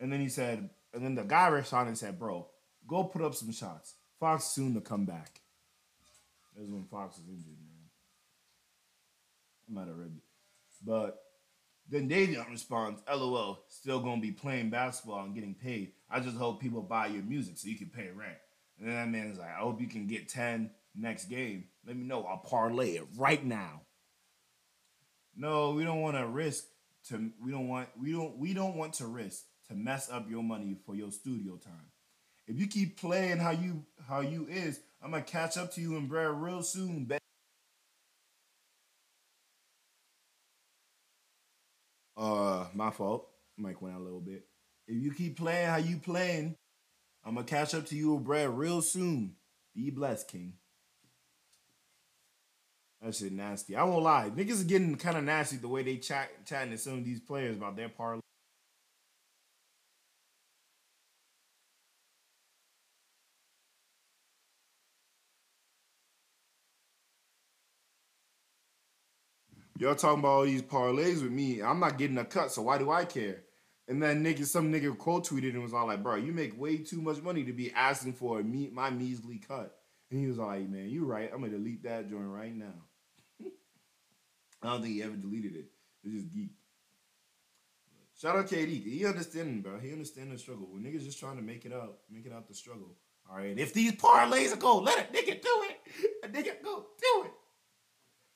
And 0.00 0.12
then 0.12 0.20
he 0.20 0.28
said, 0.28 0.70
and 0.92 1.04
then 1.04 1.14
the 1.14 1.22
guy 1.22 1.48
responded 1.48 1.90
and 1.90 1.98
said, 1.98 2.18
Bro, 2.18 2.48
go 2.86 3.04
put 3.04 3.22
up 3.22 3.34
some 3.34 3.52
shots. 3.52 3.94
Fox 4.18 4.44
soon 4.44 4.74
to 4.74 4.80
come 4.80 5.04
back. 5.04 5.40
That's 6.56 6.68
when 6.68 6.84
Fox 6.84 7.16
was 7.16 7.28
injured, 7.28 7.58
man. 7.64 7.88
I 9.68 9.72
might 9.72 9.88
have 9.88 9.96
read 9.96 10.12
it. 10.16 10.22
But 10.84 11.18
then 11.88 12.08
Davion 12.08 12.50
responds, 12.50 13.02
LOL, 13.08 13.64
still 13.68 14.00
gonna 14.00 14.20
be 14.20 14.32
playing 14.32 14.70
basketball 14.70 15.24
and 15.24 15.34
getting 15.34 15.54
paid. 15.54 15.92
I 16.10 16.20
just 16.20 16.36
hope 16.36 16.60
people 16.60 16.82
buy 16.82 17.06
your 17.06 17.22
music 17.22 17.58
so 17.58 17.68
you 17.68 17.78
can 17.78 17.88
pay 17.88 18.10
rent. 18.14 18.36
And 18.78 18.88
then 18.88 18.96
that 18.96 19.08
man's 19.08 19.38
like, 19.38 19.50
I 19.50 19.60
hope 19.60 19.80
you 19.80 19.88
can 19.88 20.06
get 20.06 20.28
10 20.28 20.70
next 20.94 21.26
game. 21.26 21.64
Let 21.86 21.96
me 21.96 22.04
know. 22.04 22.24
I'll 22.24 22.38
parlay 22.38 22.92
it 22.96 23.06
right 23.16 23.44
now. 23.44 23.82
No, 25.36 25.72
we 25.72 25.84
don't 25.84 26.00
want 26.00 26.16
to 26.16 26.26
risk 26.26 26.64
to 27.08 27.30
we 27.42 27.50
don't 27.50 27.68
want 27.68 27.88
we 28.00 28.12
don't 28.12 28.36
we 28.38 28.54
don't 28.54 28.76
want 28.76 28.94
to 28.94 29.06
risk 29.06 29.44
to 29.68 29.74
mess 29.74 30.10
up 30.10 30.28
your 30.28 30.42
money 30.42 30.76
for 30.86 30.94
your 30.94 31.10
studio 31.10 31.56
time. 31.56 31.90
If 32.46 32.58
you 32.58 32.66
keep 32.66 33.00
playing 33.00 33.38
how 33.38 33.50
you 33.50 33.84
how 34.08 34.20
you 34.20 34.46
is, 34.48 34.80
I'm 35.02 35.12
gonna 35.12 35.22
catch 35.22 35.56
up 35.56 35.72
to 35.74 35.80
you 35.80 35.96
in 35.96 36.06
Brad 36.06 36.30
real 36.30 36.62
soon, 36.62 37.04
baby. 37.04 37.18
Uh, 42.16 42.66
my 42.74 42.90
fault. 42.90 43.28
Mike 43.56 43.80
went 43.80 43.94
out 43.94 44.00
a 44.00 44.04
little 44.04 44.20
bit. 44.20 44.44
If 44.86 45.02
you 45.02 45.12
keep 45.12 45.38
playing 45.38 45.68
how 45.68 45.76
you 45.76 45.96
playing, 45.96 46.56
I'm 47.24 47.34
gonna 47.34 47.46
catch 47.46 47.74
up 47.74 47.86
to 47.86 47.96
you 47.96 48.14
with 48.14 48.24
bread 48.24 48.50
real 48.50 48.82
soon. 48.82 49.36
Be 49.74 49.90
blessed, 49.90 50.28
King. 50.28 50.54
That 53.02 53.14
shit 53.16 53.32
nasty. 53.32 53.76
I 53.76 53.84
won't 53.84 54.04
lie. 54.04 54.30
Niggas 54.34 54.50
is 54.50 54.64
getting 54.64 54.96
kind 54.96 55.18
of 55.18 55.24
nasty 55.24 55.56
the 55.56 55.68
way 55.68 55.82
they 55.82 55.98
chat 55.98 56.30
chatting 56.46 56.72
to 56.72 56.78
some 56.78 56.94
of 56.98 57.04
these 57.04 57.20
players 57.20 57.56
about 57.56 57.76
their 57.76 57.88
parlay. 57.88 58.20
Y'all 69.78 69.96
talking 69.96 70.20
about 70.20 70.28
all 70.28 70.44
these 70.44 70.62
parlays 70.62 71.22
with 71.22 71.32
me. 71.32 71.62
I'm 71.62 71.80
not 71.80 71.98
getting 71.98 72.18
a 72.18 72.24
cut, 72.24 72.52
so 72.52 72.62
why 72.62 72.78
do 72.78 72.90
I 72.92 73.04
care? 73.04 73.42
And 73.88 74.02
then 74.02 74.24
nigga, 74.24 74.46
some 74.46 74.72
nigga 74.72 74.96
quote 74.96 75.26
tweeted 75.26 75.50
and 75.54 75.62
was 75.62 75.74
all 75.74 75.88
like, 75.88 76.02
bro, 76.02 76.16
you 76.16 76.32
make 76.32 76.58
way 76.60 76.78
too 76.78 77.02
much 77.02 77.20
money 77.22 77.44
to 77.44 77.52
be 77.52 77.72
asking 77.72 78.14
for 78.14 78.40
a 78.40 78.44
me- 78.44 78.70
my 78.72 78.90
measly 78.90 79.38
cut. 79.38 79.74
And 80.10 80.20
he 80.20 80.26
was 80.28 80.38
like, 80.38 80.68
man, 80.68 80.88
you 80.88 81.04
right. 81.04 81.30
I'm 81.32 81.40
gonna 81.40 81.52
delete 81.52 81.82
that 81.84 82.08
joint 82.08 82.28
right 82.28 82.54
now. 82.54 82.74
I 84.62 84.68
don't 84.68 84.82
think 84.82 84.94
he 84.94 85.02
ever 85.02 85.16
deleted 85.16 85.56
it. 85.56 85.66
It's 86.04 86.14
just 86.14 86.32
geek. 86.32 86.50
Shout 88.20 88.36
out 88.36 88.46
KD. 88.46 88.84
He 88.84 89.04
understanding, 89.04 89.62
bro. 89.62 89.78
He 89.78 89.90
understand 89.90 90.30
the 90.30 90.38
struggle. 90.38 90.68
When 90.70 90.84
niggas 90.84 91.04
just 91.04 91.18
trying 91.18 91.36
to 91.36 91.42
make 91.42 91.64
it 91.64 91.72
out, 91.72 91.98
make 92.10 92.24
it 92.24 92.32
out 92.32 92.46
the 92.46 92.54
struggle. 92.54 92.96
All 93.28 93.36
right. 93.36 93.58
If 93.58 93.74
these 93.74 93.92
parlays 93.92 94.52
are 94.52 94.56
go, 94.56 94.78
let 94.78 94.98
a 94.98 95.12
nigga 95.12 95.42
do 95.42 95.64
it. 95.64 95.78
A 96.24 96.28
nigga 96.28 96.62
go 96.62 96.86
do 97.00 97.24
it. 97.24 97.32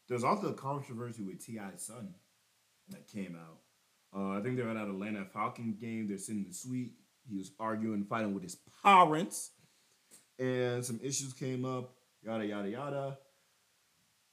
There's 0.09 0.25
also 0.25 0.49
a 0.49 0.55
controversy 0.55 1.23
with 1.23 1.45
T.I.'s 1.45 1.83
son 1.83 2.15
that 2.89 3.07
came 3.09 3.37
out. 3.37 3.59
Uh, 4.17 4.39
I 4.39 4.43
think 4.43 4.57
they're 4.57 4.69
at 4.69 4.77
an 4.77 4.91
Atlanta 4.91 5.25
Falcons 5.25 5.77
game. 5.77 6.09
They're 6.09 6.19
sitting 6.19 6.43
in 6.43 6.49
the 6.49 6.55
suite. 6.55 6.95
He 7.29 7.37
was 7.37 7.51
arguing, 7.59 8.05
fighting 8.05 8.35
with 8.35 8.45
his 8.45 8.57
parents, 8.83 9.51
and 10.39 10.85
some 10.85 11.01
issues 11.03 11.33
came 11.33 11.65
up. 11.65 11.93
Yada 12.23 12.47
yada 12.47 12.69
yada. 12.69 13.19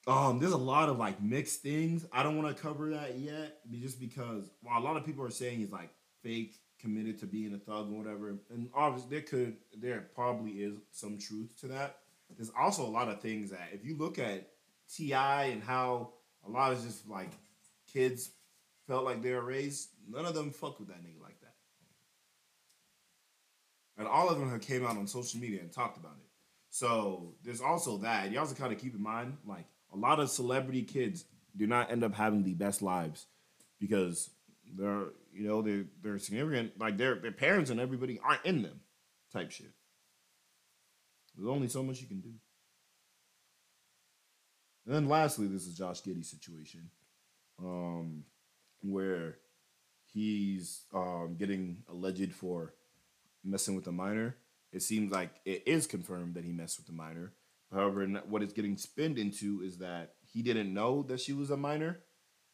Um, 0.05 0.39
there's 0.39 0.51
a 0.51 0.57
lot 0.57 0.89
of 0.89 0.97
like 0.97 1.21
mixed 1.21 1.61
things. 1.61 2.05
I 2.11 2.23
don't 2.23 2.41
want 2.41 2.55
to 2.55 2.61
cover 2.61 2.89
that 2.89 3.17
yet, 3.17 3.59
just 3.71 3.99
because 3.99 4.49
while 4.61 4.81
a 4.81 4.83
lot 4.83 4.97
of 4.97 5.05
people 5.05 5.23
are 5.23 5.29
saying 5.29 5.59
he's 5.59 5.71
like 5.71 5.89
fake, 6.21 6.55
committed 6.79 7.19
to 7.19 7.25
being 7.25 7.53
a 7.53 7.57
thug 7.57 7.89
or 7.89 7.97
whatever, 7.97 8.35
and 8.49 8.69
obviously 8.73 9.09
there 9.09 9.21
could, 9.21 9.55
there 9.77 10.09
probably 10.13 10.51
is 10.51 10.75
some 10.91 11.17
truth 11.17 11.57
to 11.61 11.67
that. 11.67 11.99
There's 12.35 12.51
also 12.59 12.83
a 12.83 12.89
lot 12.89 13.07
of 13.07 13.21
things 13.21 13.51
that 13.51 13.69
if 13.71 13.85
you 13.85 13.97
look 13.97 14.19
at 14.19 14.49
Ti 14.93 15.13
and 15.13 15.63
how 15.63 16.13
a 16.45 16.49
lot 16.49 16.73
of 16.73 16.83
just 16.83 17.07
like 17.07 17.31
kids 17.91 18.31
felt 18.87 19.05
like 19.05 19.21
they 19.21 19.31
were 19.31 19.41
raised, 19.41 19.89
none 20.09 20.25
of 20.25 20.33
them 20.33 20.51
fuck 20.51 20.79
with 20.79 20.89
that 20.89 21.01
nigga 21.01 21.21
like 21.21 21.39
that. 21.41 21.53
And 23.97 24.07
all 24.07 24.29
of 24.29 24.39
them 24.39 24.49
have 24.49 24.61
came 24.61 24.85
out 24.85 24.97
on 24.97 25.07
social 25.07 25.39
media 25.39 25.61
and 25.61 25.71
talked 25.71 25.97
about 25.97 26.17
it. 26.19 26.29
So 26.71 27.35
there's 27.43 27.61
also 27.61 27.97
that. 27.99 28.31
You 28.31 28.39
also 28.39 28.55
kind 28.55 28.73
of 28.73 28.79
keep 28.79 28.95
in 28.95 29.01
mind, 29.01 29.37
like 29.45 29.65
a 29.93 29.97
lot 29.97 30.19
of 30.19 30.29
celebrity 30.29 30.81
kids 30.83 31.25
do 31.55 31.67
not 31.67 31.91
end 31.91 32.03
up 32.03 32.15
having 32.15 32.43
the 32.43 32.53
best 32.53 32.81
lives 32.81 33.27
because 33.79 34.29
they're, 34.75 35.07
you 35.33 35.47
know, 35.47 35.61
they're 35.61 35.85
they're 36.01 36.19
significant, 36.19 36.79
like 36.79 36.97
their 36.97 37.15
their 37.15 37.31
parents 37.31 37.69
and 37.69 37.79
everybody 37.79 38.19
aren't 38.23 38.45
in 38.45 38.63
them, 38.63 38.79
type 39.31 39.51
shit. 39.51 39.71
There's 41.35 41.49
only 41.49 41.67
so 41.67 41.83
much 41.83 42.01
you 42.01 42.07
can 42.07 42.21
do. 42.21 42.33
And 44.85 44.95
then 44.95 45.07
lastly, 45.07 45.47
this 45.47 45.65
is 45.65 45.77
Josh 45.77 46.01
Giddey's 46.03 46.29
situation, 46.29 46.89
um, 47.59 48.23
where 48.81 49.37
he's 50.11 50.81
um, 50.93 51.35
getting 51.37 51.83
alleged 51.89 52.33
for 52.33 52.73
messing 53.43 53.75
with 53.75 53.87
a 53.87 53.91
minor. 53.91 54.35
It 54.71 54.81
seems 54.81 55.11
like 55.11 55.29
it 55.45 55.63
is 55.65 55.87
confirmed 55.87 56.35
that 56.35 56.43
he 56.43 56.51
messed 56.51 56.79
with 56.79 56.89
a 56.89 56.93
minor. 56.93 57.31
However, 57.73 58.05
what 58.27 58.43
it's 58.43 58.53
getting 58.53 58.77
spinned 58.77 59.17
into 59.17 59.61
is 59.63 59.79
that 59.79 60.13
he 60.21 60.41
didn't 60.41 60.73
know 60.73 61.03
that 61.03 61.19
she 61.19 61.33
was 61.33 61.49
a 61.49 61.57
minor, 61.57 62.01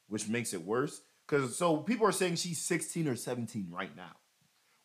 which 0.07 0.29
makes 0.29 0.53
it 0.53 0.65
worse. 0.65 1.01
Because 1.27 1.55
so 1.55 1.77
people 1.77 2.07
are 2.07 2.11
saying 2.11 2.35
she's 2.35 2.61
16 2.61 3.07
or 3.07 3.15
17 3.15 3.67
right 3.69 3.95
now, 3.95 4.15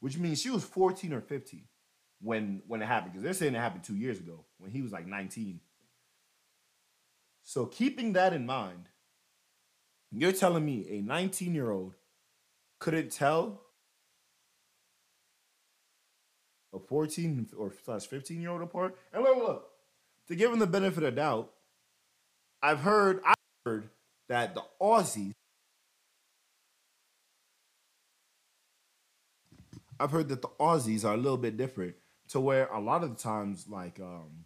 which 0.00 0.18
means 0.18 0.40
she 0.40 0.50
was 0.50 0.64
14 0.64 1.12
or 1.12 1.20
15 1.20 1.64
when 2.20 2.62
when 2.66 2.82
it 2.82 2.86
happened. 2.86 3.12
Because 3.12 3.24
they're 3.24 3.32
saying 3.32 3.54
it 3.54 3.60
happened 3.60 3.84
two 3.84 3.96
years 3.96 4.18
ago 4.18 4.44
when 4.58 4.70
he 4.70 4.82
was 4.82 4.92
like 4.92 5.06
19. 5.06 5.60
So 7.42 7.66
keeping 7.66 8.14
that 8.14 8.32
in 8.32 8.44
mind, 8.44 8.88
you're 10.10 10.32
telling 10.32 10.64
me 10.64 10.86
a 10.90 11.00
19 11.00 11.54
year 11.54 11.70
old 11.70 11.94
couldn't 12.78 13.12
tell 13.12 13.62
a 16.74 16.78
14 16.78 17.48
or 17.56 17.72
slash 17.84 18.06
15 18.06 18.40
year 18.40 18.50
old 18.50 18.62
apart? 18.62 18.96
And 19.12 19.22
look, 19.22 19.36
look, 19.36 19.70
to 20.28 20.36
give 20.36 20.52
him 20.52 20.58
the 20.58 20.66
benefit 20.66 21.02
of 21.02 21.16
doubt, 21.16 21.50
I've 22.62 22.80
heard, 22.80 23.20
I've 23.24 23.34
heard 23.64 23.88
that 24.28 24.54
the 24.54 24.64
Aussies, 24.80 25.32
I've 30.00 30.10
heard 30.10 30.28
that 30.28 30.42
the 30.42 30.48
Aussies 30.58 31.04
are 31.04 31.14
a 31.14 31.18
little 31.18 31.36
bit 31.36 31.56
different 31.56 31.94
to 32.28 32.40
where 32.40 32.66
a 32.66 32.80
lot 32.80 33.04
of 33.04 33.16
the 33.16 33.22
times, 33.22 33.66
like, 33.68 34.00
um, 34.00 34.44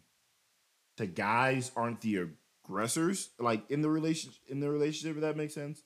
the 0.96 1.06
guys 1.06 1.70
aren't 1.76 2.00
the 2.00 2.28
aggressors, 2.64 3.30
like 3.38 3.70
in 3.70 3.82
the 3.82 3.88
relationship, 3.88 4.40
in 4.48 4.60
the 4.60 4.70
relationship, 4.70 5.16
if 5.16 5.22
that 5.22 5.36
makes 5.36 5.54
sense. 5.54 5.82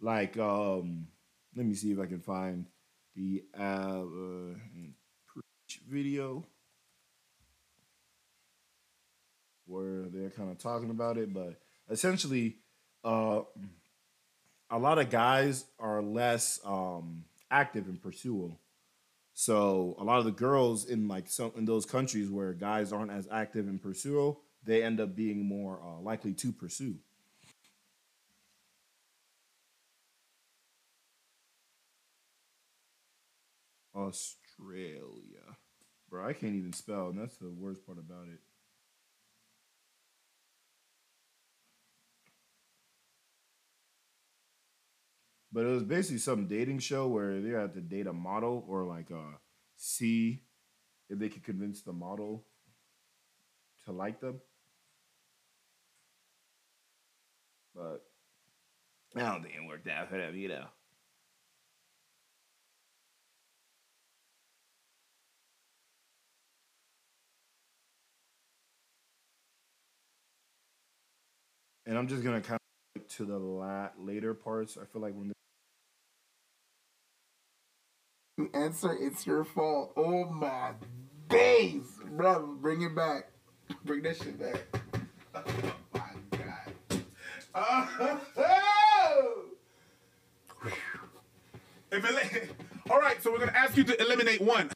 Like, 0.00 0.38
um, 0.38 1.08
let 1.54 1.66
me 1.66 1.74
see 1.74 1.92
if 1.92 2.00
I 2.00 2.06
can 2.06 2.20
find 2.20 2.66
the 3.14 3.44
uh, 3.58 4.02
uh 4.02 4.54
video 5.88 6.44
where 9.66 10.04
they're 10.08 10.30
kind 10.30 10.50
of 10.50 10.58
talking 10.58 10.90
about 10.90 11.18
it, 11.18 11.32
but 11.32 11.60
essentially, 11.90 12.56
uh, 13.04 13.42
a 14.70 14.78
lot 14.78 14.98
of 14.98 15.10
guys 15.10 15.64
are 15.78 16.02
less 16.02 16.60
um 16.64 17.24
active 17.50 17.88
in 17.88 17.96
pursuit. 17.96 18.52
So 19.34 19.96
a 19.98 20.04
lot 20.04 20.18
of 20.18 20.24
the 20.24 20.32
girls 20.32 20.86
in 20.86 21.08
like 21.08 21.28
some 21.28 21.52
in 21.56 21.64
those 21.66 21.86
countries 21.86 22.30
where 22.30 22.52
guys 22.52 22.92
aren't 22.92 23.12
as 23.12 23.28
active 23.30 23.68
in 23.68 23.78
pursuit, 23.78 24.36
they 24.64 24.82
end 24.82 25.00
up 25.00 25.14
being 25.14 25.44
more 25.44 25.80
uh, 25.82 26.00
likely 26.00 26.32
to 26.34 26.52
pursue. 26.52 26.96
Australia. 33.94 35.56
Bro, 36.08 36.26
I 36.28 36.32
can't 36.32 36.54
even 36.54 36.72
spell, 36.72 37.08
and 37.08 37.18
that's 37.18 37.36
the 37.38 37.50
worst 37.50 37.84
part 37.84 37.98
about 37.98 38.28
it. 38.28 38.40
But 45.56 45.64
it 45.64 45.70
was 45.70 45.84
basically 45.84 46.18
some 46.18 46.46
dating 46.48 46.78
show 46.78 47.08
where 47.08 47.40
they 47.40 47.48
had 47.48 47.72
to 47.72 47.80
date 47.80 48.06
a 48.06 48.12
model 48.12 48.62
or 48.68 48.84
like 48.84 49.10
uh 49.10 49.38
see 49.74 50.42
if 51.08 51.18
they 51.18 51.30
could 51.30 51.42
convince 51.44 51.80
the 51.80 51.94
model 51.94 52.44
to 53.86 53.92
like 53.92 54.20
them. 54.20 54.38
But 57.74 58.04
I 59.16 59.20
don't 59.20 59.42
think 59.42 59.54
it 59.54 59.66
worked 59.66 59.88
out 59.88 60.10
for 60.10 60.18
them, 60.18 60.36
you 60.36 60.48
know. 60.48 60.66
And 71.86 71.96
I'm 71.96 72.08
just 72.08 72.22
gonna 72.22 72.42
kind 72.42 72.60
of 72.96 73.08
to 73.08 73.24
the 73.24 73.38
la- 73.38 73.88
later 73.98 74.34
parts. 74.34 74.76
I 74.76 74.84
feel 74.84 75.00
like 75.00 75.14
when 75.14 75.32
You 78.36 78.50
answer, 78.52 78.92
it's 78.98 79.26
your 79.26 79.44
fault. 79.44 79.92
Oh 79.96 80.24
my 80.26 80.72
days, 81.28 81.86
bro. 82.04 82.56
Bring 82.60 82.82
it 82.82 82.94
back. 82.94 83.30
Bring 83.84 84.02
that 84.02 84.16
shit 84.18 84.38
back. 84.38 84.62
Oh 85.34 85.42
my 85.94 86.00
god. 86.30 87.02
Oh! 87.54 89.44
Elimina- 91.90 92.48
All 92.90 93.00
right, 93.00 93.22
so 93.22 93.32
we're 93.32 93.38
gonna 93.38 93.52
ask 93.52 93.76
you 93.76 93.84
to 93.84 94.00
eliminate 94.02 94.40
one. 94.42 94.70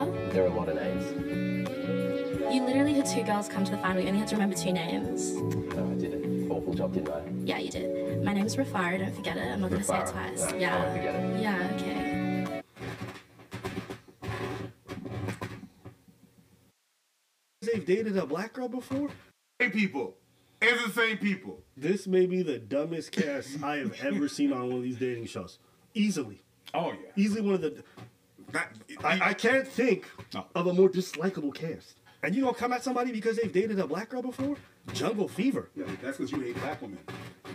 There 0.00 0.44
are 0.44 0.48
a 0.48 0.54
lot 0.54 0.68
of 0.68 0.74
names. 0.76 1.95
You 2.56 2.64
literally 2.64 2.94
had 2.94 3.04
two 3.04 3.22
girls 3.22 3.50
come 3.50 3.66
to 3.66 3.72
the 3.72 3.76
final. 3.76 4.00
You 4.00 4.08
only 4.08 4.20
had 4.20 4.28
to 4.28 4.34
remember 4.34 4.56
two 4.56 4.72
names. 4.72 5.34
No, 5.34 5.90
I 5.90 5.94
did 6.00 6.14
an 6.14 6.50
awful 6.50 6.72
job, 6.72 6.94
didn't 6.94 7.10
I? 7.10 7.20
Yeah, 7.44 7.58
you 7.58 7.70
did. 7.70 8.24
My 8.24 8.32
name's 8.32 8.56
Rafara. 8.56 8.98
Don't 8.98 9.14
forget 9.14 9.36
it. 9.36 9.52
I'm 9.52 9.60
not 9.60 9.68
going 9.68 9.82
to 9.82 9.86
say 9.86 10.00
it 10.00 10.06
twice. 10.06 10.40
No, 10.40 10.56
I 10.56 10.58
yeah. 10.58 10.82
won't 10.82 10.96
forget 10.96 11.14
it. 11.16 11.42
Yeah. 11.42 11.70
Okay. 11.74 12.62
They've 17.60 17.84
dated 17.84 18.16
a 18.16 18.24
black 18.24 18.54
girl 18.54 18.68
before? 18.68 19.10
Same 19.60 19.70
people. 19.70 20.16
It's 20.62 20.82
the 20.82 20.92
same 20.92 21.18
people. 21.18 21.62
This 21.76 22.06
may 22.06 22.24
be 22.24 22.42
the 22.42 22.58
dumbest 22.58 23.12
cast 23.12 23.62
I 23.62 23.76
have 23.76 23.92
ever 24.00 24.30
seen 24.30 24.54
on 24.54 24.68
one 24.68 24.78
of 24.78 24.82
these 24.82 24.96
dating 24.96 25.26
shows. 25.26 25.58
Easily. 25.92 26.42
Oh 26.72 26.92
yeah. 26.92 27.10
Easily 27.16 27.42
one 27.42 27.56
of 27.56 27.60
the. 27.60 27.84
I, 29.04 29.20
I 29.28 29.34
can't 29.34 29.68
think 29.68 30.08
of 30.54 30.66
a 30.66 30.72
more 30.72 30.88
dislikable 30.88 31.54
cast. 31.54 31.96
And 32.26 32.34
you 32.34 32.42
don't 32.42 32.58
come 32.58 32.72
at 32.72 32.82
somebody 32.82 33.12
because 33.12 33.36
they've 33.36 33.52
dated 33.52 33.78
a 33.78 33.86
black 33.86 34.08
girl 34.08 34.20
before? 34.20 34.56
Jungle 34.92 35.28
Fever. 35.28 35.70
Yeah, 35.76 35.84
that's 36.02 36.16
because 36.16 36.32
you 36.32 36.40
hate 36.40 36.56
black 36.60 36.82
women. 36.82 36.98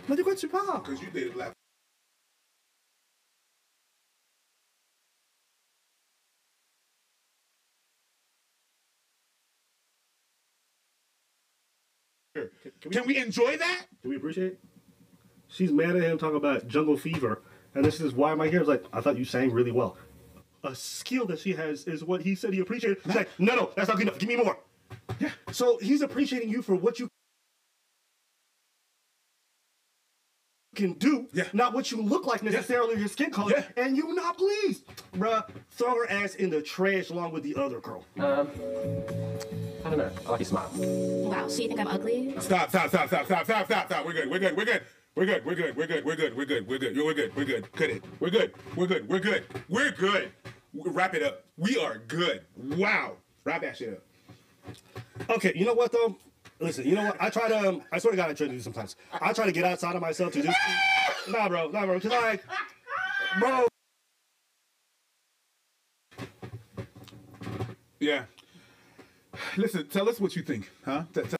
Mais 0.08 0.16
de 0.16 0.22
quoi 0.22 0.34
tu 0.34 0.48
parles? 0.48 0.82
Because 0.82 0.98
you 1.02 1.08
dated 1.12 1.34
black. 1.34 1.52
Can 12.90 13.06
we 13.06 13.18
enjoy 13.18 13.58
that? 13.58 13.82
Can 14.00 14.08
we 14.08 14.16
appreciate 14.16 14.52
it? 14.52 14.60
She's 15.48 15.70
mad 15.70 15.96
at 15.96 16.02
him 16.02 16.16
talking 16.16 16.38
about 16.38 16.66
Jungle 16.66 16.96
Fever. 16.96 17.42
And 17.74 17.84
this 17.84 18.00
is 18.00 18.14
why 18.14 18.32
am 18.32 18.40
I 18.40 18.48
here? 18.48 18.60
It's 18.60 18.68
like, 18.70 18.86
I 18.90 19.02
thought 19.02 19.18
you 19.18 19.26
sang 19.26 19.52
really 19.52 19.70
well. 19.70 19.98
A 20.64 20.74
skill 20.74 21.26
that 21.26 21.40
she 21.40 21.52
has 21.54 21.86
is 21.88 22.04
what 22.04 22.22
he 22.22 22.34
said 22.36 22.54
he 22.54 22.60
appreciated. 22.60 22.98
She's 23.04 23.14
like, 23.16 23.28
no, 23.38 23.56
no, 23.56 23.70
that's 23.74 23.88
not 23.88 23.96
good 23.96 24.06
enough. 24.06 24.18
Give 24.18 24.28
me 24.28 24.36
more. 24.36 24.58
Yeah. 25.18 25.30
So 25.50 25.78
he's 25.78 26.02
appreciating 26.02 26.50
you 26.50 26.62
for 26.62 26.76
what 26.76 27.00
you 27.00 27.08
can 30.74 30.94
do, 30.94 31.28
not 31.52 31.74
what 31.74 31.90
you 31.90 32.00
look 32.00 32.26
like 32.26 32.42
necessarily, 32.42 32.98
your 32.98 33.08
skin 33.08 33.30
color, 33.30 33.64
and 33.76 33.96
you're 33.96 34.14
not 34.14 34.38
pleased. 34.38 34.84
Bruh, 35.14 35.46
throw 35.70 35.94
her 35.96 36.10
ass 36.10 36.36
in 36.36 36.48
the 36.48 36.62
trash 36.62 37.10
along 37.10 37.32
with 37.32 37.42
the 37.42 37.54
other 37.56 37.80
girl. 37.80 38.04
Um, 38.18 38.48
I 39.84 39.90
don't 39.90 39.98
know. 39.98 40.10
I 40.26 40.30
like 40.30 40.40
your 40.40 40.46
smile. 40.46 40.70
Wow. 40.76 41.48
So 41.48 41.62
you 41.62 41.68
think 41.68 41.80
I'm 41.80 41.88
ugly? 41.88 42.34
Stop, 42.38 42.70
stop, 42.70 42.88
stop, 42.88 43.08
stop, 43.08 43.26
stop, 43.26 43.44
stop, 43.44 43.66
stop, 43.66 43.86
stop. 43.86 44.06
We're 44.06 44.12
good. 44.12 44.30
We're 44.30 44.38
good. 44.38 44.56
We're 44.56 44.64
good. 44.64 44.82
We're 45.14 45.26
good. 45.26 45.44
We're 45.44 45.54
good. 45.54 45.76
We're 45.76 45.86
good. 45.86 46.04
We're 46.06 46.16
good. 46.16 46.36
We're 46.36 46.46
good. 46.46 46.66
We're 46.66 46.78
good. 46.78 46.96
We're 46.96 47.14
good. 47.14 47.36
We're 47.36 47.44
good. 47.44 47.72
Cut 47.72 47.90
it. 47.90 48.04
We're 48.18 48.30
good. 48.30 48.54
We're 48.76 48.86
good. 48.86 49.08
We're 49.08 49.18
good. 49.20 49.44
We're 49.68 49.90
good. 49.90 50.32
Wrap 50.74 51.14
it 51.14 51.22
up. 51.22 51.44
We 51.58 51.76
are 51.76 51.98
good. 52.08 52.42
Wow. 52.56 53.16
Wrap 53.44 53.60
that 53.60 53.76
shit 53.76 53.90
up. 53.94 54.02
Okay, 55.28 55.52
you 55.54 55.66
know 55.66 55.74
what 55.74 55.92
though? 55.92 56.16
Listen, 56.60 56.86
you 56.86 56.94
know 56.94 57.04
what? 57.04 57.16
I 57.20 57.28
try 57.28 57.48
to. 57.48 57.68
Um, 57.68 57.82
I 57.92 57.98
sort 57.98 58.14
of 58.14 58.16
gotta 58.16 58.34
try 58.34 58.46
to 58.46 58.52
do 58.52 58.60
sometimes. 58.60 58.96
I 59.12 59.32
try 59.32 59.44
to 59.44 59.52
get 59.52 59.64
outside 59.64 59.96
of 59.96 60.00
myself 60.00 60.32
to 60.32 60.42
just. 60.42 60.56
nah, 61.28 61.48
bro, 61.48 61.68
nah, 61.68 61.84
bro, 61.84 61.98
because 61.98 62.12
like, 62.12 62.44
bro. 63.38 63.66
Yeah. 68.00 68.24
Listen, 69.56 69.86
tell 69.88 70.08
us 70.08 70.20
what 70.20 70.34
you 70.36 70.42
think, 70.42 70.70
huh? 70.84 71.04
T- 71.12 71.22
t- 71.22 71.36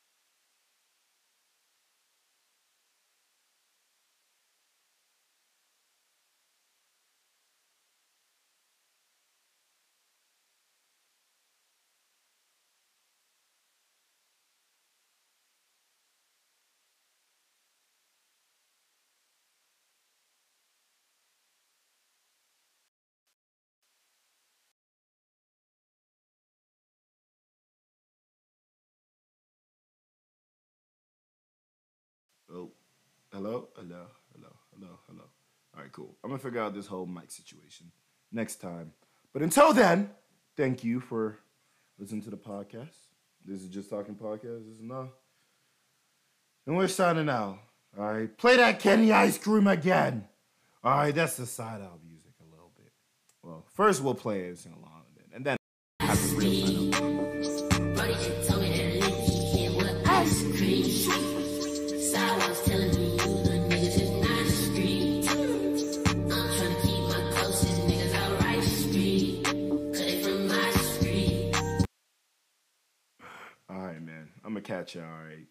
Oh, 32.50 32.70
hello, 33.42 33.68
hello, 33.74 34.06
hello, 34.32 34.52
hello, 34.72 34.98
hello. 35.08 35.24
All 35.74 35.82
right, 35.82 35.90
cool. 35.90 36.16
I'm 36.22 36.30
gonna 36.30 36.38
figure 36.38 36.60
out 36.60 36.74
this 36.74 36.86
whole 36.86 37.06
mic 37.06 37.28
situation 37.32 37.90
next 38.30 38.56
time. 38.60 38.92
But 39.32 39.42
until 39.42 39.72
then, 39.72 40.10
thank 40.56 40.84
you 40.84 41.00
for 41.00 41.38
listening 41.98 42.22
to 42.22 42.30
the 42.30 42.36
podcast. 42.36 42.94
This 43.44 43.62
is 43.62 43.68
just 43.68 43.90
talking 43.90 44.14
podcast. 44.14 44.64
This 44.64 44.76
is 44.76 44.82
not. 44.82 45.08
And 46.68 46.76
we're 46.76 46.86
signing 46.86 47.28
out. 47.28 47.58
All 47.98 48.12
right, 48.12 48.38
play 48.38 48.58
that 48.58 48.78
Kenny 48.78 49.10
Ice 49.10 49.38
Cream 49.38 49.66
again. 49.66 50.28
All 50.84 50.98
right, 50.98 51.14
that's 51.14 51.36
the 51.36 51.46
side 51.46 51.80
out 51.80 51.98
music 52.06 52.34
a 52.40 52.48
little 52.48 52.70
bit. 52.76 52.92
Well, 53.42 53.64
first 53.74 54.04
we'll 54.04 54.14
play 54.14 54.42
it 54.42 54.58
sing 54.58 54.72
along 54.72 55.02
and 55.34 55.44
then 55.44 55.56
have 55.98 56.30
the 56.30 56.36
real 56.36 56.66
sign 56.66 56.81
You. 74.90 75.02
All 75.02 75.24
right. 75.24 75.46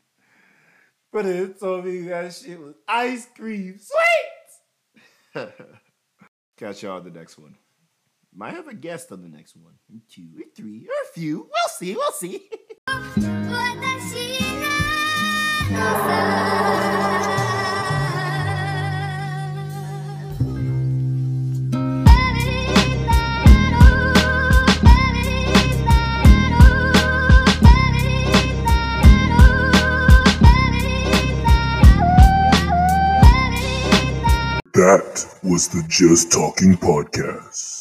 But 1.11 1.25
it 1.25 1.59
told 1.59 1.86
me 1.86 2.01
that 2.03 2.34
shit 2.34 2.59
was 2.59 2.75
ice 2.88 3.27
cream 3.36 3.79
sweet. 3.79 5.49
catch 6.57 6.84
y'all 6.84 7.01
the 7.01 7.09
next 7.09 7.38
one. 7.38 7.55
Might 8.34 8.53
have 8.53 8.67
a 8.67 8.73
guest 8.73 9.11
on 9.11 9.21
the 9.21 9.27
next 9.27 9.57
one. 9.57 9.73
Two 10.09 10.29
or 10.38 10.43
three 10.55 10.88
or 10.88 10.93
a 11.03 11.13
few. 11.13 11.49
We'll 11.51 11.69
see. 11.69 11.95
We'll 11.95 12.11
see. 12.13 12.49
That 34.82 35.27
was 35.43 35.67
the 35.67 35.84
Just 35.88 36.32
Talking 36.32 36.73
Podcast. 36.73 37.80